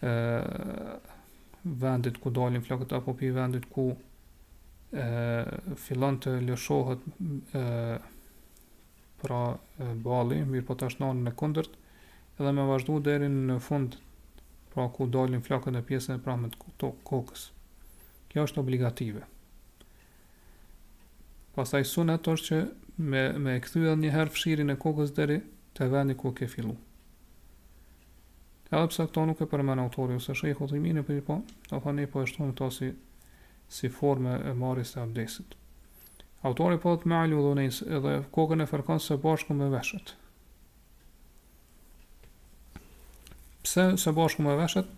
e, 0.03 0.11
vendit 1.87 2.21
ku 2.23 2.31
dalin 2.37 2.63
flakët 2.67 2.93
apo 3.01 3.15
pi 3.19 3.31
vendit 3.35 3.65
ku 3.73 3.87
e, 4.93 5.07
fillon 5.87 6.21
të 6.23 6.37
lëshohet 6.51 7.09
e, 7.57 7.65
pra 9.23 9.57
bali, 10.05 10.41
mirë 10.49 10.65
po 10.69 10.77
të 10.77 10.89
është 10.91 11.03
nalën 11.05 11.31
e 11.31 11.35
kundërt, 11.41 11.77
edhe 12.39 12.53
me 12.57 12.65
vazhdu 12.69 12.97
deri 13.07 13.29
në 13.33 13.57
fund, 13.67 13.97
pra 14.75 14.87
ku 14.97 15.07
dalin 15.11 15.45
flakët 15.47 15.79
e 15.81 15.85
pjesën 15.89 16.19
e 16.19 16.49
të 16.81 16.93
kokës. 17.11 17.47
Kjo 18.29 18.45
është 18.49 18.61
obligative. 18.63 19.23
Pasaj 21.57 21.85
sunet 21.95 22.29
është 22.29 22.45
që 22.49 22.59
me, 23.13 23.23
me 23.45 23.55
e 23.57 23.63
këthy 23.65 23.87
edhe 23.87 23.95
njëherë 24.03 24.35
fshirin 24.35 24.75
e 24.75 24.81
kokës 24.81 25.15
deri 25.17 25.39
të 25.77 25.89
vendi 25.95 26.17
ku 26.21 26.35
ke 26.37 26.49
fillu. 26.49 26.77
Edhe 28.67 28.89
pse 28.91 29.07
këto 29.09 29.25
nuk 29.31 29.41
e 29.41 29.49
përmen 29.49 29.79
autori, 29.81 30.19
ose 30.21 30.35
shë 30.37 30.51
i 30.53 30.57
këtë 30.59 30.77
i 30.77 30.83
minë 30.85 31.05
për 31.09 31.23
i 31.23 31.25
po, 31.25 31.39
të 31.71 31.81
fa 31.85 31.95
një 31.97 32.09
po 32.13 32.21
e 32.25 32.29
shtonë 32.29 32.53
këto 32.57 32.69
si, 32.75 32.91
si 33.77 33.89
forme 34.01 34.37
e 34.45 34.53
maris 34.59 34.93
të 34.93 35.05
abdesit. 35.07 35.55
Autori 36.45 36.77
po 36.81 36.93
të 37.01 37.09
mali 37.09 37.37
udhën 37.39 37.63
edhe 37.97 38.17
kokën 38.35 38.61
e 38.63 38.67
fërkon 38.69 39.01
së 39.01 39.17
bashku 39.23 39.55
me 39.57 39.71
veshët. 39.73 40.13
Pse 43.65 43.87
së 44.03 44.13
bashku 44.17 44.45
me 44.45 44.57
veshët? 44.59 44.91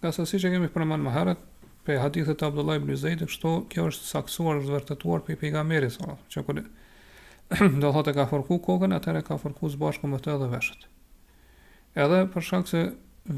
Ka 0.00 0.10
sa 0.12 0.24
siç 0.28 0.46
e 0.48 0.52
kemi 0.54 0.70
përmend 0.72 1.04
më 1.06 1.12
herët, 1.14 1.42
pe 1.86 1.98
hadithet 2.00 2.40
e 2.42 2.48
Abdullah 2.48 2.80
ibn 2.80 2.96
Zeid, 2.96 3.22
kështu 3.28 3.52
kjo 3.72 3.84
është 3.92 4.08
saktuar 4.08 4.60
është 4.62 4.72
vërtetuar 4.72 5.22
pe 5.28 5.36
pejgamberit 5.44 5.94
sallallahu 5.96 6.20
alajhi 6.22 6.58
wasallam. 6.58 7.78
Do 7.84 7.92
thotë 7.94 8.14
ka 8.16 8.24
fërku 8.32 8.58
kokën, 8.66 8.96
atëherë 8.98 9.22
ka 9.28 9.36
fërku 9.44 9.70
së 9.74 9.80
bashku 9.84 10.08
me 10.10 10.20
të 10.24 10.32
edhe 10.36 10.48
veshët. 10.56 10.86
Edhe 12.04 12.22
për 12.34 12.48
shkak 12.48 12.70
se 12.72 12.82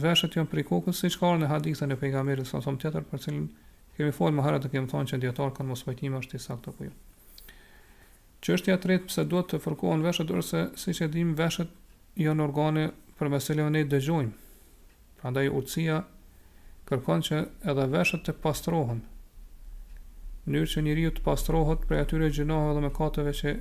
veshët 0.07 0.39
janë 0.39 0.53
për 0.55 0.62
kokën, 0.70 0.95
siç 1.03 1.18
ka 1.20 1.35
në 1.43 1.51
hadithën 1.53 1.91
e 1.95 1.99
pejgamberit 2.03 2.47
sallallahu 2.49 2.79
alajhi 2.79 2.87
wasallam 2.87 2.87
tjetër 2.87 3.11
për 3.11 3.27
cilën 3.27 3.45
kemi 3.99 4.14
folur 4.20 4.39
më 4.39 4.47
herët, 4.47 4.70
kemi 4.72 4.91
thënë 4.95 5.12
që 5.12 5.20
dietar 5.27 5.53
kanë 5.59 5.72
mosvajtim 5.74 6.18
është 6.22 6.39
i 6.41 6.47
saktë 6.49 6.72
apo 6.74 6.89
jo. 6.89 6.95
Ja. 6.95 7.06
Çështja 8.47 8.76
e 8.78 8.78
tretë 8.82 9.09
pse 9.11 9.22
duhet 9.26 9.49
të 9.51 9.59
fërkohen 9.64 10.03
veshët 10.07 10.28
ose 10.38 10.61
siç 10.78 11.01
e 11.03 11.07
dim 11.16 11.32
veshët 11.40 11.72
janë 12.22 12.44
organe 12.44 12.84
për 13.18 13.30
meselën 13.32 13.78
e 13.80 13.82
dëgjojmë. 13.90 14.34
Prandaj 15.18 15.44
urtësia 15.59 15.97
kërkon 16.90 17.24
që 17.26 17.40
edhe 17.72 17.88
veshët 17.97 18.22
të 18.28 18.34
pastrohen. 18.44 19.01
Mënyrë 20.47 20.70
që 20.76 20.84
njeriu 20.86 21.11
të 21.16 21.24
pastrohet 21.26 21.88
prej 21.90 22.05
atyre 22.05 22.28
gjinohëve 22.36 22.76
dhe 22.78 22.84
mëkateve 22.86 23.32
që 23.40 23.57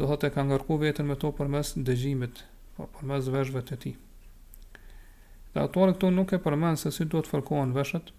do 0.00 0.10
thotë 0.10 0.32
e 0.32 0.34
ka 0.34 0.46
ngarku 0.50 0.80
vetën 0.82 1.06
me 1.12 1.18
to 1.22 1.30
përmes 1.38 1.70
dëgjimit, 1.86 2.34
po 2.74 2.88
përmes 2.98 3.30
veshëve 3.36 3.62
të 3.68 3.78
tij. 3.84 3.94
Dhe 5.54 5.62
autori 5.68 5.94
këtu 5.94 6.10
nuk 6.18 6.34
e 6.34 6.42
përmend 6.48 6.82
se 6.82 6.90
si 6.98 7.06
duhet 7.14 7.30
fërkohen 7.30 7.78
veshët, 7.78 8.10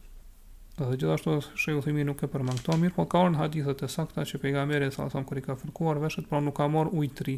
dhe 0.85 0.95
gjithashtu 0.97 1.41
se 1.57 1.73
u 1.75 1.81
thimi 1.81 2.03
nuk 2.07 2.21
e 2.23 2.27
përmangto 2.31 2.75
mirë 2.79 2.95
po 2.95 3.03
ka 3.11 3.19
urnë 3.27 3.39
hadithet 3.41 3.81
e 3.83 3.89
sakta 3.91 4.23
që 4.27 4.39
pejgamberi 4.43 4.87
sa 4.87 4.91
sa 4.91 4.91
mere 4.91 4.91
e 4.91 4.95
salasam 4.95 5.25
kër 5.27 5.39
i 5.39 5.41
ka 5.45 5.55
fërkuar 5.59 5.99
veshët 6.03 6.29
pra 6.29 6.39
nuk 6.39 6.55
ka 6.55 6.67
mor 6.71 6.87
ujë 6.93 7.13
tri 7.19 7.35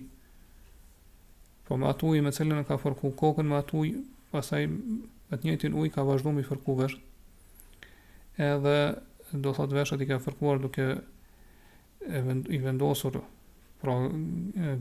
po 1.68 1.78
me 1.80 1.88
atë 1.90 2.06
uj 2.10 2.22
me 2.22 2.32
cilën 2.38 2.62
e 2.62 2.66
ka 2.70 2.78
fërku 2.78 3.12
kokën 3.22 3.50
me 3.50 3.58
atë 3.62 3.78
uj 3.82 3.90
pasaj 4.32 4.68
me 4.68 5.38
të 5.40 5.48
njëjtin 5.48 5.74
ujë 5.74 5.82
uj 5.90 5.94
ka 5.96 6.06
vazhduar 6.10 6.36
mi 6.38 6.46
fërku 6.46 6.76
veshët 6.84 8.38
edhe 8.50 8.76
do 9.32 9.54
thot 9.58 9.74
veshët 9.80 10.04
i 10.06 10.10
ka 10.12 10.20
fërkuar 10.22 10.62
duke 10.62 10.88
i 12.58 12.62
vendosur 12.68 13.18
pra 13.82 13.98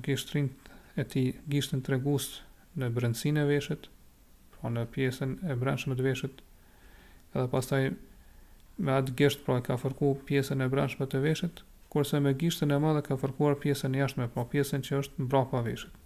gishtrin 0.05 0.53
e 1.01 1.05
ti 1.05 1.25
gishtin 1.49 1.81
të 1.81 1.97
regust 1.97 2.43
në 2.77 2.93
bërënsin 2.99 3.41
e 3.41 3.49
veshët 3.55 3.89
pra 4.59 4.73
në 4.77 4.85
pjesën 4.93 5.37
e 5.49 5.57
bërënshën 5.57 5.97
të 5.97 6.09
veshët. 6.11 6.45
edhe 7.35 7.47
pas 7.49 7.67
me 8.81 8.95
atë 8.97 9.13
gisht 9.19 9.43
pra 9.47 9.59
ka 9.65 9.75
fërku 9.81 10.13
pjesën 10.29 10.65
e 10.65 10.69
brashme 10.73 11.07
të 11.11 11.21
veshit, 11.25 11.61
kurse 11.93 12.21
me 12.25 12.33
gishtën 12.43 12.73
e 12.73 12.79
madhe 12.83 13.03
ka 13.07 13.17
fërkuar 13.21 13.59
pjesën 13.63 13.97
e 13.97 14.01
jashtme, 14.03 14.29
po 14.35 14.45
pjesën 14.53 14.85
që 14.87 15.01
është 15.03 15.27
mbra 15.27 15.43
pa 15.51 15.61
veshit. 15.67 15.97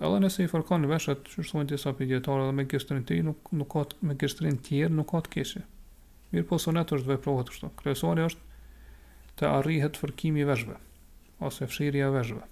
Edhe 0.00 0.20
nëse 0.24 0.44
i 0.44 0.48
fërkon 0.48 0.84
në 0.84 0.90
veshët, 0.92 1.26
që 1.32 1.42
është 1.42 1.54
thonjë 1.56 1.70
të 1.72 1.78
isa 1.80 1.94
pjetarë, 1.96 2.44
edhe 2.44 2.56
me 2.60 2.68
gishtërin 2.70 3.06
të 3.08 3.18
nuk, 3.26 3.50
nuk 3.60 3.72
ka 3.74 3.84
të, 3.90 3.98
me 4.08 4.16
gishtërin 4.20 4.60
tjërë, 4.68 4.94
nuk 5.00 5.10
ka 5.14 5.20
të 5.26 5.34
keshë. 5.36 5.64
Mirë 6.32 6.48
po 6.52 6.60
së 6.62 6.72
është 6.84 7.06
dhe 7.10 7.18
prohet 7.24 7.50
kështë. 7.52 7.72
Kresuari 7.82 8.24
është 8.28 8.46
të 9.40 9.50
arrihet 9.58 9.98
fërkimi 10.00 10.46
veshve, 10.48 10.78
ose 11.48 11.66
fëshirja 11.68 12.12
veshve 12.14 12.46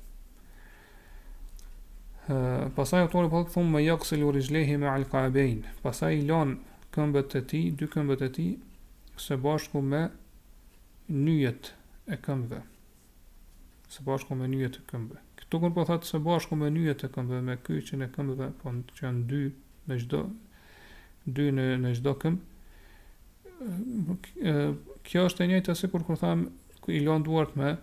pasaj 2.76 3.00
autori 3.06 3.30
po 3.32 3.38
thon 3.48 3.70
me 3.72 3.80
yaksil 3.82 4.20
urizlehi 4.28 4.76
me 4.76 4.84
al 4.92 5.06
qabein 5.08 5.62
pasaj 5.82 6.18
lon 6.28 6.50
këmbët 6.92 7.36
e 7.40 7.40
tij 7.48 7.70
dy 7.80 7.88
këmbët 7.88 8.20
e 8.22 8.28
tij 8.36 8.50
së 9.18 9.38
bashku 9.40 9.80
me 9.80 10.02
nyjet 11.08 11.70
e 12.04 12.18
këmbëve 12.26 12.60
së 13.94 14.04
bashku 14.04 14.36
me 14.36 14.44
nyjet 14.52 14.76
e 14.82 14.84
këmbëve 14.90 15.20
këtu 15.40 15.56
kur 15.62 15.72
po 15.78 15.86
thatë 15.88 16.04
së 16.10 16.20
bashku 16.26 16.52
me 16.60 16.68
nyjet 16.74 17.00
e 17.08 17.10
këmbëve 17.14 17.42
me 17.48 17.56
kyçin 17.64 18.04
e 18.04 18.10
këmbëve 18.12 18.46
po 18.60 18.66
që 18.92 19.00
janë 19.08 19.22
dy 19.32 19.42
në 19.88 19.94
çdo 20.04 20.22
dy 21.38 21.48
në 21.56 21.70
në 21.86 21.90
çdo 21.98 22.12
këmbë 22.26 22.46
kjo 25.08 25.20
është 25.30 25.40
e 25.44 25.46
njëjta 25.54 25.72
sikur 25.80 26.00
kur 26.06 26.16
tham 26.20 26.38
i 26.92 27.00
lon 27.04 27.22
duart 27.24 27.52
me 27.56 27.76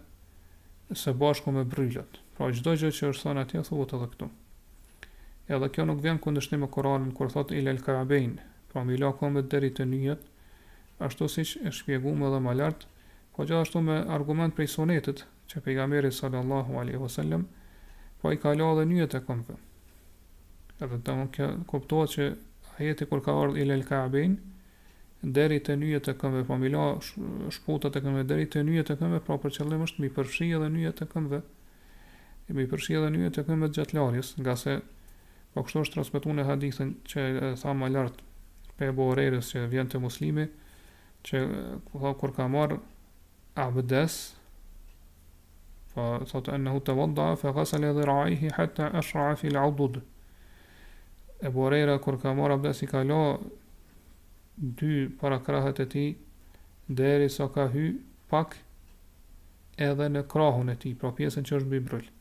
së 0.97 1.11
bashku 1.17 1.49
me 1.53 1.63
brylët 1.65 2.15
Pra 2.36 2.49
çdo 2.51 2.71
gjë 2.75 2.89
që 2.95 3.09
është 3.13 3.23
thënë 3.25 3.41
atje 3.45 3.59
thuhet 3.65 3.91
edhe 3.97 4.05
këtu. 4.13 4.25
Edhe 5.57 5.67
kjo 5.75 5.83
nuk 5.88 6.01
vjen 6.03 6.17
kundërshtim 6.25 6.65
me 6.65 6.67
Kur'anin 6.73 7.13
kur 7.15 7.29
thotë 7.31 7.55
ila 7.61 7.71
al-karabein, 7.75 8.33
pra 8.71 8.81
po 8.81 8.83
më 8.89 8.97
lë 8.99 9.07
akoma 9.09 9.43
deri 9.53 9.69
te 9.77 9.86
nyjet, 9.88 10.25
ashtu 11.07 11.29
siç 11.36 11.53
e 11.61 11.71
shpjeguam 11.77 12.25
edhe 12.27 12.41
më 12.47 12.55
lart, 12.59 12.83
po 13.31 13.47
gjithashtu 13.47 13.83
me 13.88 14.01
argument 14.17 14.57
prej 14.57 14.73
sunetit 14.75 15.23
që 15.51 15.63
pejgamberi 15.69 16.11
sallallahu 16.17 16.75
alaihi 16.81 16.99
wasallam 17.05 17.47
po 18.19 18.36
i 18.36 18.41
ka 18.43 18.51
lë 18.51 18.67
edhe 18.73 18.86
nyjet 18.91 19.15
e 19.15 19.23
këmbëve. 19.29 19.57
Edhe 20.83 20.99
tamo 21.07 21.29
që 21.38 21.47
kuptohet 21.71 22.17
që 22.17 22.27
ajeti 22.81 23.07
kur 23.13 23.23
ka 23.29 23.39
ardhur 23.45 23.63
ila 23.63 23.79
al-karabein 23.79 24.36
deri 25.39 25.63
te 25.63 25.79
nyjet 25.86 26.11
e 26.11 26.17
këmbëve, 26.19 26.49
po 26.51 26.59
më 26.65 26.75
lë 26.75 26.86
shputat 27.59 27.95
e 27.95 28.03
këmbëve 28.03 28.27
deri 28.33 28.51
te 28.57 28.67
nyjet 28.67 28.91
e 28.91 28.99
këmbëve, 28.99 29.23
pra 29.29 29.39
për 29.45 29.55
qëllim 29.61 29.88
është 29.88 30.03
mi 30.07 30.13
përfshi 30.19 30.51
edhe 30.59 30.73
nyjet 30.77 31.07
e 31.07 31.13
këmbëve 31.15 31.43
i 32.53 32.57
i 32.63 32.67
përshirë 32.71 33.07
dhe 33.13 33.17
një 33.21 33.29
të 33.35 33.43
këmët 33.47 33.73
gjatë 33.75 33.95
larjes, 33.97 34.27
nga 34.43 34.53
se 34.63 34.73
po 35.53 35.63
kështu 35.65 35.81
është 35.85 35.95
transmitu 35.95 36.33
në 36.37 36.43
hadithën 36.49 36.91
që 37.09 37.23
e 37.39 37.49
tha 37.61 37.73
më 37.79 37.89
lartë 37.93 38.73
pe 38.79 38.89
bo 38.97 39.07
orerës 39.13 39.49
që 39.53 39.63
vjen 39.71 39.89
të 39.89 40.01
muslimi, 40.03 40.45
që 41.25 41.41
tha, 41.87 42.11
kur 42.19 42.33
ka 42.37 42.45
marë 42.55 42.77
abdes, 43.65 44.17
fa 45.95 46.09
thotë 46.29 46.57
enë 46.59 46.73
hu 46.75 46.81
të 46.85 46.95
vodda, 46.99 47.29
fa 47.41 47.55
gësale 47.55 47.93
dhe 47.97 48.05
rajhi 48.09 48.51
hëtta 48.59 48.91
është 49.01 49.23
rafi 49.23 49.53
lë 49.55 49.61
audud. 49.63 49.97
E 51.45 51.49
bo 51.55 51.65
orerë, 51.71 51.97
kur 52.03 52.19
ka 52.21 52.35
marë 52.37 52.59
abdes, 52.59 52.83
i 52.85 52.91
ka 52.91 53.01
lo 53.07 53.21
dy 54.83 55.05
para 55.21 55.39
krahët 55.43 55.81
e 55.81 55.87
ti, 55.95 56.05
deri 56.99 57.29
sa 57.31 57.47
so 57.47 57.55
ka 57.55 57.65
hy 57.73 57.87
pak 58.29 58.59
edhe 59.87 60.11
në 60.11 60.25
krahun 60.31 60.69
e 60.75 60.77
ti, 60.83 60.93
pra 60.99 61.09
pjesën 61.17 61.47
që 61.49 61.61
është 61.63 61.71
bëjë 61.73 62.13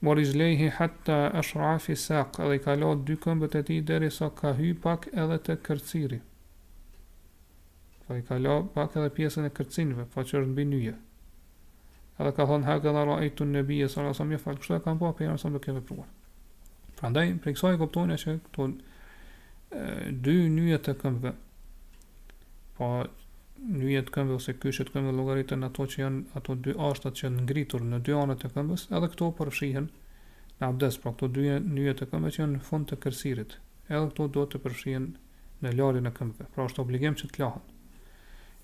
Mor 0.00 0.16
i 0.18 0.68
hatta 0.78 1.16
është 1.40 1.58
rafi 1.60 1.94
saq, 2.00 2.38
edhe 2.40 2.56
i 2.56 2.60
kalot 2.64 3.02
dy 3.04 3.18
këmbët 3.20 3.56
e 3.58 3.62
ti 3.68 3.76
deri 3.90 4.08
sa 4.10 4.30
ka 4.32 4.54
hy 4.56 4.70
pak 4.80 5.04
edhe 5.12 5.36
te 5.44 5.56
kërciri. 5.68 6.18
Fa 8.06 8.16
i 8.16 8.22
kalot 8.24 8.70
pak 8.72 8.96
edhe 8.96 9.10
pjesën 9.18 9.44
e 9.44 9.52
kërcinve, 9.58 10.06
fa 10.14 10.24
që 10.24 10.40
mbi 10.46 10.64
nyje. 10.72 10.94
Edhe 12.20 12.32
ka 12.36 12.48
thonë 12.48 12.64
hake 12.70 12.94
dhe 12.96 13.04
rajtë 13.10 13.36
të 13.42 13.48
në 13.50 13.62
alaihi 13.66 13.90
sa 13.96 14.06
rasa 14.08 14.24
mje 14.30 14.40
falë, 14.40 14.62
kështu 14.62 14.78
e 14.78 14.80
kam 14.86 15.02
po, 15.02 15.10
a 15.12 15.18
përjënë 15.20 15.42
sëmë 15.44 15.58
do 15.58 15.62
kjeve 15.68 15.84
pruar. 15.90 16.08
Prandaj 16.96 17.28
ndaj, 17.28 17.36
për 17.44 17.52
i 17.52 17.58
kësoj 17.58 17.76
e 17.76 17.80
kuptojnë 17.84 18.16
e 18.16 18.22
që 18.24 18.36
këto 18.46 18.68
dy 20.26 20.38
nyje 20.56 20.80
të 20.88 20.96
këmbëve, 21.04 21.36
po 22.80 22.88
njëjet 23.68 24.08
këmbë 24.14 24.36
ose 24.38 24.54
kyshet 24.56 24.88
këmbë 24.94 25.10
logaritën 25.14 25.64
ato 25.66 25.84
që 25.92 25.98
janë 26.00 26.20
ato 26.38 26.54
dy 26.64 26.72
ashtat 26.88 27.16
që 27.18 27.24
janë 27.26 27.42
ngritur 27.44 27.82
në 27.84 27.98
dy 28.06 28.14
anët 28.16 28.44
e 28.46 28.48
këmbës, 28.54 28.86
edhe 28.96 29.08
këto 29.12 29.26
përfshihen 29.36 29.90
në 30.60 30.66
abdes, 30.70 30.96
pra 31.00 31.12
këto 31.12 31.28
dy 31.34 31.44
njëjet 31.68 32.00
të 32.00 32.08
këmbë 32.12 32.30
që 32.36 32.40
janë 32.40 32.54
në 32.56 32.62
fund 32.64 32.88
të 32.88 32.98
kërsirit, 33.04 33.56
edhe 33.90 34.08
këto 34.14 34.28
do 34.36 34.44
të 34.48 34.62
përfshihen 34.64 35.10
në 35.60 35.72
larjen 35.76 36.08
e 36.08 36.12
këmbëve, 36.16 36.46
pra 36.54 36.66
është 36.70 36.82
obligim 36.84 37.18
që 37.20 37.28
të 37.34 37.42
lahen. 37.42 37.68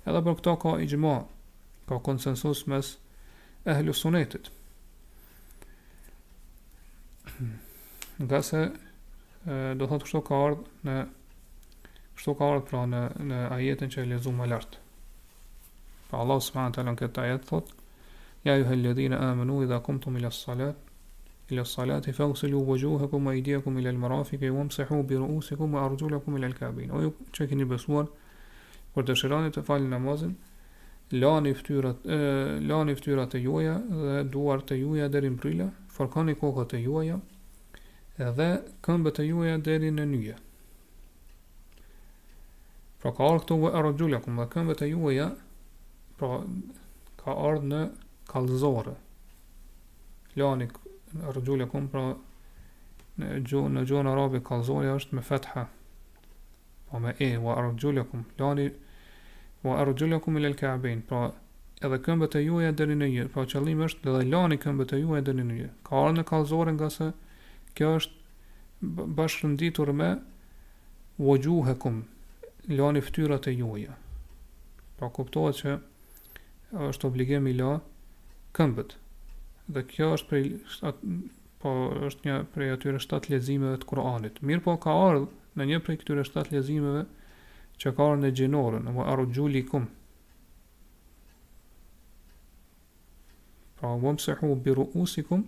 Edhe 0.09 0.23
për 0.29 0.39
këto 0.41 0.57
ka 0.65 0.77
i 0.81 0.89
ka 1.87 1.99
konsensus 2.03 2.65
mes 2.73 2.95
ehlu 3.69 3.93
sunetit. 3.95 4.49
Nga 8.25 8.43
se, 8.49 8.63
do 9.77 9.87
thotë 9.93 10.09
kështu 10.09 10.23
ka 10.29 10.41
ardhë 10.47 10.89
në 10.89 10.97
kështu 12.17 12.35
ka 12.41 12.49
ardhë 12.57 12.69
pra 12.71 12.83
në, 12.89 13.05
në 13.29 13.39
ajetin 13.59 13.93
që 13.93 14.03
e 14.03 14.11
lezu 14.17 14.33
më 14.33 14.51
lartë. 14.51 14.83
فالله 16.11 16.39
سبحانه 16.39 16.69
وتعالى 16.69 16.95
كتا 16.95 17.25
يطلق 17.27 17.65
يا 18.47 18.55
أيها 18.55 18.75
الذين 18.75 19.13
آمنوا 19.13 19.65
إذا 19.65 19.79
قمتم 19.79 20.17
إلى 20.17 20.27
الصلاة 20.27 20.75
إلى 21.53 21.61
الصلاة 21.61 22.01
فاغسلوا 22.01 22.65
وجوهكم 22.67 23.27
وأيديكم 23.27 23.79
إلى 23.79 23.91
المرافق 23.91 24.39
وامسحوا 24.43 25.03
برؤوسكم 25.03 25.75
وأرجلكم 25.75 26.37
إلى 26.37 26.47
الكعبين 26.47 26.91
och 26.91 27.03
ju 27.03 27.11
që 27.37 27.47
keni 27.51 27.65
besuar 27.73 28.07
kur 28.95 29.07
dëshironi 29.07 29.51
të 29.55 29.63
falni 29.69 29.89
namazin 29.93 30.35
lani 31.13 31.53
fytyrat 31.55 32.07
e, 32.07 32.19
lani 32.71 32.95
fytyrat 32.97 33.35
e 33.35 33.39
juaja 33.45 33.75
dhe 34.03 34.17
duar 34.35 34.63
të 34.69 34.79
juaja 34.83 35.09
deri 35.17 35.31
në 35.35 35.39
bryla 35.43 35.69
forkoni 35.97 36.35
kokët 36.41 36.75
e 36.79 36.83
juaja 36.85 37.19
dhe 38.39 38.51
këmbët 38.87 39.23
e 39.23 39.27
juaja 39.31 39.59
deri 39.69 39.91
në 39.99 40.07
nyje 40.15 40.37
pra 43.03 43.13
ka 43.19 43.31
arë 43.31 43.45
këtu 43.45 43.59
vë 43.67 43.75
arjulakum 43.83 44.41
dhe 44.43 44.49
këmbët 44.57 44.85
e 44.87 44.91
juaja 44.95 45.29
pra 46.19 46.41
ka 47.25 47.35
ardhë 47.47 47.69
në 47.69 47.81
kallëzore. 48.31 48.97
Lani 50.37 50.69
rrugjulja 51.21 51.69
pra 51.71 52.07
në 53.21 53.39
gjuhën 53.49 53.77
në 53.79 53.83
në 53.87 54.11
arabi 54.12 54.43
kalzore 54.45 54.91
është 54.97 55.17
me 55.17 55.23
fetha. 55.25 55.67
Po 56.89 57.01
me 57.01 57.14
e 57.19 57.31
wa 57.43 57.57
rrugjulukum 57.61 58.25
lani 58.41 58.69
wa 59.64 59.79
rrugjulukum 59.83 60.39
ila 60.41 60.53
al 60.73 61.01
Pra 61.09 61.25
edhe 61.85 61.99
këmbët 62.05 62.35
e 62.39 62.43
juaja 62.45 62.73
deri 62.73 62.95
në 62.97 63.09
një, 63.14 63.25
pra 63.33 63.45
qëllimi 63.45 63.85
është 63.89 64.09
edhe 64.11 64.29
lani 64.31 64.57
këmbët 64.57 64.93
e 64.97 65.01
juaja 65.03 65.23
deri 65.31 65.45
në 65.45 65.57
një. 65.61 65.69
Ka 65.85 66.05
ardhë 66.05 66.19
në 66.19 66.25
kallëzore 66.31 66.73
nga 66.77 66.91
se 66.91 67.11
kjo 67.77 67.91
është 67.99 69.03
bashkënditur 69.19 69.93
me 69.97 70.11
wujuhakum 71.19 71.99
lani 72.69 73.01
fytyrat 73.05 73.49
e 73.53 73.57
juaja. 73.59 73.97
Pra 74.97 75.09
kuptohet 75.12 75.61
që 75.62 75.77
është 76.75 77.07
obligim 77.07 77.47
i 77.47 77.53
la 77.55 77.81
këmbët. 78.57 78.97
Dhe 79.71 79.83
kjo 79.91 80.09
është 80.17 80.29
prej 80.31 80.45
shtat, 80.75 80.99
po 81.62 81.71
është 82.09 82.27
një 82.27 82.39
prej 82.55 82.71
atyre 82.75 83.01
shtat 83.03 83.29
lezimeve 83.31 83.79
të 83.83 83.89
Kur'anit. 83.91 84.41
Mirë 84.43 84.62
po 84.64 84.75
ka 84.83 84.95
ardhë 85.11 85.29
në 85.57 85.67
një 85.71 85.79
prej 85.87 85.99
këtyre 86.03 86.25
shtat 86.27 86.51
lezimeve 86.55 87.05
që 87.81 87.93
ka 87.97 88.03
ardhë 88.11 88.25
në 88.27 88.33
gjinorën, 88.41 88.85
në 88.87 88.95
më 88.97 89.07
arru 89.12 89.29
gjulli 89.37 89.62
kum. 89.69 89.87
Pra 93.77 93.95
më 93.95 94.14
mëse 94.17 94.37
hu 94.41 94.51
biru 94.67 94.89
usikum, 95.03 95.45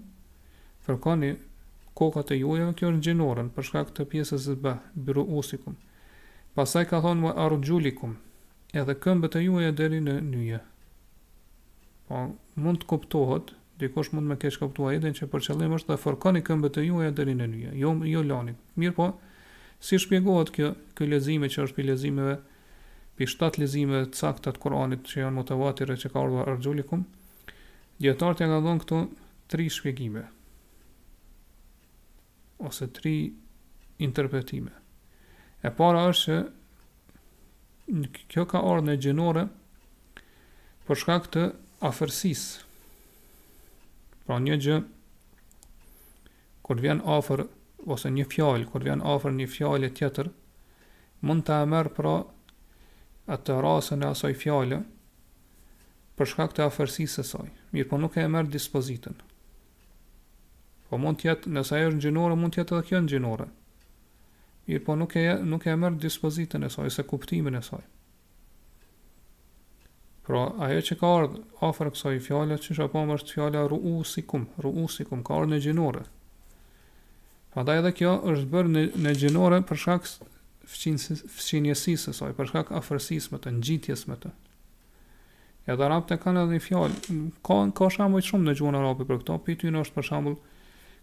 fërkani 0.87 1.33
kokat 1.99 2.31
e 2.31 2.39
juja, 2.39 2.71
kjo 2.77 2.93
është 2.93 2.97
në 3.01 3.05
gjinorën, 3.09 3.53
përshka 3.57 3.83
këtë 3.89 4.05
pjesës 4.13 4.47
e 4.53 4.57
bë, 4.65 4.75
biru 4.95 5.25
usikum. 5.41 5.75
Pasaj 6.55 6.87
ka 6.91 7.01
thonë 7.05 7.23
më 7.27 7.33
arru 7.45 7.59
gjulli 7.65 7.93
kum, 7.95 8.17
edhe 8.75 8.95
këmbët 9.03 9.39
e 9.41 9.45
juja 9.49 9.73
deri 9.79 10.01
në 10.05 10.21
njëja. 10.31 10.61
Po 12.09 12.25
mund 12.57 12.83
të 12.83 12.89
kuptohet, 12.89 13.51
dikush 13.79 14.15
mund 14.17 14.29
më 14.33 14.39
kesh 14.43 14.59
kuptuar 14.63 14.95
edhe 14.97 15.11
që 15.15 15.27
për 15.29 15.43
qëllim 15.47 15.75
është 15.77 15.93
të 15.93 15.97
forkoni 16.05 16.41
këmbët 16.47 16.79
e 16.81 16.85
juaja 16.87 17.13
deri 17.19 17.35
në 17.37 17.49
nyje. 17.53 17.73
Jo 17.83 17.91
jo 18.09 18.23
lani. 18.29 18.55
Mirë 18.81 18.95
po, 18.97 19.09
si 19.85 19.99
shpjegohet 20.01 20.53
kjo 20.57 20.71
ky 20.97 21.09
lezime 21.11 21.51
që 21.53 21.67
është 21.67 21.77
pi 21.77 21.85
lezimeve 21.89 22.39
pi 23.19 23.29
shtat 23.29 23.61
lezime 23.61 24.01
të 24.09 24.23
sakta 24.23 24.55
të 24.57 24.63
Kuranit 24.63 25.05
që 25.11 25.21
janë 25.27 25.37
mutawatir 25.37 25.93
që 26.01 26.11
ka 26.15 26.23
ardhur 26.23 26.49
Arxhulikum. 26.55 27.05
Dietarët 28.03 28.43
janë 28.45 28.63
dhënë 28.65 28.83
këtu 28.87 29.03
tri 29.53 29.69
shpjegime 29.77 30.25
ose 32.69 32.89
tri 32.99 33.17
interpretime. 34.07 34.73
E 35.67 35.71
para 35.79 36.07
është 36.15 36.41
që 37.87 38.27
kjo 38.33 38.49
ka 38.51 38.63
ardhur 38.65 38.87
në 38.89 38.97
gjinore 39.05 39.47
për 40.89 41.03
shkak 41.05 41.29
të 41.35 41.49
afërsis. 41.87 42.43
Pra 44.27 44.39
një 44.43 44.57
gjë, 44.65 44.77
kur 46.67 46.81
vjen 46.83 47.03
afër, 47.07 47.45
ose 47.87 48.11
një 48.13 48.25
fjallë, 48.33 48.67
kur 48.71 48.83
vjen 48.85 49.05
afër 49.07 49.35
një 49.39 49.47
fjallë 49.53 49.87
e 49.89 49.95
tjetër, 49.99 50.31
mund 51.25 51.45
të 51.47 51.61
emerë 51.63 51.93
pra 51.97 52.15
atë 53.35 53.59
rasën 53.65 54.03
e 54.05 54.09
asoj 54.11 54.35
fjallë, 54.41 54.81
për 56.19 56.31
shkak 56.33 56.57
të 56.59 56.65
afërsis 56.67 57.15
e 57.23 57.27
saj, 57.31 57.47
mirë 57.71 57.89
po 57.93 57.99
nuk 58.03 58.17
e 58.19 58.25
emerë 58.27 58.51
dispozitën. 58.57 59.15
Po 60.89 60.99
mund 60.99 61.21
të 61.21 61.29
jetë, 61.31 61.53
nësa 61.55 61.79
e 61.79 61.87
është 61.93 62.01
në 62.01 62.05
gjinore, 62.09 62.41
mund 62.41 62.57
të 62.57 62.63
jetë 62.63 62.75
edhe 62.75 62.89
kjo 62.91 63.01
në 63.05 63.13
gjinore. 63.15 63.47
Mirë 64.69 64.85
po 64.89 64.99
nuk 64.99 65.15
e, 65.21 65.25
nuk 65.47 65.69
e 65.69 65.77
emerë 65.79 66.03
dispozitën 66.03 66.67
e 66.67 66.73
saj, 66.75 66.91
se 66.99 67.07
kuptimin 67.07 67.61
e 67.61 67.63
saj. 67.63 67.85
Pra, 70.29 70.49
ajo 70.61 70.81
që 70.85 70.97
ka 71.01 71.11
ardhë 71.19 71.39
afer 71.65 71.89
kësa 71.95 72.11
i 72.13 72.19
fjale, 72.21 72.59
që 72.61 72.75
shë 72.77 72.83
apam 72.85 73.13
është 73.15 73.35
fjale 73.39 73.63
ru'u 73.73 73.93
sikum, 74.11 74.43
ru'u 74.61 74.85
ka 75.25 75.35
ardhë 75.41 75.55
në 75.55 75.59
gjinore. 75.67 76.03
Fada 77.55 77.79
edhe 77.81 77.93
kjo 77.97 78.11
është 78.33 78.49
bërë 78.53 78.73
në, 78.75 78.83
në 79.07 79.15
gjinore 79.23 79.61
për 79.71 79.79
shak 79.87 80.09
fëqinjesisë 80.69 81.31
fqin, 81.37 81.69
saj, 82.19 82.37
për 82.37 82.51
shak 82.53 82.73
afërsis 82.77 83.31
të, 83.33 83.53
në 83.55 83.65
gjitjes 83.71 84.05
më 84.11 84.17
të. 84.27 84.31
Edhe 85.75 85.89
rapte 85.93 86.19
kanë 86.21 86.43
edhe 86.45 86.59
një 86.59 86.65
fjale, 86.65 87.17
ka, 87.49 87.57
ka 87.81 87.89
shumë 87.97 88.45
në 88.51 88.57
gjuhën 88.61 88.77
arabi 88.83 89.07
për 89.09 89.21
këto, 89.23 89.37
për 89.47 89.57
ty 89.63 89.73
në 89.73 89.85
është 89.87 89.97
për 89.97 90.09
shambull, 90.11 90.37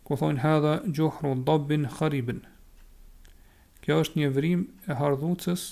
ku 0.05 0.19
thonë 0.21 0.43
hedha, 0.45 0.75
gjuhru 0.99 1.31
dobin 1.49 1.89
kharibin. 1.97 2.43
Kjo 3.81 4.03
është 4.05 4.21
një 4.21 4.29
vrim 4.37 4.67
e 4.85 4.99
hardhucës 5.01 5.65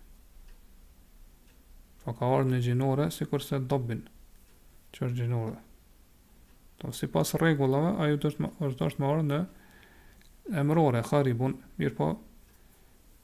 po 2.06 2.14
ka 2.14 2.28
ardhë 2.38 2.52
në 2.54 2.58
gjinore, 2.68 3.08
si 3.12 3.26
kurse 3.30 3.58
dobin, 3.72 4.04
që 4.94 5.08
është 5.08 5.18
gjinore. 5.24 5.56
Ta, 6.78 6.86
po, 6.90 6.94
si 6.94 7.08
pas 7.10 7.34
regullave, 7.42 7.96
ajo 8.06 8.20
të 8.22 8.30
është, 8.34 8.50
është, 8.74 9.02
më 9.02 9.10
ardhë 9.12 9.28
në 9.32 9.40
emrore, 10.62 11.02
kharibun, 11.10 11.58
mirë 11.80 11.96
po, 11.98 12.10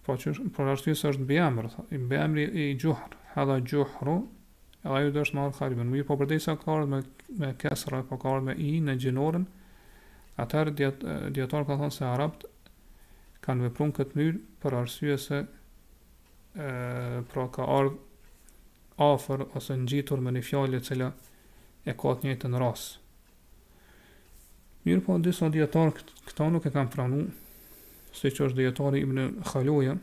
pra 0.02 0.16
që 0.18 0.34
është, 0.34 0.50
pra 0.58 0.74
është 0.76 0.96
jësë 0.96 1.12
është 1.14 1.28
bëjamër, 1.30 1.70
i 1.94 2.00
bëjamër 2.10 2.46
i 2.64 2.68
gjuhër, 2.82 3.18
hadha 3.36 3.60
gjuhëru, 3.70 4.18
ajo 4.98 5.12
të 5.14 5.24
është 5.28 5.38
më 5.38 5.44
ardhë 5.46 5.60
kharibun. 5.62 5.92
Mirë 5.94 6.10
po, 6.10 6.18
përdej 6.24 6.42
se 6.48 6.58
ka 6.64 6.74
ardhë 6.80 6.92
me, 6.96 7.04
me 7.44 7.52
kesra, 7.62 8.02
po 8.10 8.18
ka 8.24 8.34
ardhë 8.34 8.50
me 8.50 8.58
i 8.72 8.76
në 8.82 8.98
gjinoren, 9.06 9.46
atëherë 10.42 10.76
djetarë 11.38 11.68
ka 11.70 11.76
thonë 11.84 11.94
se 12.00 12.08
arabt 12.10 12.48
kanë 13.46 13.68
veprun 13.68 13.92
këtë 13.94 14.16
mjërë 14.18 14.40
për 14.64 14.76
arsye 14.80 15.16
se 15.20 15.38
e, 15.44 16.68
pra 17.30 17.44
ka 17.52 17.66
ardhë 17.74 17.96
afër 19.02 19.46
ose 19.58 19.74
ngjitur 19.80 20.20
me 20.22 20.32
një 20.36 20.44
fjalë 20.46 20.78
e 20.78 20.84
cila 20.88 21.08
e 21.90 21.96
ka 22.04 22.14
të 22.16 22.28
njëjtën 22.28 22.58
rast. 22.64 22.98
Mirë 24.86 25.04
po, 25.06 25.18
disa 25.26 25.50
djetarë 25.54 25.94
këta 26.30 26.48
nuk 26.54 26.66
e 26.70 26.74
kam 26.74 26.90
pranu, 26.94 27.24
si 28.18 28.32
që 28.34 28.48
është 28.50 28.60
djetari 28.64 29.02
Ibn 29.06 29.20
Khaloja, 29.50 29.96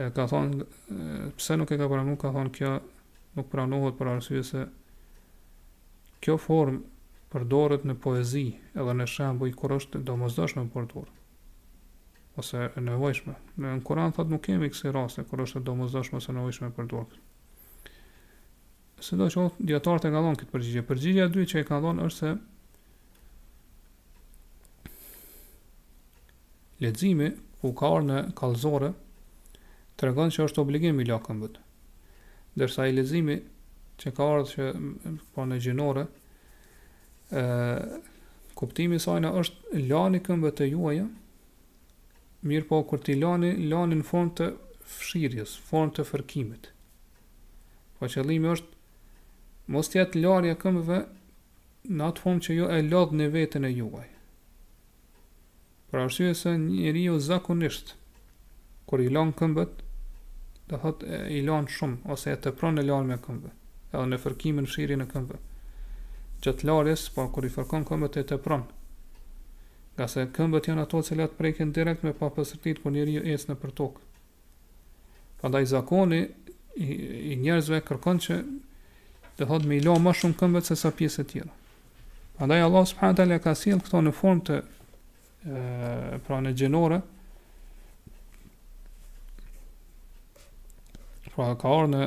e 0.00 0.08
ka 0.16 0.26
thonë, 0.30 0.66
pse 1.38 1.58
nuk 1.60 1.70
e 1.74 1.78
ka 1.80 1.88
pranu, 1.90 2.16
ka 2.16 2.32
thonë 2.34 2.54
kjo 2.56 2.72
nuk 3.38 3.50
pranohet 3.52 3.98
për 3.98 4.12
arsye 4.14 4.44
se 4.50 4.66
kjo 6.22 6.36
formë 6.46 6.82
përdoret 7.30 7.84
në 7.86 7.94
poezi 8.02 8.46
edhe 8.74 8.94
në 8.98 9.06
shembuj 9.06 9.54
kur 9.58 9.76
është 9.78 10.02
do 10.08 10.18
mëzdosh 10.22 10.56
me 10.58 10.66
përdorë 10.74 11.19
ose 12.38 12.70
e 12.76 12.80
nevojshme. 12.82 13.34
Në 13.60 13.70
Kur'an 13.86 14.12
thotë 14.14 14.32
nuk 14.34 14.42
kemi 14.46 14.68
kësaj 14.70 14.92
raste 14.94 15.24
kur 15.28 15.42
është 15.44 15.62
domosdoshme 15.66 16.20
ose 16.20 16.34
nevojshme 16.36 16.70
për 16.76 16.88
dorë. 16.92 17.18
Së 19.00 19.16
që 19.30 19.46
dietarët 19.64 20.06
e 20.06 20.12
kanë 20.12 20.32
këtë 20.42 20.52
përgjigje. 20.52 20.82
Përgjigjja 20.90 21.26
e 21.28 21.32
dytë 21.34 21.50
që 21.54 21.60
e 21.62 21.68
kanë 21.68 21.84
dhënë 21.86 22.08
është 22.08 22.18
se 22.18 22.32
leximi 26.84 27.30
ku 27.62 27.72
ka 27.76 27.90
në 28.04 28.20
kallëzore 28.38 28.90
tregon 30.00 30.30
që 30.36 30.44
është 30.46 30.62
obligim 30.62 31.00
i 31.02 31.06
lakëmbët. 31.08 31.56
Dërsa 32.60 32.86
i 32.90 32.94
leximi 32.96 33.38
që 34.00 34.12
ka 34.16 34.28
ardhur 34.34 34.52
që 34.52 35.16
po 35.34 35.48
në 35.48 35.58
gjinore 35.64 36.06
ë 37.36 37.42
kuptimi 38.60 39.00
i 39.00 39.00
saj 39.00 39.24
është 39.42 39.80
lani 39.90 40.20
këmbët 40.24 40.60
e 40.64 40.70
juaja, 40.74 41.04
mirë 42.48 42.66
po 42.68 42.78
kur 42.88 43.00
ti 43.04 43.14
lani, 43.18 43.50
lani 43.68 43.98
në 44.00 44.06
formë 44.08 44.32
të 44.38 44.46
fshirjes, 44.96 45.56
formë 45.68 45.94
të 45.98 46.06
fërkimit. 46.08 46.70
Po 47.98 48.08
qëllimi 48.12 48.48
është, 48.54 48.70
mos 49.72 49.90
të 49.92 50.00
jetë 50.00 50.22
larja 50.24 50.56
këmbëve 50.62 51.00
në 51.90 52.06
atë 52.08 52.24
formë 52.24 52.44
që 52.46 52.56
jo 52.60 52.70
e 52.76 52.80
lodhë 52.88 53.18
në 53.20 53.28
vetën 53.36 53.68
e 53.68 53.72
juaj. 53.74 54.06
Pra 55.90 56.06
është 56.08 56.32
se 56.38 56.54
njëri 56.62 57.04
zakonisht, 57.26 57.94
kur 58.88 59.02
i 59.04 59.10
lanë 59.12 59.36
këmbët, 59.38 59.84
dhe 60.70 60.78
thot 60.80 61.04
e, 61.04 61.20
i 61.36 61.40
lanë 61.46 61.68
shumë, 61.76 62.00
ose 62.14 62.32
e 62.32 62.36
të 62.40 62.54
e 62.54 62.82
lanë 62.82 63.06
me 63.10 63.16
këmbë, 63.24 63.50
edhe 63.92 64.06
në 64.14 64.18
fërkimin 64.22 64.66
fshirin 64.70 65.02
e 65.02 65.06
këmbë. 65.10 65.36
Gjëtë 66.42 66.64
larjes, 66.70 67.08
pa 67.12 67.26
po, 67.26 67.32
kur 67.34 67.44
i 67.44 67.50
fërkon 67.52 67.84
këmbët 67.86 68.16
e 68.16 68.24
të 68.30 68.38
nga 70.00 70.08
se 70.08 70.22
këmbët 70.32 70.68
janë 70.70 70.82
ato 70.86 71.00
që 71.04 71.08
cilat 71.12 71.32
preken 71.36 71.74
direkt 71.76 72.04
me 72.06 72.14
papësërtit 72.16 72.78
kër 72.78 72.82
po 72.84 72.92
njëri 72.94 73.18
ecën 73.20 73.34
esë 73.34 73.50
në 73.50 73.72
tokë. 73.80 74.06
Prandaj 75.42 75.64
zakoni 75.74 76.20
i, 76.24 76.88
i 77.30 77.36
njerëzve 77.40 77.82
kërkon 77.84 78.20
që 78.24 78.38
dhe 79.38 79.48
thot 79.50 79.66
me 79.68 79.76
ilo 79.80 79.98
më 80.00 80.14
shumë 80.20 80.38
këmbët 80.40 80.70
se 80.70 80.76
sa 80.80 80.92
pjesët 80.96 81.30
tjera. 81.34 81.52
Prandaj 82.38 82.64
Allah 82.64 82.86
subhanët 82.92 83.22
alja 83.26 83.38
ka 83.44 83.54
silë 83.54 83.84
këto 83.84 84.00
në 84.06 84.14
formë 84.20 84.44
të 84.48 84.56
e, 84.56 86.18
pra 86.24 86.40
në 86.44 86.54
gjenore, 86.62 87.00
pra 91.34 91.52
ka 91.60 91.76
orë 91.76 91.92
në, 91.92 92.06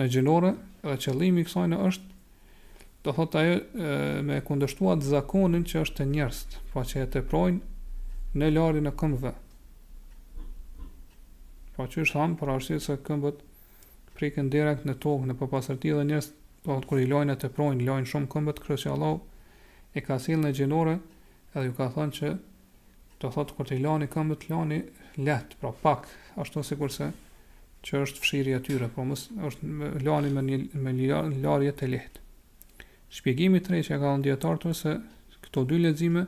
në 0.00 0.08
gjenore, 0.16 0.54
dhe 0.86 0.96
qëllimi 1.04 1.44
kësojnë 1.48 1.84
është 1.90 2.14
do 3.06 3.12
thot 3.14 3.34
ajo 3.38 3.60
me 4.26 4.40
kundështuat 4.42 5.04
zakonin 5.06 5.62
që 5.68 5.82
është 5.84 6.02
e 6.02 6.06
njerëst, 6.10 6.54
pa 6.72 6.80
po 6.82 6.84
që 6.90 7.04
e 7.04 7.08
të 7.14 7.20
projnë 7.30 7.60
në 8.40 8.48
lari 8.50 8.80
në 8.82 8.92
këmbëve. 8.98 9.32
Pa 11.76 11.76
po 11.76 11.86
që 11.92 12.02
është 12.02 12.18
thamë, 12.18 12.38
për 12.40 12.52
arsit 12.56 12.82
se 12.82 12.96
këmbët 13.06 13.44
prikën 14.18 14.50
direkt 14.50 14.88
në 14.88 14.96
tokë, 15.06 15.28
në 15.30 15.36
përpasërti 15.38 15.94
dhe 15.94 16.08
njerëst, 16.10 16.34
do 16.64 16.74
thot 16.74 16.88
kër 16.90 17.04
i 17.04 17.06
lojnë 17.12 17.36
e 17.36 17.40
të 17.44 17.52
projnë, 17.56 17.86
lojnë 17.86 18.10
shumë 18.10 18.30
këmbët, 18.34 18.62
kërës 18.66 18.86
që 18.88 18.94
Allah 18.96 19.94
e 19.96 20.02
ka 20.02 20.18
silë 20.26 20.42
në 20.48 20.52
gjenore, 20.58 20.96
edhe 21.54 21.64
ju 21.70 21.76
ka 21.78 21.90
thënë 21.94 22.16
që 22.18 22.34
do 23.22 23.30
thot 23.38 23.54
kër 23.56 23.70
të 23.70 23.78
i 23.78 23.84
lani 23.86 24.10
këmbët, 24.12 24.48
lani 24.50 24.82
letë, 25.24 25.60
pra 25.62 25.70
pak, 25.86 26.10
ashtu 26.42 26.66
sikur 26.74 26.90
se 26.92 27.12
që 27.86 28.02
është 28.02 28.24
fshirja 28.26 28.58
tyre, 28.66 28.90
po 28.96 29.06
është 29.06 29.98
lani 30.08 30.34
me 30.34 30.48
një, 30.50 30.62
me 30.86 30.96
një 30.98 31.26
larje 31.46 31.78
të 31.78 31.94
lehtë. 31.94 32.22
Shpjegimi 33.14 33.60
tre 33.62 33.82
që 33.86 33.98
ka 34.02 34.14
ndjetarë 34.18 34.72
se 34.74 34.96
këto 35.44 35.62
dy 35.70 35.78
ledzime 35.84 36.26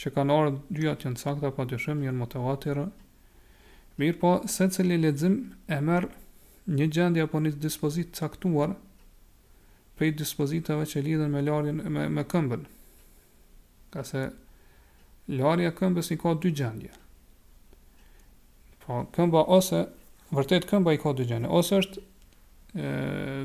që 0.00 0.10
kanë 0.16 0.34
orë 0.36 0.54
dyja 0.76 0.94
të 0.98 1.06
janë 1.08 1.20
sakta 1.22 1.50
pa 1.54 1.66
të 1.70 1.78
shumë 1.84 2.02
njën 2.06 2.16
motivatirë, 2.18 2.86
mirë 4.02 4.18
po 4.24 4.32
se 4.50 4.66
cili 4.74 4.96
ledzim 4.98 5.36
e 5.70 5.78
merë 5.86 6.10
një 6.78 6.88
gjendje 6.96 7.22
apo 7.28 7.40
një 7.44 7.52
dispozit 7.62 8.16
caktuar 8.18 8.74
prej 9.94 10.14
dispozitave 10.18 10.88
që 10.90 11.04
lidhen 11.06 11.30
me 11.30 11.44
larjen 11.46 11.78
me, 11.94 12.08
me 12.10 12.24
këmbën. 12.26 12.64
Ka 13.94 14.02
se 14.02 14.24
larja 15.30 15.70
këmbës 15.78 16.10
i 16.10 16.18
ka 16.18 16.34
dy 16.42 16.50
gjendje. 16.58 16.90
Po 18.82 19.04
këmba 19.14 19.44
ose 19.58 19.84
vërtet 20.34 20.66
këmba 20.68 20.96
i 20.96 20.98
ka 21.00 21.14
dy 21.16 21.28
gjendje 21.30 21.54
ose 21.62 21.78
është 21.84 22.02
e, 22.02 22.90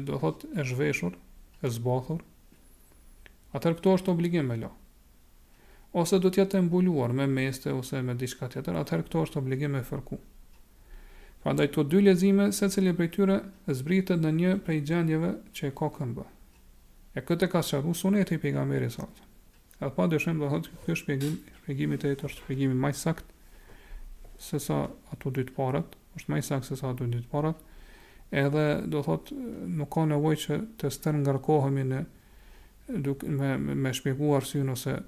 do 0.10 0.18
thot 0.24 0.48
e 0.58 0.66
zhveshur, 0.74 1.14
e 1.62 1.70
zbathur 1.70 2.26
atër 3.56 3.74
këto 3.80 3.94
është 3.98 4.12
obligim 4.14 4.48
me 4.50 4.58
lo. 4.62 4.70
Ose 5.98 6.20
do 6.22 6.30
të 6.30 6.44
jetë 6.44 6.58
të 6.58 6.62
mbuluar 6.68 7.14
me 7.18 7.26
meste 7.28 7.72
ose 7.74 8.02
me 8.06 8.14
diçka 8.14 8.50
tjetër, 8.54 8.76
atëherë 8.84 9.08
këto 9.08 9.24
është 9.26 9.40
obligim 9.42 9.74
me 9.74 9.84
fërku. 9.88 10.20
Prandaj 11.44 11.70
të 11.74 11.86
dy 11.90 12.02
leximë 12.06 12.50
secili 12.54 12.92
prej 12.94 13.10
tyre 13.16 13.40
zbritet 13.74 14.22
në 14.22 14.32
një 14.40 14.52
prej 14.68 14.82
gjendjeve 14.90 15.32
që 15.56 15.70
e 15.70 15.74
ka 15.80 15.90
këmbë. 15.98 16.26
E 17.18 17.22
këtë 17.26 17.50
ka 17.50 17.62
shëruar 17.66 17.96
suneti 17.98 18.36
i 18.38 18.42
pejgamberit 18.44 18.94
sa. 18.94 19.08
Atë 19.80 19.96
pa 19.96 20.06
dëshëm 20.12 20.44
dhe 20.44 20.50
thotë 20.52 20.84
ky 20.86 20.96
shpjegim, 21.00 21.38
shpjegimi 21.62 21.96
i 21.98 22.02
tetë 22.04 22.28
është 22.28 22.44
shpjegimi 22.44 22.78
më 22.86 22.92
sakt 23.00 23.34
se 24.40 24.60
sa 24.64 24.82
ato 25.16 25.32
dy 25.36 25.48
të 25.50 25.70
është 26.20 26.32
më 26.34 26.38
i 26.38 26.42
sakt 26.46 26.68
se 26.68 26.76
sa 26.76 26.90
ato 26.94 27.06
dy 27.10 27.22
të 27.24 27.30
parat, 27.34 27.58
Edhe 28.32 28.84
do 28.86 29.00
thotë 29.02 29.34
nuk 29.78 29.90
ka 29.96 30.04
nevojë 30.06 30.38
që 30.78 30.90
të 30.90 31.14
ngarkohemi 31.24 31.84
në 31.92 32.02
duke 32.98 33.28
me 33.28 33.58
me, 33.58 33.94
shpjeguar 33.94 34.46
syn 34.46 34.70
ose 34.74 35.00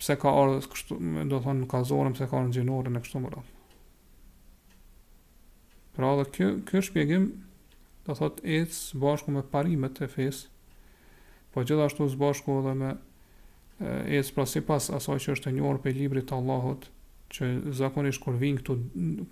pse 0.00 0.16
ka 0.20 0.30
ardhur 0.32 0.66
kështu, 0.72 0.96
do 1.30 1.38
të 1.38 1.42
thonë 1.44 1.68
ka 1.70 1.82
zonë 1.88 2.14
pse 2.16 2.26
ka 2.30 2.40
ngjinorën 2.48 2.96
në 2.96 3.02
kështu 3.04 3.20
më 3.22 3.30
radh. 3.34 3.52
Pra 5.96 6.10
dhe 6.18 6.26
kjo 6.34 6.48
kjo 6.68 6.82
shpjegim 6.90 7.28
do 8.06 8.16
thotë 8.18 8.42
ets 8.60 8.80
bashkë 9.00 9.32
me 9.36 9.44
parimet 9.52 10.02
e 10.04 10.08
fes. 10.12 10.44
Po 11.54 11.64
gjithashtu 11.64 12.08
së 12.12 12.20
bashku 12.20 12.58
edhe 12.60 12.74
me 12.76 12.90
e 14.16 14.20
pra 14.34 14.44
si 14.48 14.60
pas 14.64 14.90
asaj 14.98 15.22
që 15.24 15.36
është 15.38 15.50
e 15.50 15.56
njërë 15.60 15.82
për 15.86 15.92
i 15.94 15.98
libri 16.02 16.24
të 16.26 16.36
Allahot 16.36 16.90
që 17.36 17.50
zakonisht 17.74 18.22
kër 18.24 18.36
vingë 18.42 18.60
këtu, 18.60 18.76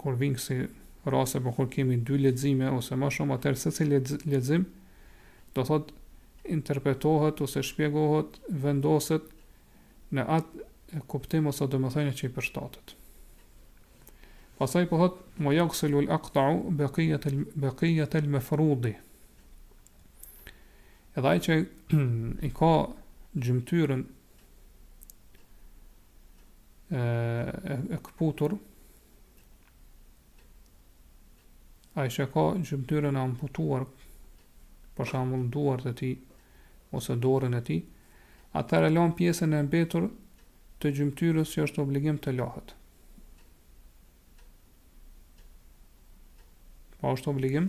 kër 0.00 0.16
vingë 0.22 0.40
si 0.42 0.56
rase 1.04 1.40
po 1.44 1.52
kër 1.56 1.68
kemi 1.74 1.98
dy 2.08 2.16
ledzime 2.22 2.70
ose 2.72 2.96
ma 2.96 3.10
shumë 3.12 3.36
atër 3.36 3.58
se 3.60 3.70
si 3.76 3.86
ledzim 3.86 4.64
do 5.54 5.62
thotë 5.68 6.00
interpretohet 6.46 7.40
ose 7.44 7.62
shpjegohet 7.64 8.38
vendoset 8.62 9.26
në 10.14 10.24
atë 10.36 11.00
kuptim 11.10 11.48
ose 11.50 11.66
do 11.66 11.80
të 11.80 11.92
thonë 11.94 12.14
që 12.18 12.28
i 12.28 12.32
përshtatet. 12.36 12.92
Pastaj 14.58 14.84
po 14.90 14.98
thot 15.00 15.16
mo 15.42 15.54
yaksulul 15.54 16.10
aqta'u 16.14 16.58
baqiyata 16.78 17.32
al-baqiyata 17.32 18.20
al-mafrudi. 18.22 18.92
Edhe 21.16 21.30
ai 21.32 21.40
që 21.42 21.56
i 22.48 22.50
ka 22.54 22.70
gjymtyrën 23.34 24.04
e 26.94 27.04
e 27.94 27.98
kaputur 28.06 28.54
ai 31.98 32.06
ka 32.10 32.46
gjymtyrën 32.70 33.16
e 33.18 33.24
amputuar 33.26 33.88
për 34.94 35.10
shkakun 35.10 35.48
duart 35.54 35.88
e 35.90 35.94
tij 35.98 36.14
ose 36.94 37.14
dorën 37.16 37.54
e 37.58 37.62
tij, 37.68 37.82
atëra 38.60 38.90
lën 38.94 39.12
pjesën 39.18 39.52
e 39.56 39.60
mbetur 39.66 40.06
të 40.82 40.92
gjymtyrës 40.98 41.54
që 41.54 41.64
është 41.66 41.82
obligim 41.84 42.18
të 42.24 42.34
lahet. 42.38 42.74
Pa 47.00 47.10
po 47.10 47.16
është 47.18 47.32
obligim 47.34 47.66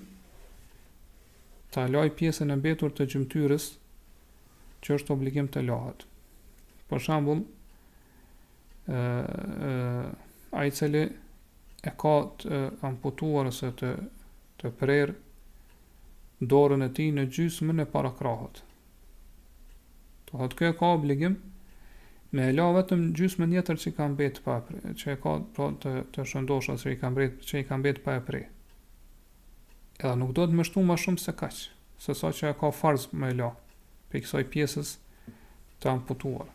ta 1.75 1.87
laj 1.91 2.09
pjesën 2.19 2.51
e 2.53 2.55
mbetur 2.59 2.93
të 2.95 3.07
gjymtyrës 3.13 3.65
që 4.85 4.97
është 4.99 5.13
obligim 5.15 5.49
të 5.51 5.65
lahet. 5.67 6.05
Për 6.89 7.01
shembull, 7.05 7.41
ë 8.87 10.55
ë 10.65 10.71
cili 10.77 11.03
e 11.89 11.93
ka 12.01 12.15
të 12.41 12.61
amputuar 12.91 13.49
ose 13.51 13.71
të 13.81 13.89
të 14.61 14.69
prerë 14.79 15.15
dorën 16.51 16.85
e 16.85 16.87
tij 16.95 17.09
në 17.15 17.23
gjysmën 17.35 17.83
e 17.83 17.85
para 17.91 18.11
krahut. 18.15 18.61
Po 20.35 20.43
thotë 20.43 20.57
kjo 20.59 20.69
ka 20.75 20.87
obligim 20.93 21.35
me 22.35 22.49
e 22.51 22.53
la 22.55 22.63
vetëm 22.75 23.03
gjysmën 23.15 23.53
tjetër 23.53 23.77
që 23.79 23.91
ka 23.97 24.07
mbetë 24.11 24.41
pa 24.43 24.55
prej, 24.67 24.81
që 24.99 25.13
e 25.13 25.19
ka 25.23 25.33
pra 25.55 25.67
të 25.83 25.93
të 26.15 26.25
shëndosh 26.27 26.67
që 26.81 26.91
i 26.91 26.97
ka 26.99 27.11
betë 27.15 27.47
që 27.47 27.61
i 27.61 27.67
ka 27.69 27.77
mbetë 27.79 28.03
pa 28.03 28.15
e 28.19 28.23
prej. 28.27 28.41
Edhe 30.01 30.15
nuk 30.19 30.33
do 30.35 30.43
të 30.49 30.57
mështu 30.59 30.83
më 30.89 30.97
shumë 31.05 31.23
se 31.23 31.35
kaq, 31.39 31.61
se 32.03 32.17
sa 32.19 32.33
që 32.35 32.49
e 32.51 32.57
ka 32.59 32.71
farz 32.75 33.07
me 33.15 33.29
e 33.31 33.37
la 33.39 33.51
për 34.11 34.25
kësoj 34.25 34.43
pjesës 34.51 34.91
të 35.79 35.93
amputuar. 35.93 36.51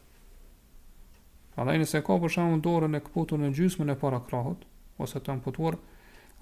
A 1.56 1.64
dhe 1.64 1.78
e 1.80 2.04
ka 2.04 2.20
për 2.20 2.36
shumë 2.36 2.60
dorën 2.68 3.00
e 3.00 3.02
këputu 3.08 3.40
në 3.40 3.52
gjysme 3.56 3.88
në 3.88 3.96
para 4.04 4.20
krahot, 4.28 4.60
ose 5.00 5.22
të 5.24 5.32
amputuar, 5.38 5.80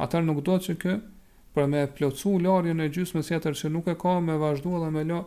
atër 0.03 0.26
nuk 0.26 0.43
do 0.49 0.59
të 0.59 0.72
që 0.72 0.78
kë, 0.82 0.99
për 1.55 1.70
me 1.70 1.86
plëcu 1.99 2.34
larjen 2.43 2.82
e 2.82 2.91
gjysmës 2.91 2.99
gjysme 2.99 3.26
sjetër 3.30 3.61
që 3.62 3.72
nuk 3.76 3.86
e 3.86 3.95
ka 4.03 4.18
me 4.26 4.41
vazhdua 4.43 4.86
dhe 4.86 4.91
me 4.99 5.05
la, 5.12 5.22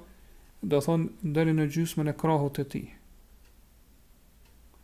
do 0.61 0.79
thonë 0.85 1.31
deri 1.35 1.53
në 1.57 1.65
gjysmën 1.73 2.11
e 2.11 2.15
krahut 2.17 2.53
të 2.59 2.65
tij. 2.73 2.83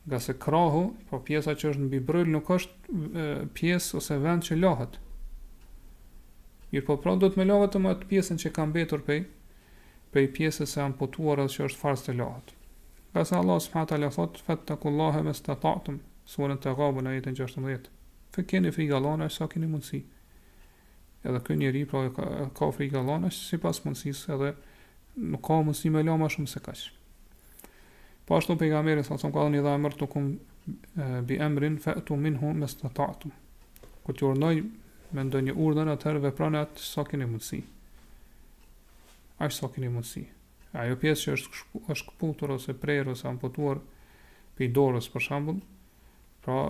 Nga 0.07 0.19
se 0.23 0.33
krahu, 0.39 0.81
po 1.09 1.19
pjesa 1.21 1.51
që 1.53 1.71
është 1.73 1.83
mbi 1.85 1.99
bryl 2.01 2.29
nuk 2.31 2.49
është 2.51 3.49
pjesë 3.53 3.97
ose 3.99 4.17
vend 4.23 4.45
që 4.47 4.57
lahet. 4.61 4.95
Mirë 6.71 6.85
po 6.87 6.95
pra 6.99 7.13
do 7.15 7.29
të 7.29 7.39
me 7.39 7.45
lahet 7.47 7.75
të 7.75 7.81
më 7.83 7.91
atë 7.95 8.09
pjesën 8.11 8.39
që 8.43 8.51
kam 8.57 8.73
betur 8.75 9.03
pej, 9.07 9.25
i 10.17 10.29
pjesës 10.33 10.71
e 10.79 10.79
amputuar 10.81 11.37
që 11.45 11.65
është 11.67 11.77
farës 11.77 12.01
të 12.07 12.15
lahet. 12.17 12.53
Nga 13.13 13.21
Allah 13.37 13.41
Allah 13.43 13.59
s.a. 13.85 13.97
le 14.01 14.09
thot, 14.09 14.37
fatë 14.45 14.63
të 14.65 14.77
sura 14.81 15.21
me 15.21 15.33
së 15.37 15.43
të 15.45 15.55
tahtëm, 15.61 15.99
të 16.63 17.09
jetën 17.13 17.37
16. 17.37 17.91
Fë 18.33 18.43
keni 18.49 18.71
fri 18.73 18.87
galana, 18.89 19.29
sa 19.29 19.45
keni 19.47 19.67
mundësi. 19.69 20.01
Edhe 21.23 21.39
kë 21.45 21.57
njeri 21.61 21.83
pra 21.87 22.01
ka, 22.15 22.49
ka 22.49 22.71
fri 22.71 22.89
galana, 22.89 23.29
edhe 23.29 24.51
nuk 25.17 25.41
ka 25.45 25.55
mundësi 25.65 25.89
me 25.91 26.03
la 26.05 26.13
më 26.19 26.27
shumë 26.35 26.51
se 26.51 26.61
kaq. 26.63 26.83
Po 28.27 28.37
ashtu 28.37 28.55
pejgamberi 28.59 29.03
sa 29.03 29.17
son 29.17 29.31
ka 29.33 29.43
dhënë 29.47 29.61
dha 29.65 29.73
emër 29.77 29.95
tokum 29.97 30.27
bi 31.29 31.37
emrin 31.41 31.77
fa'tu 31.79 32.15
minhu 32.17 32.53
me 32.53 32.65
Ku 34.07 34.13
ti 34.13 34.23
urdhnoi 34.23 34.61
me 35.11 35.23
ndonjë 35.27 35.53
urdhër 35.59 35.89
atëherë 35.91 36.19
veprani 36.23 36.57
atë 36.61 36.79
sa 36.79 37.03
keni 37.03 37.25
mundësi. 37.27 37.57
Ai 39.39 39.51
sa 39.51 39.67
keni 39.67 39.89
mundësi. 39.91 40.23
Ajo 40.73 40.95
pjesë 40.95 41.23
që 41.25 41.33
është 41.35 41.51
shku, 41.59 41.81
është 41.91 42.11
kputur 42.15 42.51
ose 42.55 42.71
prerë 42.73 43.11
ose 43.11 43.27
amputuar 43.27 43.81
pe 44.55 44.69
dorës 44.71 45.09
për 45.11 45.25
shemb, 45.27 45.57
pra 46.45 46.61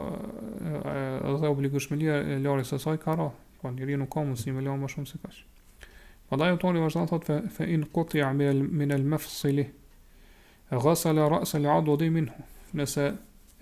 edhe 1.33 1.51
obligueshmëria 1.51 2.17
e 2.25 2.39
larës 2.41 2.73
së 2.73 2.81
saj 2.81 2.97
ka 3.05 3.13
rënë. 3.19 3.29
Po 3.29 3.61
pra, 3.61 3.73
njeriu 3.77 4.01
nuk 4.01 4.09
ka 4.15 4.25
mundësi 4.25 4.55
me 4.57 4.65
la 4.65 4.73
më 4.81 4.89
shumë 4.95 5.11
se 5.13 5.21
kaq. 5.21 5.37
Vada 6.30 6.47
ju 6.49 6.57
toli 6.59 6.82
vazhda 6.84 7.05
të 7.05 7.11
thotë 7.13 7.36
Fe 7.55 7.65
in 7.71 7.86
kuti 7.95 8.19
amel 8.23 8.59
min 8.63 8.91
al 8.91 9.05
mefësili 9.13 9.67
Gësële 10.71 11.23
ra's 11.32 11.53
a 11.55 11.61
do 11.86 11.95
minhu 11.95 12.43
Nëse 12.75 13.03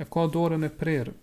e 0.02 0.06
ka 0.14 0.24
dore 0.34 0.58
në 0.62 0.72
prerë 0.80 1.14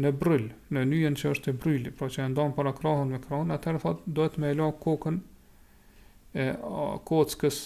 Në 0.00 0.12
bryllë 0.16 0.56
Në 0.72 0.84
nyjen 0.92 1.18
që 1.20 1.34
është 1.34 1.52
e 1.52 1.56
bryllë 1.64 1.92
pra 1.98 2.08
që 2.08 2.24
e 2.24 2.30
ndonë 2.32 2.54
para 2.56 2.72
krahën 2.78 3.12
me 3.12 3.20
krahën 3.26 3.52
A 3.52 3.60
thot 3.84 4.06
do 4.06 4.28
të 4.32 4.40
me 4.46 4.54
la 4.56 4.70
kokën 4.72 5.20
e, 6.34 6.48
Kockës 7.12 7.60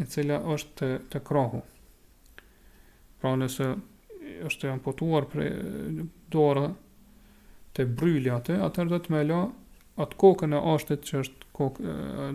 Në 0.00 0.10
cila 0.10 0.40
është 0.56 0.74
të, 0.82 0.90
të 1.14 1.22
krahu 1.30 1.62
Pra 3.20 3.36
nëse 3.38 3.70
është 4.50 4.66
e 4.66 4.72
ampotuar 4.74 5.28
për 5.30 5.46
dore 6.34 6.66
Të 7.76 7.86
bryllë 8.02 8.34
atë 8.40 8.58
A 8.66 8.70
do 8.82 8.98
të 8.98 9.14
me 9.14 9.22
la 9.30 9.44
atë 10.02 10.18
kokën 10.24 10.58
e 10.58 10.64
ashtet 10.74 11.06
Që 11.06 11.22
është 11.22 11.39
kok 11.60 11.76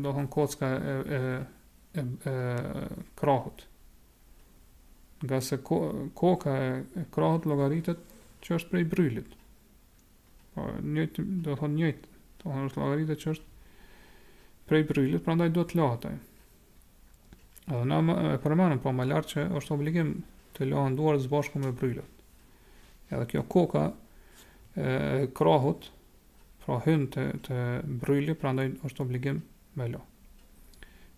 do 0.05 0.11
të 0.11 0.13
thon 0.17 0.27
kocka 0.33 0.67
e 0.75 0.97
e 1.17 1.21
e, 1.97 2.03
e 2.03 2.35
krohut. 3.17 3.63
Nga 5.25 5.39
se 5.41 5.57
ko, 5.65 5.79
koka 6.13 6.53
e, 6.59 6.69
e 7.01 7.05
krohut 7.15 7.47
llogaritet 7.49 8.01
që 8.45 8.59
është 8.59 8.73
prej 8.73 8.85
brylit. 8.91 9.33
Po 10.55 10.67
një 10.83 11.07
do 11.17 11.55
të 11.55 11.57
thon 11.63 11.73
njëjt, 11.79 12.05
do 12.05 12.37
të 12.43 12.51
thon 12.53 12.69
është 12.69 12.83
llogaritet 12.83 13.23
që 13.23 13.33
është 13.35 13.51
prej 14.69 14.85
brylit, 14.91 15.23
prandaj 15.25 15.51
duhet 15.55 15.73
të 15.73 15.79
lahet 15.79 16.05
ai. 16.11 16.15
Edhe 17.65 17.85
na 17.89 18.21
përmanden 18.45 18.81
po 18.83 18.93
më 18.93 19.09
lartë 19.09 19.31
që 19.33 19.47
është 19.57 19.73
obligim 19.77 20.13
të 20.57 20.67
lahen 20.69 20.95
duart 20.99 21.23
së 21.25 21.31
bashku 21.31 21.61
me 21.63 21.71
brylët. 21.77 22.21
Edhe 23.09 23.25
kjo 23.31 23.41
koka 23.49 23.87
e 24.77 25.25
krohut, 25.37 25.89
pra 26.65 26.81
hyn 26.85 27.07
të, 27.13 27.25
të 27.45 27.57
bryllë, 28.01 28.33
pra 28.41 28.51
ndaj 28.55 28.71
është 28.87 29.03
obligim 29.05 29.41
me 29.77 29.85
lo. 29.93 30.01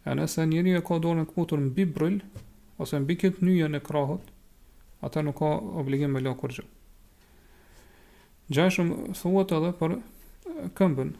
E 0.07 0.15
nëse 0.15 0.43
njëri 0.49 0.73
e 0.77 0.81
ka 0.87 0.97
dorën 1.03 1.23
të 1.23 1.31
kputur 1.33 1.61
mbi 1.63 1.85
bryll, 1.95 2.19
ose 2.83 2.99
mbi 2.99 3.15
këtë 3.21 3.45
njëja 3.47 3.69
në 3.71 3.81
krahët, 3.87 4.27
atë 5.05 5.23
nuk 5.27 5.37
ka 5.39 5.53
obligim 5.81 6.13
me 6.15 6.21
lo 6.23 6.35
kur 6.39 6.53
gjë. 6.57 6.67
Gjashëm 8.53 8.91
thuat 9.19 9.51
edhe 9.57 9.71
për 9.79 9.95
këmbën, 10.79 11.15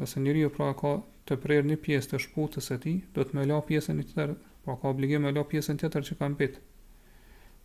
nëse 0.00 0.22
njëri 0.22 0.46
e 0.48 0.52
pra 0.54 0.70
ka 0.80 0.94
të 1.28 1.38
prerë 1.44 1.68
një 1.72 1.80
pjesë 1.84 2.12
të 2.14 2.22
shputës 2.28 2.70
e 2.74 2.78
ti, 2.82 2.94
do 3.14 3.22
të 3.26 3.38
me 3.38 3.44
lo 3.50 3.60
pjesën 3.68 3.98
një 4.00 4.06
të 4.08 4.16
tërë, 4.18 4.38
pra 4.64 4.74
ka 4.82 4.90
obligim 4.94 5.22
me 5.26 5.34
lo 5.34 5.44
pjesën 5.50 5.78
të 5.80 5.90
tërë 5.94 6.08
që 6.10 6.18
ka 6.20 6.28
mbitë. 6.34 6.64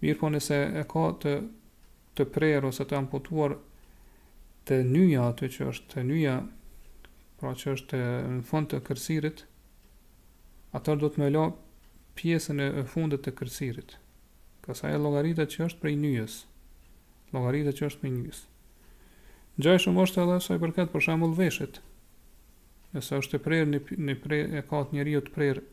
Mirë 0.02 0.20
po 0.22 0.30
nëse 0.32 0.60
e 0.82 0.86
ka 0.94 1.06
të, 1.22 1.34
të 2.16 2.30
prerë 2.36 2.70
ose 2.70 2.86
të 2.88 2.98
amputuar 3.02 3.58
të 4.70 4.78
nyja 4.86 5.24
aty 5.32 5.48
që 5.50 5.68
është 5.74 5.92
të 5.96 6.02
nyja 6.06 6.36
pra 7.42 7.56
që 7.58 7.74
është 7.76 7.90
të 7.90 8.00
në 8.36 8.42
fund 8.52 8.70
të 8.70 8.80
kërsirit 8.86 9.42
atër 10.78 11.00
do 11.02 11.10
të 11.10 11.24
me 11.24 11.30
la 11.34 11.46
pjesën 12.20 12.62
e 12.66 12.86
fundet 12.92 13.24
të 13.26 13.34
kërsirit 13.40 13.96
kësa 14.66 14.92
e 14.94 15.00
logaritët 15.02 15.56
që 15.56 15.64
është 15.70 15.82
prej 15.82 15.96
nyjes 16.04 16.36
logaritët 17.34 17.80
që 17.80 17.90
është 17.90 18.04
prej 18.04 18.14
nyjes 18.20 18.44
në 19.58 19.66
gjaj 19.66 19.78
shumë 19.88 20.06
është 20.06 20.24
edhe 20.28 20.38
sa 20.46 20.60
i 20.60 20.64
përket 20.66 20.94
për 20.94 21.06
shamull 21.08 21.34
veshit 21.42 21.82
nëse 22.92 23.08
sa 23.10 23.18
është 23.24 23.38
e 23.38 23.42
prerë, 23.46 23.72
një, 23.74 23.82
një 24.06 24.18
e 24.60 24.64
ka 24.70 24.84
të 24.86 25.00
njëri 25.00 25.18
të 25.26 25.34
prer 25.40 25.64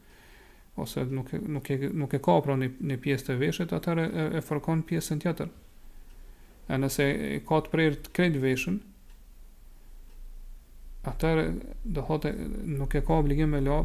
ose 0.85 1.05
nuk 1.13 1.37
e, 1.37 1.41
nuk 1.57 1.69
e, 1.73 1.77
nuk 2.05 2.13
e 2.17 2.23
ka 2.25 2.39
pra 2.49 2.57
një, 2.61 2.73
një 2.89 3.01
pjesë 3.05 3.29
të 3.29 3.37
veshit 3.45 3.77
atër 3.77 4.01
e, 4.01 4.09
e, 4.25 4.29
e 4.41 4.45
fërkon 4.49 4.85
pjesën 4.89 5.21
tjetër 5.25 5.53
të 5.53 5.55
e 6.69 6.79
nëse 6.83 7.05
ka 7.47 7.61
të 7.63 7.71
prerë 7.73 7.99
të 8.07 8.13
krejt 8.17 8.39
veshën, 8.43 8.77
atër 11.07 11.43
do 11.85 12.03
thote 12.07 12.33
nuk 12.67 12.97
e 12.99 13.03
ka 13.07 13.19
obligim 13.23 13.53
me 13.55 13.61
la 13.63 13.83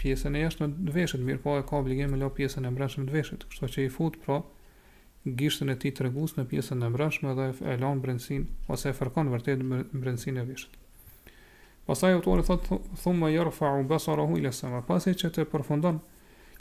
pjesën 0.00 0.36
e 0.36 0.42
jashtë 0.44 0.68
në 0.74 0.94
veshët, 0.96 1.22
mirë 1.26 1.40
po 1.44 1.54
e 1.58 1.64
ka 1.66 1.78
obligim 1.80 2.12
me 2.12 2.18
la 2.20 2.28
pjesën 2.36 2.66
e 2.68 2.72
mbrashme 2.74 3.06
të 3.08 3.14
veshët, 3.16 3.46
kështu 3.52 3.70
që 3.74 3.86
i 3.86 3.92
fut 3.94 4.18
pra 4.24 4.40
gishtën 5.40 5.72
e 5.72 5.76
ti 5.80 5.90
të 5.92 6.06
regusë 6.08 6.40
në 6.40 6.46
pjesën 6.52 6.84
e 6.84 6.90
mbrashme 6.92 7.32
dhe 7.38 7.48
e 7.72 7.78
lanë 7.80 8.02
brendësin, 8.04 8.44
ose 8.72 8.92
e 8.92 8.96
fërkon 8.96 9.32
vërtet 9.32 9.64
mbrensin 9.64 10.40
e 10.40 10.44
veshët. 10.48 10.76
Pasaj 11.88 12.14
autori 12.18 12.44
thot 12.46 12.68
thumë 13.02 13.18
më 13.22 13.30
jërë 13.34 13.52
fa'u 13.56 13.84
basara 13.90 14.24
hu 14.28 14.36
i 14.38 14.44
lesëma, 14.44 14.82
pasi 14.88 15.16
që 15.16 15.32
të 15.34 15.48
përfundon 15.52 15.98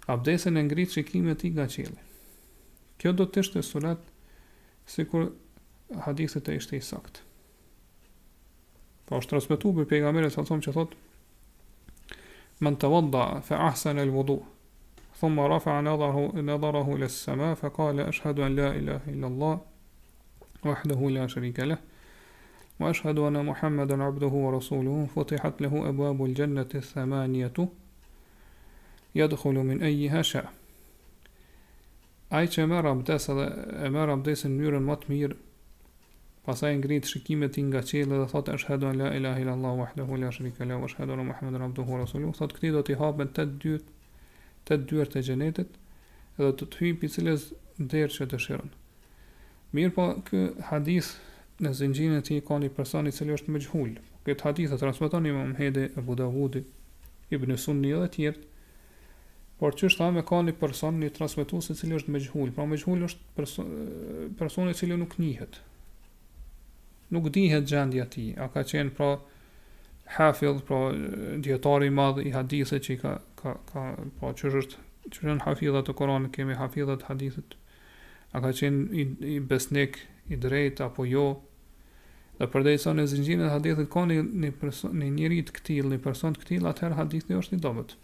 abdesin 0.09 0.57
e 0.57 0.63
ngritë 0.65 0.95
që 0.95 1.03
i 1.11 1.51
nga 1.55 1.67
qëllë. 1.69 2.01
Kjo 2.99 3.11
do 3.15 3.25
të 3.27 3.31
të 3.37 3.43
shtë 3.47 3.61
sulat, 3.63 3.99
si 4.89 5.05
kur 5.07 5.27
hadithet 5.97 6.47
e 6.49 6.53
ishte 6.55 6.77
i 6.77 6.81
sakt. 6.83 7.21
Po 9.09 9.17
është 9.17 9.31
transmitu 9.33 9.71
për 9.73 9.87
pejgamberin 9.89 10.29
sa 10.29 10.43
që 10.45 10.73
thot 10.75 10.91
Men 12.59 12.75
të 12.75 12.89
wadda 12.91 13.41
fe 13.41 13.55
ahsen 13.55 13.97
el 13.97 14.09
vudu 14.11 14.35
Thumma 15.19 15.47
rafa 15.49 15.79
nadarahu, 15.81 16.41
nadarahu 16.45 16.97
les 17.01 17.15
sama 17.25 17.55
fa 17.55 17.69
qala 17.69 18.03
ashhadu 18.11 18.43
an 18.45 18.55
la 18.55 18.69
ilaha 18.77 19.09
illa 19.11 19.25
Allah 19.27 19.57
Wahdahu 20.63 21.09
la 21.09 21.27
sharika 21.27 21.65
leh 21.65 21.77
وأشهد 22.79 23.19
أن 23.19 23.45
محمدا 23.45 24.03
عبده 24.03 24.27
ورسوله 24.27 25.07
فتحت 25.15 25.61
له 25.61 25.89
أبواب 25.89 26.23
الجنة 26.25 26.69
الثمانية 26.75 27.51
يدخل 29.15 29.19
من 29.19 29.19
thamaniyatu 29.19 29.19
yadkhulu 29.19 29.63
min 29.65 29.81
ayyiha 29.83 30.19
e 30.19 30.43
ai 32.31 32.89
abdes 32.93 33.27
edhe 33.29 33.45
e 33.85 33.89
merë 33.91 34.11
abdesin 34.15 34.51
në 34.55 34.63
mënyrën 34.63 34.83
më 34.87 34.95
të 34.95 35.05
mirë 35.11 35.35
Pasaj 36.49 36.79
ngrit 36.81 37.05
shikimet 37.11 37.57
i 37.61 37.63
nga 37.67 37.83
qelë 37.85 38.17
dhe 38.23 38.27
thot 38.31 38.47
e 38.49 38.53
hedon 38.65 38.95
la 38.97 39.09
ilahi 39.13 39.43
la 39.45 39.51
Allah 39.53 39.73
wahdahu 39.83 40.15
la 40.17 40.29
shrika 40.33 40.65
la 40.65 40.79
është 40.87 41.03
hedon 41.03 41.19
o 41.21 41.25
Muhammed 41.27 41.59
Rabduhu 41.61 41.99
Rasulu 42.01 42.31
thot 42.39 42.55
këti 42.57 42.71
do 42.75 42.81
t'i 42.87 42.95
hapen 42.97 43.29
të 43.37 43.45
dyrë 43.61 43.93
të 44.65 44.77
dyrë 44.89 45.19
e 45.21 45.23
gjenetit 45.27 45.75
dhe 46.39 46.49
të 46.61 46.69
të 46.73 46.79
hy 46.81 46.89
për 47.03 47.13
cilës 47.17 47.45
dherë 47.91 48.09
që 48.15 48.27
të 48.33 48.39
shiron 48.47 48.73
mirë 49.77 49.93
po 49.99 50.07
kë 50.31 50.41
hadith 50.71 51.11
në 51.67 51.75
zëngjinë 51.83 52.23
të 52.29 52.39
i 52.39 52.39
ka 52.49 52.57
një 52.65 52.71
person 52.79 53.11
i 53.11 53.13
cilë 53.19 53.37
është 53.37 53.53
më 53.57 53.63
gjhull 53.67 53.93
këtë 54.31 54.47
hadith 54.49 54.73
e 54.73 54.81
transmiton 54.87 55.29
i 55.29 55.35
Muhammedi 55.37 55.85
Abu 56.01 56.17
Dawudi 56.25 56.63
ibn 57.37 57.53
Sunni 57.67 57.93
dhe 57.93 58.09
tjertë 58.19 58.47
Por 59.61 59.75
që 59.77 59.89
është 59.91 59.99
thamë 60.01 60.21
ka 60.31 60.37
një 60.49 60.53
person 60.65 60.97
një 61.03 61.09
transmetues 61.19 61.69
i 61.73 61.73
cili 61.75 61.97
është 61.99 62.13
me 62.15 62.21
gjhull. 62.23 62.51
Pra 62.55 62.63
me 62.71 62.77
gjhull 62.79 63.01
është 63.09 63.65
personi 64.39 64.71
i 64.71 64.77
cili 64.79 64.95
nuk 65.01 65.17
njihet, 65.19 65.57
nuk 67.13 67.29
dihet 67.33 67.67
gjendja 67.69 68.05
ti, 68.09 68.25
a 68.37 68.49
ka 68.53 68.61
qenë 68.67 68.93
pra 68.97 69.09
hafidh 70.17 70.61
pra 70.65 70.79
djetari 71.43 71.89
madhë 71.93 72.25
i 72.29 72.33
hadithet 72.33 72.85
që 72.85 72.95
i 72.95 72.99
ka, 73.03 73.13
ka, 73.39 73.55
ka 73.73 73.83
pra 74.19 74.31
qërët, 74.39 74.75
qërën 75.13 75.41
hafidhët 75.45 75.89
të 75.89 75.95
koronë, 75.99 76.31
kemi 76.35 76.57
hafilat 76.59 77.05
hadithet, 77.09 77.57
a 78.33 78.41
ka 78.43 78.51
qenë 78.53 78.89
i, 79.03 79.07
i 79.37 79.39
besnik, 79.39 79.99
i 80.29 80.37
drejt, 80.37 80.81
apo 80.85 81.05
jo, 81.09 81.25
dhe 82.39 82.47
përdej 82.47 82.77
sa 82.85 82.93
në 82.95 83.07
e 83.09 83.49
hadithet 83.53 83.89
ka 83.93 84.05
një, 84.09 84.21
një, 84.45 85.09
një 85.17 85.45
këtil, 85.53 85.89
një 85.95 85.99
person 86.05 86.37
të 86.37 86.41
këtil, 86.45 86.67
atëherë 86.69 86.95
hadithet 87.01 87.33
është 87.41 87.55
një 87.57 87.63
dobet. 87.65 87.97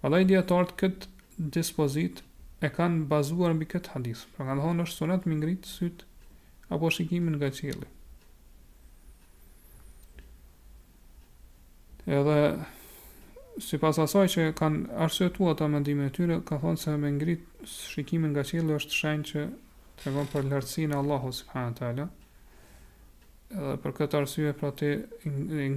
Pada 0.00 0.20
i 0.22 0.24
djetartë 0.30 0.74
këtë 0.80 1.50
dispozit 1.56 2.22
e 2.64 2.68
kanë 2.74 3.04
bazuar 3.10 3.52
mbi 3.54 3.66
këtë 3.70 3.92
hadith, 3.96 4.24
pra 4.34 4.46
nga 4.48 4.58
dhonë 4.62 4.86
është 4.86 4.96
sunet 5.02 5.26
më 5.28 5.36
ngritë 5.38 5.68
sytë 5.72 6.07
apo 6.68 6.90
shikimin 6.92 7.36
nga 7.40 7.48
qëllë. 7.52 7.86
Edhe, 12.18 12.38
si 13.60 13.78
pas 13.80 13.98
asaj 14.04 14.26
që 14.34 14.44
kanë 14.56 14.98
arsëtu 15.06 15.48
ata 15.52 15.68
mendime 15.72 16.08
të 16.08 16.16
tyre, 16.18 16.36
ka 16.48 16.58
thonë 16.62 16.80
se 16.82 16.94
me 17.00 17.10
ngrit 17.16 17.66
shikimin 17.68 18.32
nga 18.34 18.44
qëllë 18.50 18.76
është 18.80 18.98
shenë 19.00 19.28
që 19.32 19.44
të 19.98 20.06
regon 20.08 20.28
për 20.32 20.48
lartësinë 20.52 20.98
Allahu 21.00 21.32
subhanë 21.40 21.76
të 21.78 21.86
alë. 21.90 22.08
Edhe 23.58 23.76
për 23.84 23.94
këtë 24.00 24.20
arsye, 24.20 24.52
pra 24.60 24.72
të 24.76 24.92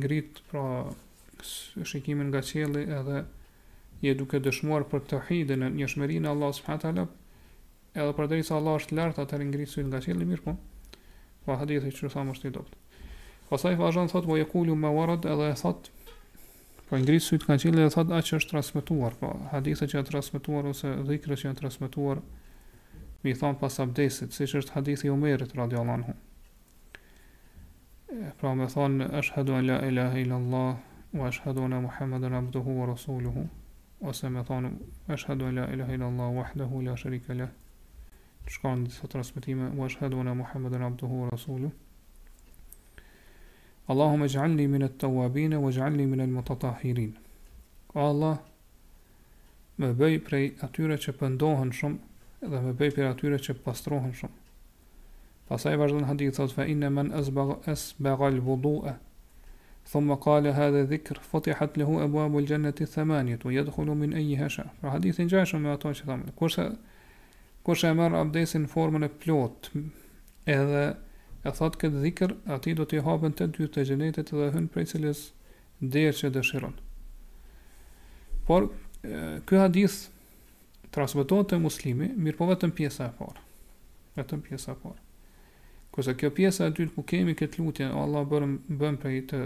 ngrit 0.01 0.41
pra 0.51 0.65
shikimin 1.91 2.33
nga 2.33 2.43
qëllë 2.49 2.83
edhe 2.99 3.23
je 4.03 4.13
duke 4.19 4.41
dëshmuar 4.43 4.85
për 4.91 5.05
të 5.11 5.21
hidë 5.29 5.57
në 5.63 5.71
një 5.79 5.87
shmerinë 5.95 6.31
Allahu 6.33 6.59
subhanë 6.59 6.83
të 6.83 6.91
alë, 6.93 7.07
Edhe 7.91 8.11
për 8.15 8.27
dhejtë 8.31 8.53
Allah 8.55 8.75
është 8.79 8.95
lartë, 8.97 9.23
atër 9.25 9.41
ingritë 9.43 9.73
sujnë 9.73 9.89
nga 9.91 9.99
qëllë, 10.05 10.27
mirë 10.29 10.43
punë. 10.45 10.59
Po. 10.59 10.67
Pa 11.41 11.55
po, 11.57 11.59
hadithi 11.59 11.89
që 11.95 12.09
thamë 12.13 12.35
është 12.35 12.49
i 12.49 12.51
dopt 12.53 12.73
Pasaj 13.49 13.73
vazhdan 13.79 14.11
thot 14.11 14.27
Vo 14.29 14.37
jekullu 14.37 14.75
me 14.79 14.89
warad 14.95 15.25
edhe 15.33 15.47
e 15.49 15.55
thot 15.61 15.87
Po 16.89 16.99
ngrit 17.01 17.23
sytë 17.25 17.47
kanë 17.49 17.61
qile 17.63 17.81
dhe 17.85 17.93
thot 17.95 18.11
A 18.13 18.19
që 18.27 18.37
është 18.39 18.53
transmituar 18.53 19.15
Po 19.21 19.31
hadithet 19.53 19.89
që 19.93 19.97
janë 19.99 20.09
transmituar 20.11 20.67
ose 20.73 20.91
dhikre 21.09 21.37
që 21.41 21.47
janë 21.49 21.59
transmituar 21.63 22.21
Mi 23.25 23.33
thonë 23.41 23.57
pas 23.63 23.79
abdesit 23.85 24.37
Si 24.37 24.45
që 24.51 24.61
është 24.63 24.77
hadithi 24.77 25.09
u 25.09 25.15
merit 25.23 25.55
radiallan 25.61 26.05
hu 26.09 26.15
Pra 28.39 28.53
me 28.59 28.69
thonë 28.73 29.09
është 29.23 29.35
hedu 29.39 29.59
la 29.71 29.79
ilaha 29.89 30.21
illallah 30.25 31.17
Wa 31.21 31.31
është 31.33 31.55
anna 31.55 31.71
në 31.73 31.79
Muhammeden 31.87 32.37
abduhu 32.43 32.77
wa 32.83 32.91
rasuluhu 32.93 33.47
Ose 34.13 34.29
me 34.33 34.45
thon 34.47 34.69
ashhadu 35.17 35.49
hedu 35.49 35.57
la 35.57 35.65
ilaha 35.73 35.97
illallah 35.97 36.37
Wahdahu 36.37 36.85
la 36.89 36.95
sharika 37.01 37.39
lah 37.41 37.51
shkon 38.47 38.61
ka 38.75 38.81
ndisat 38.81 39.13
rasmëti 39.13 39.55
me 39.55 39.69
wa 39.81 39.89
shhedhu 39.89 40.23
na 40.23 40.33
Muhammeden 40.35 40.81
abduhu 40.81 41.21
wa 41.25 41.29
rasulu 41.29 41.71
Allahum 43.89 44.23
e 44.23 44.27
gjalli 44.27 44.67
min 44.67 44.83
e 44.83 44.89
tawabine 44.89 45.55
e 45.57 45.71
gjalli 45.71 46.05
min 46.07 46.19
e 46.19 46.25
mutatahirin 46.25 47.13
Allah 47.95 48.39
me 49.77 49.93
bëj 49.93 50.17
për 50.25 50.33
e 50.39 50.43
atyre 50.63 50.97
që 50.97 51.13
pëndohen 51.19 51.73
shumë 51.75 52.49
dhe 52.51 52.61
me 52.65 52.73
bëj 52.73 52.91
për 52.97 53.05
e 53.05 53.09
atyre 53.11 53.39
që 53.45 53.57
pastrohen 53.63 54.13
shumë 54.15 54.37
pasaj 55.51 55.77
vazhden 55.77 56.07
hadithat 56.09 56.51
fa 56.55 56.65
inna 56.65 56.89
man 56.89 57.11
es 57.11 57.29
bagal 57.99 58.41
budu'a 58.41 58.95
thumë 59.91 60.15
e 60.15 60.17
kale 60.23 60.53
hadhe 60.55 60.85
dhikr 60.91 61.19
fatihat 61.31 61.77
lehu 61.77 61.99
e 62.01 62.07
buabu 62.07 62.39
e 62.41 62.47
gjenëti 62.49 62.87
thëmanit 62.93 63.45
u 63.45 63.51
jedhullu 63.51 63.95
min 64.01 64.13
e 64.17 64.21
jihasha 64.31 64.69
pra 64.79 64.95
hadithin 64.97 65.27
gja 65.29 65.43
me 65.59 65.69
ato 65.75 65.89
që 65.91 66.07
thamë 66.09 66.33
kurse 66.39 66.69
kush 67.63 67.83
e 67.85 67.93
merr 67.97 68.13
abdesin 68.17 68.65
formën 68.69 69.05
e 69.05 69.09
plot 69.23 69.69
edhe 70.49 70.85
e 71.45 71.53
thot 71.57 71.77
këtë 71.81 72.01
dhikr 72.05 72.33
aty 72.57 72.73
do 72.79 72.85
t'i 72.89 73.01
hapen 73.05 73.35
të 73.37 73.47
dy 73.57 73.67
të 73.73 73.83
xhenetit 73.91 74.31
dhe 74.35 74.47
hyn 74.55 74.67
prej 74.73 74.87
cilës 74.93 75.21
derë 75.81 76.15
që 76.21 76.31
dëshiron 76.37 76.75
por 78.49 78.67
ky 79.49 79.59
hadith 79.61 79.99
transmetohet 80.95 81.51
te 81.53 81.61
muslimi 81.61 82.09
mirë 82.17 82.39
po 82.41 82.49
vetëm 82.49 82.73
pjesa 82.79 83.09
e 83.11 83.15
parë 83.19 83.45
vetëm 84.19 84.43
pjesa 84.47 84.75
e 84.75 84.79
parë 84.83 85.89
kurse 85.93 86.15
kjo 86.19 86.31
pjesa 86.37 86.69
e 86.69 86.75
dytë 86.79 86.95
ku 86.97 87.05
kemi 87.11 87.35
këtë 87.39 87.61
lutje 87.61 87.89
o 87.93 88.05
Allah 88.07 88.25
bën 88.31 88.55
bën 88.81 88.97
për 89.03 89.19
të 89.33 89.43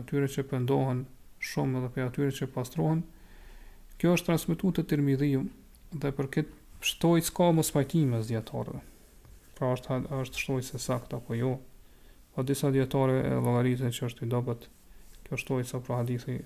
atyre 0.00 0.28
që 0.30 0.44
pendohen 0.52 1.04
shumë 1.44 1.78
edhe 1.80 1.92
për 1.96 2.06
atyre 2.08 2.32
që 2.40 2.48
pastrohen 2.56 3.04
kjo 4.00 4.14
është 4.16 4.30
transmetuar 4.30 4.76
te 4.76 4.84
Tirmidhiu 4.90 5.44
dhe 6.02 6.10
për 6.10 6.28
këtë 6.34 6.88
shtoj 6.88 7.22
s'ka 7.28 7.44
ka 7.48 7.54
mos 7.54 7.70
pajtime 7.74 8.18
së 8.24 8.32
djetarëve. 8.34 8.80
Pra 9.54 9.70
është, 9.76 9.98
është 10.22 10.40
shtoj 10.42 10.62
se 10.66 10.80
sakt 10.82 11.14
apo 11.14 11.36
jo. 11.38 11.52
Pa 12.34 12.42
po 12.42 12.46
disa 12.48 12.70
djetarëve 12.74 13.20
e 13.30 13.36
logaritën 13.38 13.92
që 13.94 14.08
është 14.08 14.26
i 14.26 14.30
dobet, 14.32 14.66
që 15.28 15.36
është 15.38 15.60
sa 15.70 15.80
pra 15.86 16.00
hadithi 16.00 16.40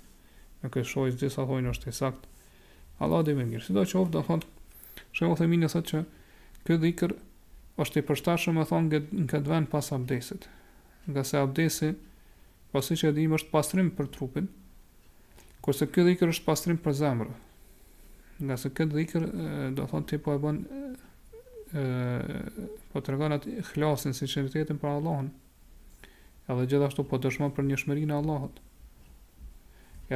në 0.62 0.68
këtë 0.74 0.90
shtoj 0.90 1.14
disa 1.22 1.46
hojnë 1.49 1.72
është 1.72 1.88
i 1.92 1.96
sakt. 1.96 2.26
Allah 3.01 3.24
dhe 3.24 3.36
me 3.38 3.46
mirë. 3.49 3.64
Si 3.68 3.72
do 3.76 3.84
që 3.88 3.99
ofë, 4.03 4.12
do 4.18 4.24
thonë, 4.26 5.30
o 5.30 5.34
thëmini 5.40 5.64
e 5.68 5.72
thëtë 5.72 5.90
që 5.92 6.03
këtë 6.68 6.80
dhikër 6.84 7.16
është 7.80 8.01
i 8.03 8.07
përshtashë 8.11 8.53
me 8.59 8.68
thonë 8.68 9.01
në 9.24 9.26
këtë 9.32 9.55
venë 9.55 9.72
pas 9.72 9.88
abdesit. 9.96 10.49
Nga 11.09 11.24
se 11.24 11.40
abdesi, 11.40 11.92
pasi 12.72 12.94
po 12.94 13.01
që 13.01 13.12
edhim 13.14 13.36
është 13.38 13.51
pastrim 13.53 13.88
për 13.96 14.11
trupin, 14.12 14.49
kurse 15.64 15.88
këtë 15.88 16.11
dhikër 16.11 16.34
është 16.36 16.44
pastrim 16.51 16.80
për 16.84 16.99
zemrë 17.01 17.36
nga 18.39 18.57
se 18.59 18.70
këtë 18.70 18.95
dhikër 18.95 19.24
do 19.76 19.84
thonë 19.91 20.09
ti 20.11 20.18
po 20.22 20.34
e 20.36 20.41
bën 20.43 20.59
po 22.93 23.01
të 23.03 23.14
regonat 23.14 23.47
hlasin 23.72 24.14
si 24.14 24.26
për 24.30 24.91
Allahën 24.93 25.30
edhe 26.49 26.68
gjithashtu 26.70 27.05
po 27.11 27.18
të 27.20 27.32
shmonë 27.34 27.57
për 27.59 27.66
një 27.70 27.78
shmerin 27.82 28.14
e 28.14 28.18
Allahët 28.22 28.61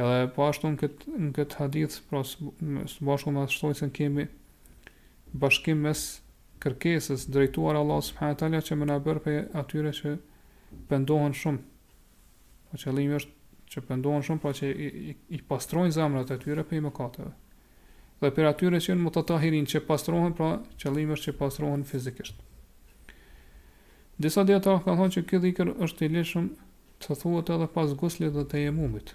edhe 0.03 0.31
po 0.35 0.47
ashtu 0.47 0.71
në 0.71 0.79
këtë, 0.83 1.13
në 1.25 1.31
këtë 1.37 1.59
hadith 1.59 1.99
pra 2.09 2.23
së, 2.25 2.49
së 2.93 3.05
bashku 3.05 3.31
me 3.35 3.43
të 3.49 3.57
shtoj 3.57 3.73
se 3.81 3.89
në 3.91 3.95
kemi 3.99 4.27
bashkim 5.43 5.83
mes 5.85 6.05
kërkesës 6.63 7.27
drejtuar 7.27 7.75
Allah 7.75 7.99
subhanahu 8.07 8.39
përhajnë 8.39 8.43
talja 8.55 8.65
që 8.71 8.79
më 8.79 8.89
na 8.93 8.97
bër 9.03 9.19
për 9.25 9.43
atyre 9.61 9.93
që 9.99 10.15
pëndohen 10.89 11.37
shumë 11.43 11.93
po 12.71 12.79
qëllimi 12.81 13.19
është 13.19 13.39
që 13.73 13.83
pëndohen 13.89 14.23
shumë 14.25 14.41
pra 14.43 14.55
që 14.57 14.71
i, 14.71 14.89
i, 15.11 15.15
i 15.37 15.41
pastrojnë 15.49 15.93
zamrat 15.95 16.31
atyre 16.37 16.63
për 16.65 16.79
i 16.79 16.83
më 16.87 16.95
dhe 18.23 18.31
për 18.31 18.47
atyre 18.47 18.79
që 18.79 18.93
jenë 18.93 19.03
mutatahirin 19.03 19.65
që 19.67 19.81
pastrohen, 19.87 20.33
pra 20.37 20.51
është 20.77 21.23
që 21.23 21.33
pastrohen 21.39 21.83
fizikisht. 21.87 22.35
Disa 24.23 24.43
djetëra 24.45 24.81
ka 24.85 24.95
thonë 24.95 25.13
që 25.17 25.23
këtë 25.27 25.41
dhikër 25.43 25.71
është 25.87 26.05
i 26.07 26.11
leshëm 26.15 26.47
të 27.03 27.17
thuhet 27.19 27.49
edhe 27.55 27.67
pas 27.73 27.93
gusli 27.99 28.29
dhe 28.35 28.43
të 28.53 28.61
jemumit, 28.67 29.11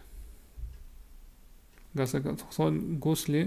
nga 1.96 2.06
se 2.11 2.20
ka 2.24 2.34
thonë 2.42 2.98
gusli 3.06 3.44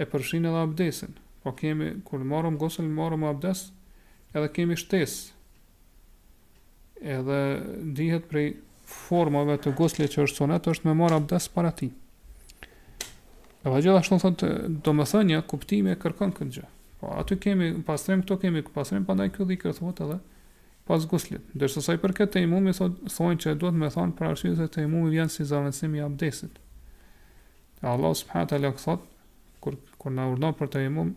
e 0.00 0.06
përshin 0.10 0.48
edhe 0.50 0.64
abdesin, 0.64 1.14
po 1.44 1.52
kemi, 1.60 1.92
kur 2.08 2.24
marrëm 2.30 2.58
gusli, 2.60 2.88
marrëm 2.90 3.24
abdes, 3.30 3.66
edhe 4.34 4.50
kemi 4.56 4.76
shtes, 4.80 5.14
edhe 7.00 7.38
dihet 8.00 8.26
prej 8.32 8.56
formave 8.90 9.60
të 9.62 9.76
gusli 9.78 10.08
që 10.10 10.24
është 10.26 10.42
sonet 10.42 10.66
është 10.72 10.88
me 10.88 10.96
marr 10.98 11.20
abdes 11.20 11.46
para 11.54 11.70
ti. 11.78 11.92
Edhe 13.60 13.82
gjithashtu 13.84 14.16
thotë, 14.22 14.46
do 14.86 14.92
më 14.96 15.04
thënë 15.10 15.28
një 15.28 15.38
kuptime 15.48 15.94
kërkon 16.00 16.30
këtë 16.36 16.52
gjë. 16.54 16.68
Po, 17.00 17.10
aty 17.20 17.36
kemi, 17.42 17.66
pastrem 17.84 18.22
këto 18.24 18.38
kemi, 18.40 18.62
pastrem 18.72 19.04
pandaj 19.04 19.26
këtë 19.34 19.48
dhikër 19.52 19.74
thot 19.78 19.98
edhe 20.06 20.16
pas 20.88 21.02
guslit. 21.10 21.42
Dërsa 21.60 21.82
saj 21.84 21.96
për 22.00 22.14
këtë 22.20 22.34
të 22.38 22.42
imumi, 22.46 22.72
thot, 22.78 22.94
thonë 23.12 23.36
që 23.44 23.52
do 23.60 23.68
të 23.68 23.80
me 23.82 23.90
thonë 23.92 24.16
për 24.20 24.28
arshqyë 24.30 24.54
se 24.62 24.68
të 24.78 24.84
imumi 24.86 25.12
vjenë 25.12 25.34
si 25.34 25.44
zavënsim 25.50 25.96
i 25.98 26.00
abdesit. 26.06 26.56
Allah 27.92 28.14
subhanët 28.22 28.54
ala 28.56 28.72
këthot, 28.78 29.04
kur, 29.60 29.76
kur 30.00 30.14
në 30.16 30.30
urdo 30.32 30.50
për 30.60 30.72
të 30.78 30.82
imumi, 30.86 31.14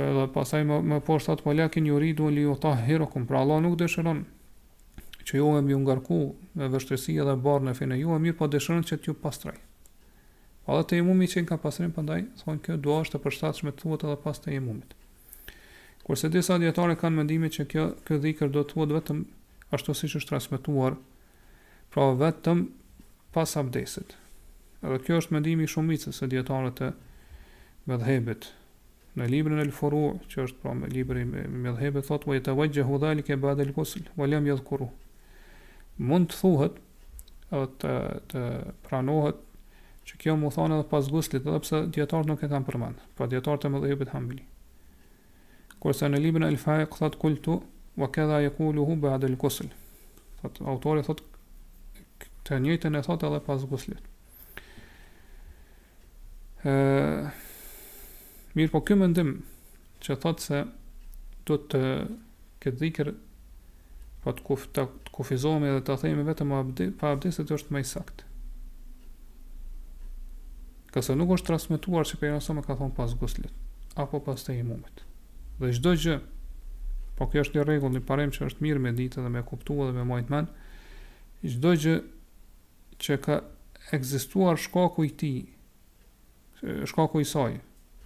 edhe 0.00 0.26
pasaj 0.34 0.64
më, 0.66 0.80
më 0.90 0.98
poshtë 1.06 1.36
atë 1.36 1.46
polakin 1.46 1.86
juri 1.92 2.10
duen 2.18 2.34
li 2.34 2.42
ju 2.48 2.58
ta 2.66 2.74
hirëkum, 2.82 3.28
pra 3.30 3.44
Allah 3.46 3.62
nuk 3.68 3.78
dëshëron 3.84 4.24
që 5.22 5.38
ju 5.38 5.54
e 5.54 5.62
mjë 5.70 5.80
ngarku 5.86 6.20
me 6.58 6.70
vështërsi 6.74 7.14
edhe 7.22 7.38
barë 7.46 7.70
në 7.70 7.76
fine 7.78 8.02
ju 8.02 8.14
e 8.14 8.18
mjë 8.26 8.38
po 8.42 8.50
dëshëron 8.56 8.82
që 8.90 9.00
t'ju 9.04 9.14
pastraj. 9.22 9.56
Edhe 10.66 10.82
të 10.90 10.96
imumi 11.00 11.28
që 11.30 11.44
ka 11.46 11.56
pasrim 11.62 11.92
pandaj 11.94 12.24
thonë 12.40 12.62
kjo 12.66 12.76
dua 12.82 13.02
është 13.04 13.18
e 13.18 13.22
përshtatshme 13.26 13.72
thuhet 13.78 14.04
edhe 14.08 14.16
pas 14.24 14.40
të 14.42 14.54
imumit. 14.56 14.96
Kurse 16.06 16.30
disa 16.34 16.56
djetare 16.58 16.96
kanë 16.98 17.20
mendimin 17.22 17.52
që 17.54 17.66
kjo 17.70 17.84
ky 18.06 18.18
dhikr 18.24 18.50
do 18.56 18.64
të 18.66 18.72
thuhet 18.72 18.94
vetëm 18.96 19.20
ashtu 19.78 19.94
siç 20.00 20.16
është 20.20 20.32
transmetuar, 20.32 20.96
pra 21.94 22.08
vetëm 22.18 22.64
pas 23.36 23.54
abdesit. 23.62 24.16
Edhe 24.82 24.98
kjo 25.06 25.20
është 25.22 25.36
mendimi 25.36 25.66
i 25.66 25.70
shumicës 25.70 26.18
së 26.18 26.28
djetare 26.34 26.74
të 26.80 26.90
medhhebit. 27.90 28.48
Në 29.16 29.30
librin 29.32 29.62
El 29.62 29.70
Furu, 29.72 30.02
që 30.28 30.48
është 30.48 30.64
pra 30.64 30.74
me 30.76 30.90
libri 30.92 31.22
me 31.24 31.46
medhhebit 31.68 32.10
thotë 32.10 32.26
wa 32.32 32.40
yatawajjahu 32.40 32.98
dhalika 33.06 33.38
ba'da 33.46 33.62
al-ghusl 33.64 34.10
wa 34.18 34.26
lam 34.28 34.50
yadhkuru. 34.50 34.90
Mund 36.10 36.34
thuhet 36.34 36.82
edhe 37.54 37.70
të, 37.80 37.94
të 38.34 38.42
pranohet 38.90 39.44
që 40.06 40.18
kjo 40.22 40.34
mu 40.38 40.50
thonë 40.54 40.76
edhe 40.78 40.86
pas 40.90 41.08
guslit 41.10 41.42
edhe 41.44 41.58
pse 41.64 41.80
djetarët 41.94 42.28
nuk 42.30 42.44
e 42.46 42.50
kam 42.50 42.64
përmanë 42.68 43.02
pa 43.18 43.26
djetarët 43.30 43.66
e 43.66 43.70
më 43.72 43.80
dhe 43.82 43.90
jubit 43.92 44.12
hambili 44.14 44.44
kërse 45.82 46.08
në 46.12 46.20
libën 46.22 46.46
e 46.46 46.50
lfaj 46.54 46.84
këthat 46.92 47.18
kultu 47.22 47.58
wa 48.00 48.08
këdha 48.14 48.38
e 48.46 48.52
kulu 48.58 48.86
hu 48.86 48.96
bëha 49.02 49.18
dhe 49.22 49.32
lkusl 49.34 49.70
autori 50.72 51.02
thot 51.08 51.24
të 52.46 52.60
njëjtën 52.66 52.98
e 52.98 53.02
thot 53.08 53.26
edhe 53.26 53.40
pas 53.48 53.66
guslit 53.72 54.04
e, 56.66 56.76
mirë 58.56 58.72
po 58.74 58.82
kjo 58.86 58.98
më 59.02 59.10
ndim 59.10 59.32
që 60.06 60.18
thot 60.22 60.44
se 60.46 60.62
do 61.48 61.58
të 61.66 61.82
këtë 62.62 62.78
dhikër 62.82 63.10
po 64.22 64.34
të 64.66 64.86
kufizohme 65.14 65.74
dhe 65.74 65.82
të 65.90 65.98
thejme 66.04 66.24
vetëm 66.30 66.54
pa 67.00 67.12
abdisit 67.16 67.50
është 67.58 67.74
me 67.74 67.82
isakt 67.82 68.25
Ka 70.96 71.02
nuk 71.12 71.28
është 71.34 71.44
transmetuar 71.50 72.06
që 72.08 72.16
pejgamberi 72.20 72.40
sallallahu 72.40 72.40
alajhi 72.40 72.48
wasallam 72.48 72.64
ka 72.64 72.74
thonë 72.80 72.96
pas 72.96 73.10
guslit 73.20 73.96
apo 74.04 74.18
pas 74.28 74.44
të 74.44 74.54
imumit. 74.62 75.00
Dhe 75.60 75.70
çdo 75.76 75.90
gjë, 76.04 76.14
po 77.18 77.26
kjo 77.32 77.42
është 77.44 77.58
një 77.58 77.64
rregull, 77.68 77.92
një 77.92 78.00
parem 78.10 78.30
që 78.32 78.46
është 78.48 78.64
mirë 78.64 78.80
me 78.86 78.92
ditë 79.00 79.24
dhe 79.26 79.32
me 79.34 79.42
kuptu 79.50 79.74
dhe 79.84 79.92
me 79.98 80.06
majtë 80.10 80.32
mend. 80.32 80.54
Çdo 81.52 81.72
gjë 81.82 81.96
që 83.04 83.18
ka 83.26 83.36
ekzistuar 83.98 84.56
shkaku 84.64 85.04
i 85.04 85.10
tij, 85.20 85.42
shkaku 86.88 87.20
i 87.20 87.28
saj, 87.28 87.58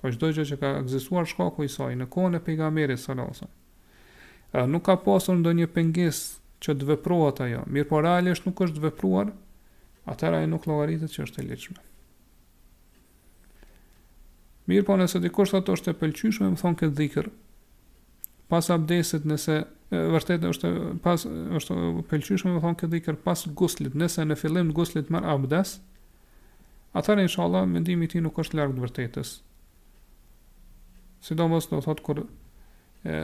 po 0.03 0.11
çdo 0.17 0.33
gjë 0.39 0.47
që 0.51 0.59
ka 0.65 0.73
ekzistuar 0.83 1.31
shkaku 1.31 1.69
i 1.69 1.71
saj 1.77 1.95
në 2.01 2.09
kohën 2.15 2.41
e 2.41 2.41
pejgamberit 2.49 3.05
sallallahu 3.05 3.37
alajhi 3.37 3.45
wasallam 3.45 4.73
nuk 4.75 4.83
ka 4.91 4.97
pasur 5.07 5.39
ndonjë 5.39 5.71
pengesë 5.71 6.43
që 6.65 6.75
të 6.81 6.91
veprohet 6.91 7.39
ajo, 7.47 7.63
mirëpo 7.71 8.03
realisht 8.03 8.51
nuk 8.51 8.65
është 8.67 8.83
vepruar, 8.89 9.31
atëra 10.11 10.43
ajo 10.43 10.51
nuk 10.57 10.67
llogaritet 10.67 11.15
që 11.15 11.29
është 11.29 11.39
e 11.39 11.47
lejshme. 11.53 11.79
Mirë 14.71 14.85
po 14.87 14.95
nëse 14.99 15.19
dikosht 15.25 15.57
ato 15.59 15.75
është 15.75 15.93
e 15.95 15.99
pëlqyshme, 16.01 16.49
më 16.53 16.59
thonë 16.61 16.79
këtë 16.81 16.97
dhikër. 17.01 17.29
Pas 18.51 18.67
abdesit 18.75 19.27
nëse, 19.31 19.57
vërtet 20.13 20.45
është, 20.47 20.71
pas, 21.03 21.25
është 21.59 21.77
pëlqyshme, 22.11 22.53
më 22.55 22.61
thonë 22.65 22.79
këtë 22.83 22.93
dhikër 22.95 23.19
pas 23.25 23.41
guslit, 23.61 23.97
nëse 23.99 24.27
në 24.29 24.37
fillim 24.43 24.69
në 24.71 24.77
guslit 24.79 25.11
mërë 25.15 25.33
abdes, 25.35 25.75
atër 27.01 27.25
e 27.25 27.27
mendimi 27.27 27.31
Allah, 27.47 27.67
tij 27.81 28.07
ti 28.15 28.23
nuk 28.27 28.39
është 28.45 28.61
të 28.61 28.83
vërtetës. 28.85 29.33
Sidomos 31.29 31.67
do 31.71 31.81
mësë 31.81 31.87
thotë 31.89 32.07
kër 32.09 32.23
e, 32.23 33.17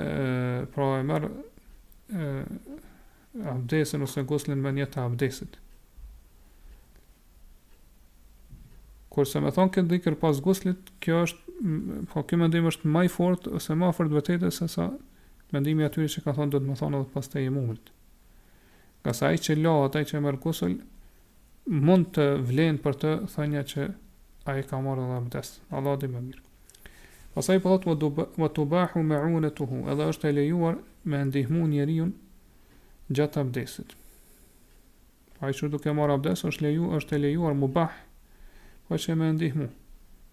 pra 0.74 0.90
e 0.98 1.06
mërë 1.12 1.30
abdesin 3.54 4.02
ose 4.06 4.26
guslin 4.30 4.62
me 4.66 4.74
njëta 4.76 5.06
abdesit. 5.06 5.60
Kurse 9.16 9.40
me 9.40 9.48
thonë 9.54 9.72
këtë 9.72 9.88
dhikër 9.88 10.14
pas 10.20 10.40
guslit, 10.44 10.90
kjo 11.00 11.22
është, 11.24 11.52
po 12.12 12.20
kjo 12.28 12.36
mendim 12.36 12.66
është 12.68 12.90
maj 12.92 13.06
fort, 13.08 13.46
ose 13.56 13.72
ma 13.80 13.88
fort 13.96 14.12
vërtetë 14.12 14.50
se 14.52 14.66
sa 14.68 14.90
mendimi 15.56 15.86
atyri 15.86 16.10
që 16.12 16.22
ka 16.26 16.34
thonë, 16.36 16.52
do 16.52 16.60
të 16.60 16.68
me 16.68 16.76
thonë 16.76 16.98
edhe 16.98 17.08
pas 17.14 17.30
të 17.32 17.46
e 17.46 17.52
mumrit. 17.54 17.88
Ka 19.06 19.14
sa 19.16 19.30
që 19.32 19.56
la, 19.62 19.72
ataj 19.86 20.02
që 20.10 20.18
e 20.18 20.22
mërë 20.26 20.42
gusl, 20.44 20.76
mund 21.88 22.10
të 22.18 22.26
vlenë 22.50 22.82
për 22.84 23.00
të 23.06 23.12
thënja 23.38 23.62
që 23.72 23.86
ai 24.52 24.60
ka 24.68 24.82
marrë 24.84 25.08
dhe 25.08 25.16
abdes. 25.22 25.54
Allahu 25.78 26.02
di 26.04 26.10
më 26.12 26.20
mirë. 26.26 26.44
Pasaj 27.38 27.56
pëllot 27.64 27.88
vë 28.36 28.52
të 28.58 28.66
bahu 28.74 29.04
me 29.14 29.22
unë 29.32 29.52
të 29.56 29.70
hu, 29.72 29.80
edhe 29.94 30.10
është 30.12 30.28
e 30.28 30.36
lejuar 30.42 30.76
me 31.12 31.22
ndihmu 31.32 31.64
njeriu 31.72 32.10
gjatë 33.16 33.46
abdesit. 33.46 33.96
Ai 35.40 35.52
i 35.52 35.56
që 35.56 35.70
duke 35.72 35.92
marrë 35.96 36.16
abdes, 36.20 36.44
është, 36.48 36.64
leju, 36.68 36.92
është 37.00 37.16
e 37.16 37.22
lejuar 37.24 37.56
mu 37.62 37.68
po 38.88 38.94
që 38.96 39.16
me 39.18 39.32
ndihmu, 39.34 39.66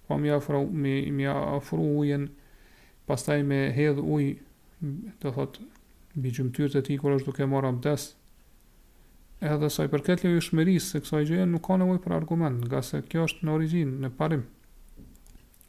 po 0.07 0.17
mi 0.21 0.29
afru, 0.33 0.63
mi, 0.69 0.95
mi 1.11 1.27
afru 1.27 1.85
ujen, 1.99 2.27
pastaj 3.09 3.41
me 3.49 3.57
hedh 3.73 4.01
uj, 4.03 4.27
të 5.21 5.31
thot, 5.33 5.57
bi 6.13 6.29
gjymtyr 6.35 6.69
të 6.73 6.83
ti, 6.87 6.99
kër 7.01 7.15
është 7.17 7.31
duke 7.31 7.47
mora 7.49 7.71
abdes, 7.73 8.11
edhe 9.53 9.69
saj 9.73 9.89
përket 9.93 10.25
lëvi 10.27 10.43
shmeris, 10.45 10.91
se 10.93 11.01
kësa 11.01 11.23
i 11.25 11.29
gjenë 11.31 11.49
nuk 11.55 11.65
ka 11.65 11.79
nevoj 11.81 11.99
për 12.03 12.17
argument, 12.19 12.67
nga 12.69 12.83
se 12.85 13.01
kjo 13.09 13.25
është 13.29 13.47
në 13.49 13.55
origin, 13.57 13.97
në 14.03 14.13
parim, 14.19 14.45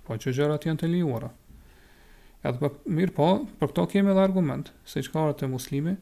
po 0.05 0.19
që 0.21 0.35
gjërat 0.37 0.69
janë 0.69 0.85
të 0.85 0.93
lijuara. 0.93 1.33
Edhe 2.45 2.61
për, 2.61 2.75
mirë 2.99 3.15
po, 3.17 3.31
për 3.63 3.71
këto 3.73 3.87
kemi 3.95 4.13
edhe 4.13 4.21
argument, 4.29 4.69
se 4.85 5.01
që 5.01 5.15
ka 5.15 5.23
orët 5.25 5.47
e 5.47 5.49
muslimi, 5.49 5.95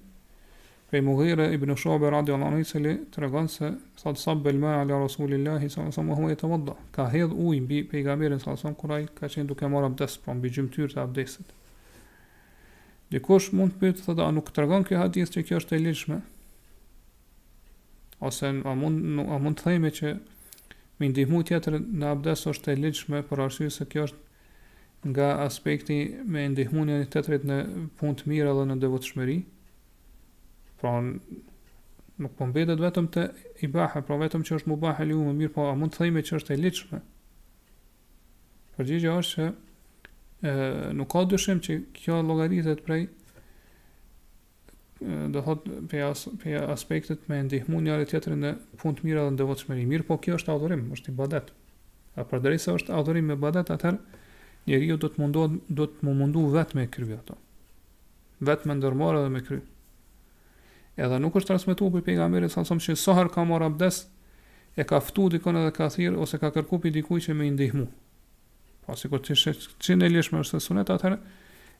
Pe 0.93 1.01
Mughira 1.01 1.49
ibn 1.51 1.70
Shu'ba 1.74 2.11
radiallahu 2.12 2.49
anhu 2.53 2.61
i 2.61 2.64
thënë 2.68 2.90
se 2.93 3.12
tregon 3.14 3.47
se 3.49 3.68
thot 4.01 4.18
sa 4.20 4.34
bel 4.34 4.59
ala 4.70 4.97
rasulillahi 5.01 5.70
sallallahu 5.72 5.88
alaihi 5.88 6.05
wasallam 6.05 6.11
të 6.26 6.34
yatawadda. 6.34 6.74
Ka 6.97 7.07
hedh 7.14 7.32
ujë 7.47 7.62
mbi 7.64 7.78
pejgamberin 7.93 8.36
sallallahu 8.36 8.61
alaihi 8.61 8.61
wasallam 8.61 8.76
kur 8.82 8.93
ai 8.97 9.07
ka 9.20 9.30
qenë 9.32 9.47
duke 9.53 9.70
marrë 9.72 9.88
abdes 9.88 10.16
pa 10.26 10.34
mbi 10.36 10.51
gjymtyr 10.53 10.93
të 10.93 11.01
abdesit. 11.05 11.47
Dikush 13.14 13.49
mund 13.57 13.72
të 13.78 13.80
pyetë 13.86 14.05
thotë 14.09 14.26
a 14.26 14.34
nuk 14.36 14.51
tregon 14.59 14.84
ky 14.90 14.99
hadith 15.01 15.32
se 15.32 15.40
kjo 15.49 15.62
është 15.62 15.78
e 15.78 15.80
lëshme? 15.86 16.18
Ose 18.28 18.53
a 18.53 18.76
mund 18.82 19.24
a 19.32 19.40
mund 19.47 19.61
të 19.62 19.66
themi 19.70 19.95
që 20.01 20.12
me 21.01 21.09
ndihmë 21.14 21.40
tjetër 21.49 21.78
në 22.05 22.11
abdes 22.18 22.45
është 22.53 22.74
e 22.74 22.76
lëshme 22.84 23.22
për 23.32 23.45
arsye 23.47 23.72
se 23.78 23.88
kjo 23.95 24.05
është 24.11 25.14
nga 25.14 25.32
aspekti 25.49 25.99
me 26.36 26.45
ndihmën 26.53 26.95
e 26.99 27.01
tetrit 27.16 27.49
në 27.49 27.61
punë 27.97 28.20
të 28.20 28.32
mirë 28.34 28.53
edhe 28.53 28.68
në 28.74 28.80
devotshmëri. 28.84 29.40
Pra 30.83 30.99
nuk 32.18 32.33
po 32.39 32.47
mbetet 32.51 32.80
vetëm 32.83 33.07
te 33.14 33.22
ibaha, 33.62 34.03
pra 34.05 34.16
vetëm 34.18 34.43
që 34.49 34.57
është 34.59 34.70
mubah 34.72 34.99
e 35.01 35.07
lejuar, 35.07 35.35
mirë, 35.39 35.53
po 35.55 35.66
a 35.70 35.76
mund 35.78 35.95
të 35.95 36.01
themi 36.09 36.22
që 36.26 36.37
është 36.41 36.55
e 36.55 36.59
lehtëshme? 36.59 36.99
Përgjigjja 38.78 39.12
është 39.22 39.33
se 39.37 40.51
ë 40.51 40.95
nuk 40.99 41.11
ka 41.14 41.22
dyshim 41.30 41.61
që 41.66 41.76
kjo 42.01 42.18
llogaritet 42.26 42.83
prej 42.87 43.05
do 45.37 45.43
thot 45.47 45.66
pe 45.93 46.03
as 46.11 46.24
pe 46.43 46.57
aspektet 46.74 47.24
me 47.30 47.39
ndihmën 47.47 47.87
njëri 47.87 48.09
tjetrën 48.11 48.43
në 48.43 48.53
punë 48.83 48.99
të 48.99 49.07
mirë 49.07 49.24
dhe 49.28 49.37
devotshmëri. 49.45 49.87
Mirë, 49.93 50.07
po 50.11 50.18
kjo 50.22 50.39
është 50.41 50.53
adhurim, 50.57 50.83
është 50.97 51.14
ibadet. 51.14 51.55
A 52.18 52.26
përderisa 52.30 52.74
është 52.78 52.95
adhurim 52.99 53.30
me 53.30 53.39
ibadet, 53.39 53.70
atëherë 53.70 54.03
njeriu 54.70 54.99
do 55.03 55.11
të 55.14 55.22
mundohet 55.22 55.59
do 55.83 55.89
të 55.95 56.12
mundu 56.22 56.45
vetëm 56.59 56.83
me 56.83 56.89
kryer 56.95 57.22
ato. 57.22 57.39
Vetëm 58.51 58.76
ndërmorë 58.80 59.22
dhe 59.26 59.30
me 59.37 59.45
kryer 59.47 59.68
edhe 61.01 61.18
nuk 61.20 61.36
është 61.40 61.53
transmetuar 61.53 61.93
për 61.97 62.03
pejgamberin 62.09 62.53
sa 62.53 62.64
sa 62.68 62.76
që 62.76 62.97
sa 63.01 63.14
ka 63.32 63.45
marr 63.49 63.64
abdes 63.68 64.03
e 64.76 64.84
ka 64.84 65.01
ftu 65.01 65.28
dikon 65.32 65.57
edhe 65.57 65.72
ka 65.72 65.88
thirr 65.93 66.16
ose 66.20 66.38
ka 66.38 66.51
kërku 66.53 66.78
pi 66.82 66.90
dikuj 66.93 67.20
që 67.28 67.36
më 67.36 67.51
ndihmu. 67.55 67.86
Po 68.84 68.97
sikur 68.97 69.20
ti 69.24 69.34
shë 69.34 69.55
çin 69.80 70.03
e 70.03 70.09
është 70.11 70.61
sunet 70.61 70.90
atëherë 70.90 71.18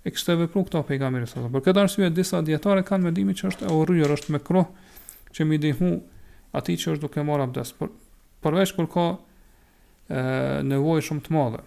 e 0.07 0.11
kështë 0.11 0.33
të 0.33 0.39
vëpru 0.43 0.65
këta 0.67 0.83
pejgamberi 0.89 1.27
sa 1.29 1.43
Por 1.43 1.53
Për 1.61 1.65
këtë 1.69 1.83
arsye 1.83 2.11
disa 2.11 2.41
djetare 2.43 2.83
kanë 2.87 3.05
mendimin 3.11 3.35
që 3.37 3.49
është 3.53 3.69
e 3.69 3.73
urryer 3.81 4.11
është 4.15 4.33
me 4.35 4.39
kroh 4.41 4.69
që 5.33 5.45
më 5.47 5.59
ndihmu 5.63 5.93
ati 6.57 6.77
që 6.77 6.95
është 6.97 7.03
duke 7.05 7.23
marrë 7.25 7.47
abdes. 7.49 7.75
Por 7.77 7.93
përveç 8.43 8.73
kër 8.77 8.89
ka 8.95 9.07
e, 10.09 10.25
nevojë 10.71 11.05
shumë 11.09 11.23
të 11.27 11.35
madhe. 11.37 11.61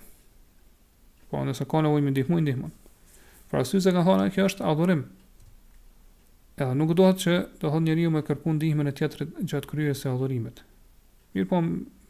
Po 1.29 1.43
nëse 1.47 1.67
ka 1.67 1.83
nevojë 1.85 2.09
më 2.09 2.15
ndihmu 2.41 2.71
Pra 3.51 3.61
syze 3.63 3.91
ka 3.93 4.01
kjo 4.33 4.43
është 4.49 4.65
adhurim, 4.65 5.03
Edhe 6.55 6.71
nuk 6.79 6.93
dohet 6.95 7.19
që 7.19 7.33
të 7.59 7.67
thonë 7.71 7.83
njeriu 7.89 8.09
me 8.15 8.21
kërku 8.23 8.53
ndihmën 8.55 8.87
e 8.87 8.91
tjetrit 8.95 9.31
gjatë 9.51 9.67
kryerjes 9.67 10.03
së 10.05 10.11
adhurimit. 10.13 10.61
Mirpo 11.35 11.59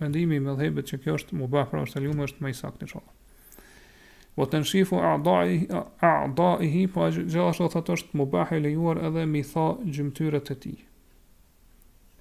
mendimi 0.01 0.37
me 0.45 0.53
dhëbet 0.59 0.91
që 0.91 0.97
kjo 1.01 1.13
është 1.19 1.37
më 1.39 1.47
bash 1.55 1.69
pra 1.71 1.81
është 1.87 2.01
lumë 2.03 2.25
është 2.27 2.43
më 2.45 2.49
i 2.53 2.57
saktë 2.59 2.85
inshallah. 2.85 3.15
Po 4.35 4.45
të 4.51 4.59
nëshifu 4.61 4.99
a 5.09 5.13
da 5.25 5.37
i 5.55 6.67
hi, 6.75 6.83
po 6.93 7.07
gjitha 7.15 7.41
është 7.55 7.69
të 7.77 7.81
të 7.87 7.95
është 7.97 8.19
më 8.21 8.27
bëhe 8.35 8.59
lejuar 8.67 9.01
edhe 9.09 9.23
më 9.33 9.39
i 9.41 9.45
tha 9.53 9.65
gjymëtyrët 9.97 10.51
e 10.53 10.55
ti. 10.65 10.73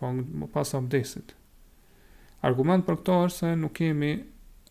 Po 0.01 0.12
më 0.16 0.49
pas 0.57 0.72
abdesit. 0.79 1.35
Argument 2.51 2.87
për 2.89 2.97
këto 3.03 3.18
është 3.27 3.43
se 3.45 3.51
nuk 3.66 3.75
kemi 3.83 4.14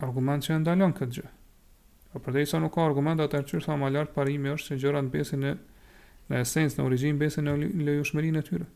argument 0.07 0.41
që 0.47 0.55
e 0.57 0.63
ndalën 0.63 0.97
këtë 0.97 1.19
gjë. 1.19 1.29
Po 2.15 2.23
përdej 2.25 2.49
sa 2.49 2.63
nuk 2.65 2.73
ka 2.75 2.87
argument, 2.89 3.21
atër 3.21 3.45
qërë 3.49 3.65
sa 3.67 3.77
më 3.81 3.93
lartë 3.93 4.17
parimi 4.17 4.55
është 4.57 4.73
që 4.73 4.81
gjëra 4.85 5.05
në 5.05 5.13
besin 5.17 5.47
e 5.51 5.53
në 6.31 6.41
esencë 6.43 6.77
në 6.79 6.85
origjinë 6.87 7.19
besën 7.19 7.47
në 7.47 7.53
lejushmërinë 7.87 8.39
e 8.41 8.47
tyre. 8.47 8.67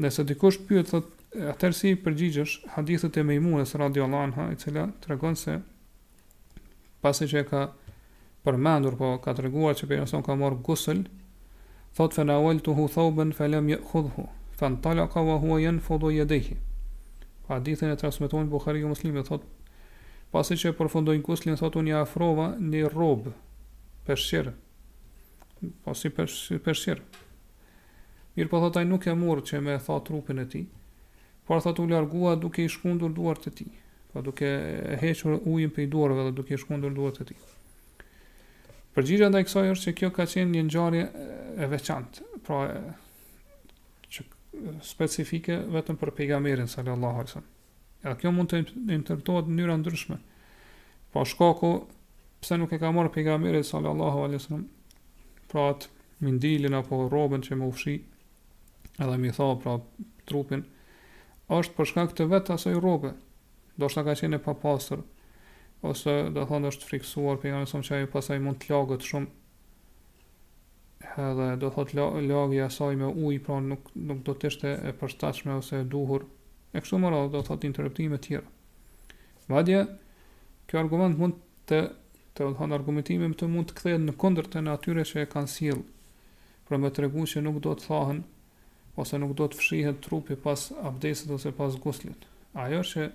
Nëse 0.00 0.24
dikush 0.28 0.62
pyet 0.64 0.88
thot 0.92 1.10
atëherë 1.34 1.76
si 1.76 1.94
përgjigjesh 2.00 2.76
hadithut 2.76 3.16
e 3.20 3.24
Meimunes 3.28 3.74
radhiyallahu 3.76 4.26
anha 4.30 4.46
i 4.54 4.58
cila 4.62 4.86
tregon 5.04 5.36
se 5.36 5.58
pasi 7.04 7.28
që 7.28 7.42
ka 7.50 7.64
përmendur 8.46 8.96
po 9.00 9.12
ka 9.24 9.34
treguar 9.36 9.76
se 9.76 9.88
person 9.90 10.22
ka 10.24 10.36
marr 10.40 10.54
gusl 10.64 11.02
thot 11.96 12.16
fa 12.16 12.24
nawaltu 12.26 12.72
hu 12.78 12.86
thawban 12.94 13.34
fa 13.36 13.48
lam 13.50 13.68
ya'khudhu 13.68 14.28
fa 14.56 14.70
intalaqa 14.70 15.20
wa 15.22 15.36
huwa 15.42 15.60
yanfudu 15.60 16.14
yadayhi. 16.16 16.54
Ka 16.56 17.46
po 17.48 17.54
hadithën 17.56 17.92
e 17.92 17.96
transmetuar 18.00 18.46
Buhariu 18.48 18.88
Muslimi 18.88 19.22
thot 19.22 19.44
pasi 20.32 20.56
që 20.56 20.72
e 20.72 20.76
përfundojnë 20.78 21.22
guslin, 21.22 21.54
thotu 21.60 21.82
një 21.86 22.00
afrova 22.00 22.56
një 22.58 22.88
robë, 22.90 23.30
përshirë, 24.08 24.50
po 25.84 25.94
si 25.96 26.08
përshirë. 26.10 27.04
Mirë 28.34 28.50
po 28.50 28.60
thotaj 28.64 28.84
nuk 28.88 29.06
e 29.06 29.14
murë 29.16 29.44
që 29.48 29.60
me 29.62 29.76
tha 29.82 29.98
trupin 30.06 30.42
e 30.42 30.46
ti, 30.50 30.64
por 31.46 31.62
thot 31.62 31.78
u 31.78 31.86
largua 31.88 32.34
duke 32.40 32.64
i 32.64 32.70
shkundur 32.72 33.12
duar 33.14 33.38
të 33.38 33.52
ti, 33.60 33.66
pa 34.10 34.18
po, 34.18 34.24
duke 34.30 34.48
heqër 35.02 35.38
ujim 35.52 35.72
për 35.74 35.84
i 35.84 35.90
duarve 35.92 36.26
dhe 36.28 36.34
duke 36.40 36.54
i 36.56 36.60
shkundur 36.60 36.94
duar 36.96 37.14
të 37.16 37.28
ti. 37.30 37.36
Përgjigja 38.94 39.28
ndaj 39.30 39.46
kësaj 39.48 39.70
është 39.74 39.88
që 39.90 39.96
kjo 39.98 40.08
ka 40.16 40.26
qenë 40.30 40.54
një 40.54 40.64
ngjarje 40.68 41.04
e 41.64 41.70
veçantë, 41.72 42.28
pra 42.46 42.60
e, 42.70 42.82
që 44.14 44.26
specifike 44.86 45.56
vetëm 45.74 45.98
për 45.98 46.12
pejgamberin 46.18 46.70
sallallahu 46.70 47.16
alajhi 47.20 47.32
wasallam. 47.32 47.50
ja, 48.04 48.12
kjo 48.20 48.30
mund 48.36 48.50
të 48.52 48.58
interpretohet 48.92 49.46
në 49.48 49.54
mënyra 49.56 49.78
ndryshme. 49.80 50.18
Po 51.12 51.22
shkaku 51.24 51.70
pse 52.42 52.58
nuk 52.60 52.74
e 52.74 52.78
ka 52.78 52.90
marrë 52.92 53.14
pejgamberi 53.14 53.62
sallallahu 53.64 54.18
alajhi 54.26 54.36
wasallam 54.42 54.66
pra 55.54 55.68
atë 55.70 55.86
mindilin 56.26 56.74
apo 56.74 56.96
robën 57.12 57.44
që 57.46 57.58
më 57.60 57.68
ufshi 57.70 57.94
edhe 58.98 59.16
mi 59.22 59.30
tha 59.36 59.46
pra 59.62 59.72
trupin 60.28 60.62
është 61.54 61.74
për 61.76 61.86
shkak 61.90 62.10
të 62.18 62.24
vetë 62.32 62.52
asaj 62.56 62.74
robe 62.82 63.10
do 63.82 63.86
shta 63.92 64.00
ka 64.06 64.12
qene 64.18 64.38
pa 64.42 64.52
pasër 64.64 65.00
ose 65.92 66.14
do 66.34 66.42
thonë 66.50 66.68
është 66.72 66.86
friksuar 66.90 67.36
për 67.42 67.46
janë 67.52 67.62
nësëm 67.66 67.82
që 67.86 67.92
ajo 67.98 68.08
pasaj 68.16 68.38
mund 68.46 68.58
të 68.62 68.66
lagët 68.72 69.02
shumë 69.12 69.28
edhe 71.28 71.48
do 71.62 71.68
thot 71.76 71.88
lagja 71.98 72.64
asaj 72.66 72.94
me 73.02 73.08
uj 73.26 73.36
pra 73.46 73.56
nuk, 73.62 73.82
nuk 73.94 74.20
do 74.26 74.32
të 74.34 74.42
ishte 74.50 74.70
e 74.74 74.76
përstashme 75.00 75.52
ose 75.60 75.74
e 75.82 75.84
duhur 75.94 76.22
e 76.72 76.74
kështu 76.82 76.96
mëra 77.04 77.18
do 77.34 77.40
thot 77.46 77.60
interruptime 77.68 78.16
tjera 78.18 78.48
vadje 79.54 79.80
kjo 80.70 80.76
argument 80.82 81.14
mund 81.20 81.34
të 81.68 81.80
të 82.38 82.46
thon 82.58 82.72
argumentime 82.74 83.28
më 83.30 83.36
të 83.38 83.46
mund 83.50 83.68
të 83.70 83.74
kthehen 83.78 84.06
në 84.08 84.14
kundër 84.18 84.48
të 84.50 84.62
natyrës 84.66 85.12
që 85.14 85.20
e 85.22 85.26
kanë 85.34 85.50
sjell. 85.52 85.82
Pra 86.66 86.80
më 86.82 86.90
tregu 86.96 87.26
që 87.30 87.42
nuk 87.46 87.60
do 87.62 87.74
të 87.78 87.86
thahen 87.86 88.24
ose 89.02 89.18
nuk 89.22 89.36
do 89.38 89.46
të 89.50 89.58
fshihet 89.60 90.00
trupi 90.06 90.34
pas 90.46 90.64
abdesit 90.90 91.30
ose 91.36 91.52
pas 91.58 91.74
guslit. 91.84 92.26
Ajo 92.64 92.80
që 92.90 93.06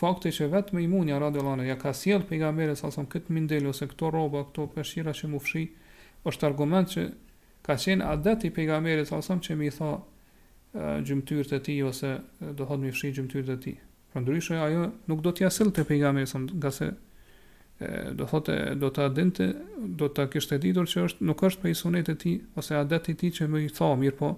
fakti 0.00 0.32
që 0.34 0.48
vetë 0.54 0.74
me 0.76 0.82
imunja 0.88 1.20
radiolane 1.22 1.68
ja 1.68 1.76
ka 1.78 1.92
sjell 1.94 2.24
pejgamberi 2.30 2.74
sa 2.78 2.90
son 2.94 3.06
këtë 3.12 3.34
mindel 3.36 3.68
ose 3.70 3.86
këto 3.90 4.10
rroba, 4.14 4.42
këto 4.50 4.66
peshira 4.74 5.14
që 5.14 5.30
mu 5.32 5.40
është 6.30 6.46
argument 6.46 6.86
që 6.92 7.02
ka 7.66 7.74
qenë 7.82 8.06
adet 8.06 8.44
i 8.46 8.50
pejgamberit 8.54 9.08
sa 9.10 9.18
son 9.26 9.40
që 9.42 9.56
mi 9.58 9.70
tha 9.74 9.88
gjymtyrët 11.02 11.56
e 11.58 11.60
tij 11.66 11.80
ose 11.88 12.10
do 12.40 12.54
të 12.64 12.66
thotë 12.68 12.82
mi 12.86 12.90
fshi 12.94 13.10
gjymtyrët 13.16 13.50
e 13.50 13.62
tij. 13.64 13.78
Prandaj 14.12 14.58
ajo 14.58 14.84
nuk 15.10 15.22
do 15.26 15.30
t'ja 15.34 15.50
sjellte 15.50 15.82
pejgamberin 15.84 16.30
sa 16.30 16.38
do 18.16 18.26
thotë 18.30 18.54
do 18.78 18.90
ta 18.92 19.08
do 19.12 20.08
ta 20.08 20.26
kishte 20.30 20.58
ditur 20.62 20.86
që 20.88 21.04
është 21.08 21.26
nuk 21.26 21.42
është 21.48 21.62
për 21.62 21.74
sunet 21.80 22.08
e 22.08 22.14
tij 22.20 22.34
ose 22.58 22.76
adat 22.78 23.08
i 23.08 23.14
tij 23.18 23.30
që 23.38 23.48
më 23.50 23.62
i 23.66 23.72
tha 23.74 23.88
mirë 23.98 24.16
po 24.18 24.30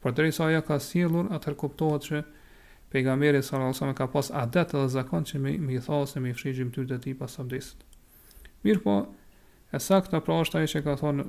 por 0.00 0.14
derisa 0.16 0.46
ajo 0.48 0.62
ka 0.66 0.78
sjellur 0.80 1.28
atë 1.36 1.54
kuptohet 1.60 2.08
që 2.08 2.20
pejgamberi 2.90 3.42
sallallahu 3.42 3.68
alajhi 3.68 3.78
wasallam 3.80 3.96
ka 4.00 4.08
pas 4.14 4.30
adat 4.42 4.74
edhe 4.74 4.88
zakon 4.96 5.28
që 5.28 5.40
më 5.44 5.54
i 5.76 5.80
tha 5.86 6.00
ose 6.02 6.20
më 6.24 6.32
i 6.32 6.34
fshi 6.38 6.54
gjymtyrët 6.58 6.96
e 6.96 7.00
tij 7.04 7.16
pas 7.20 7.38
abdestit 7.42 8.44
mirë 8.66 8.82
po 8.86 8.96
e 9.76 9.80
saktë 9.86 10.22
pra 10.26 10.40
është 10.42 10.58
ajo 10.62 10.72
që 10.74 10.82
ka 10.88 10.96
thon 11.04 11.22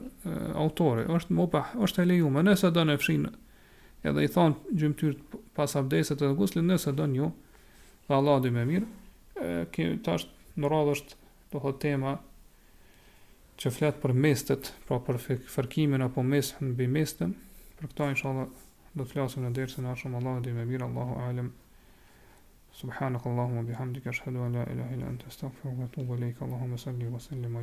autori 0.66 1.06
është 1.18 1.32
më 1.34 1.40
mopa 1.42 1.66
është 1.86 2.04
e 2.06 2.10
lejuar 2.14 2.48
nëse 2.48 2.72
do 2.76 2.88
në 2.90 2.98
fshin 3.04 3.30
edhe 4.10 4.26
i 4.26 4.32
thon 4.38 4.58
gjymtyrët 4.72 5.38
pas 5.58 5.76
abdestit 5.78 6.22
edhe 6.26 6.38
guslin 6.42 6.70
nëse 6.74 6.96
do 6.98 7.06
një 7.06 7.32
dy 8.12 8.50
më 8.52 8.64
mirë, 8.68 8.88
kemi 9.72 10.02
tash 10.04 10.26
në 10.60 10.68
radhë 10.68 10.92
është 10.96 11.16
do 11.52 11.52
po 11.52 11.66
thot 11.66 11.82
tema 11.82 12.16
që 13.60 13.72
flet 13.76 13.98
për 14.02 14.14
mestet, 14.18 14.72
pra 14.88 14.98
për 15.06 15.20
fërkimin 15.52 16.02
apo 16.06 16.24
mesën 16.26 16.72
mbi 16.74 16.88
mestën, 16.90 17.34
për 17.78 17.92
këto 17.92 18.08
inshallah 18.14 18.48
do 18.98 19.04
të 19.06 19.10
flasim 19.14 19.46
në 19.46 19.52
dersën 19.60 19.86
e 19.86 19.92
ardhshme 19.94 20.18
Allahu 20.22 20.44
dhe 20.48 20.56
më 20.56 20.66
mirë 20.72 20.88
Allahu 20.88 21.20
alem. 21.28 21.52
Subhanakallahumma 22.82 23.66
bihamdika 23.68 24.14
ashhadu 24.16 24.46
an 24.48 24.56
la 24.58 24.66
ilaha 24.74 24.96
illa 24.96 25.10
anta 25.12 25.28
astaghfiruka 25.30 25.78
wa 25.84 25.90
atubu 25.92 26.18
ilaik. 26.18 26.42
Allahumma 26.48 26.82
salli 26.88 27.12
wa 27.14 27.20
sallim 27.28 27.60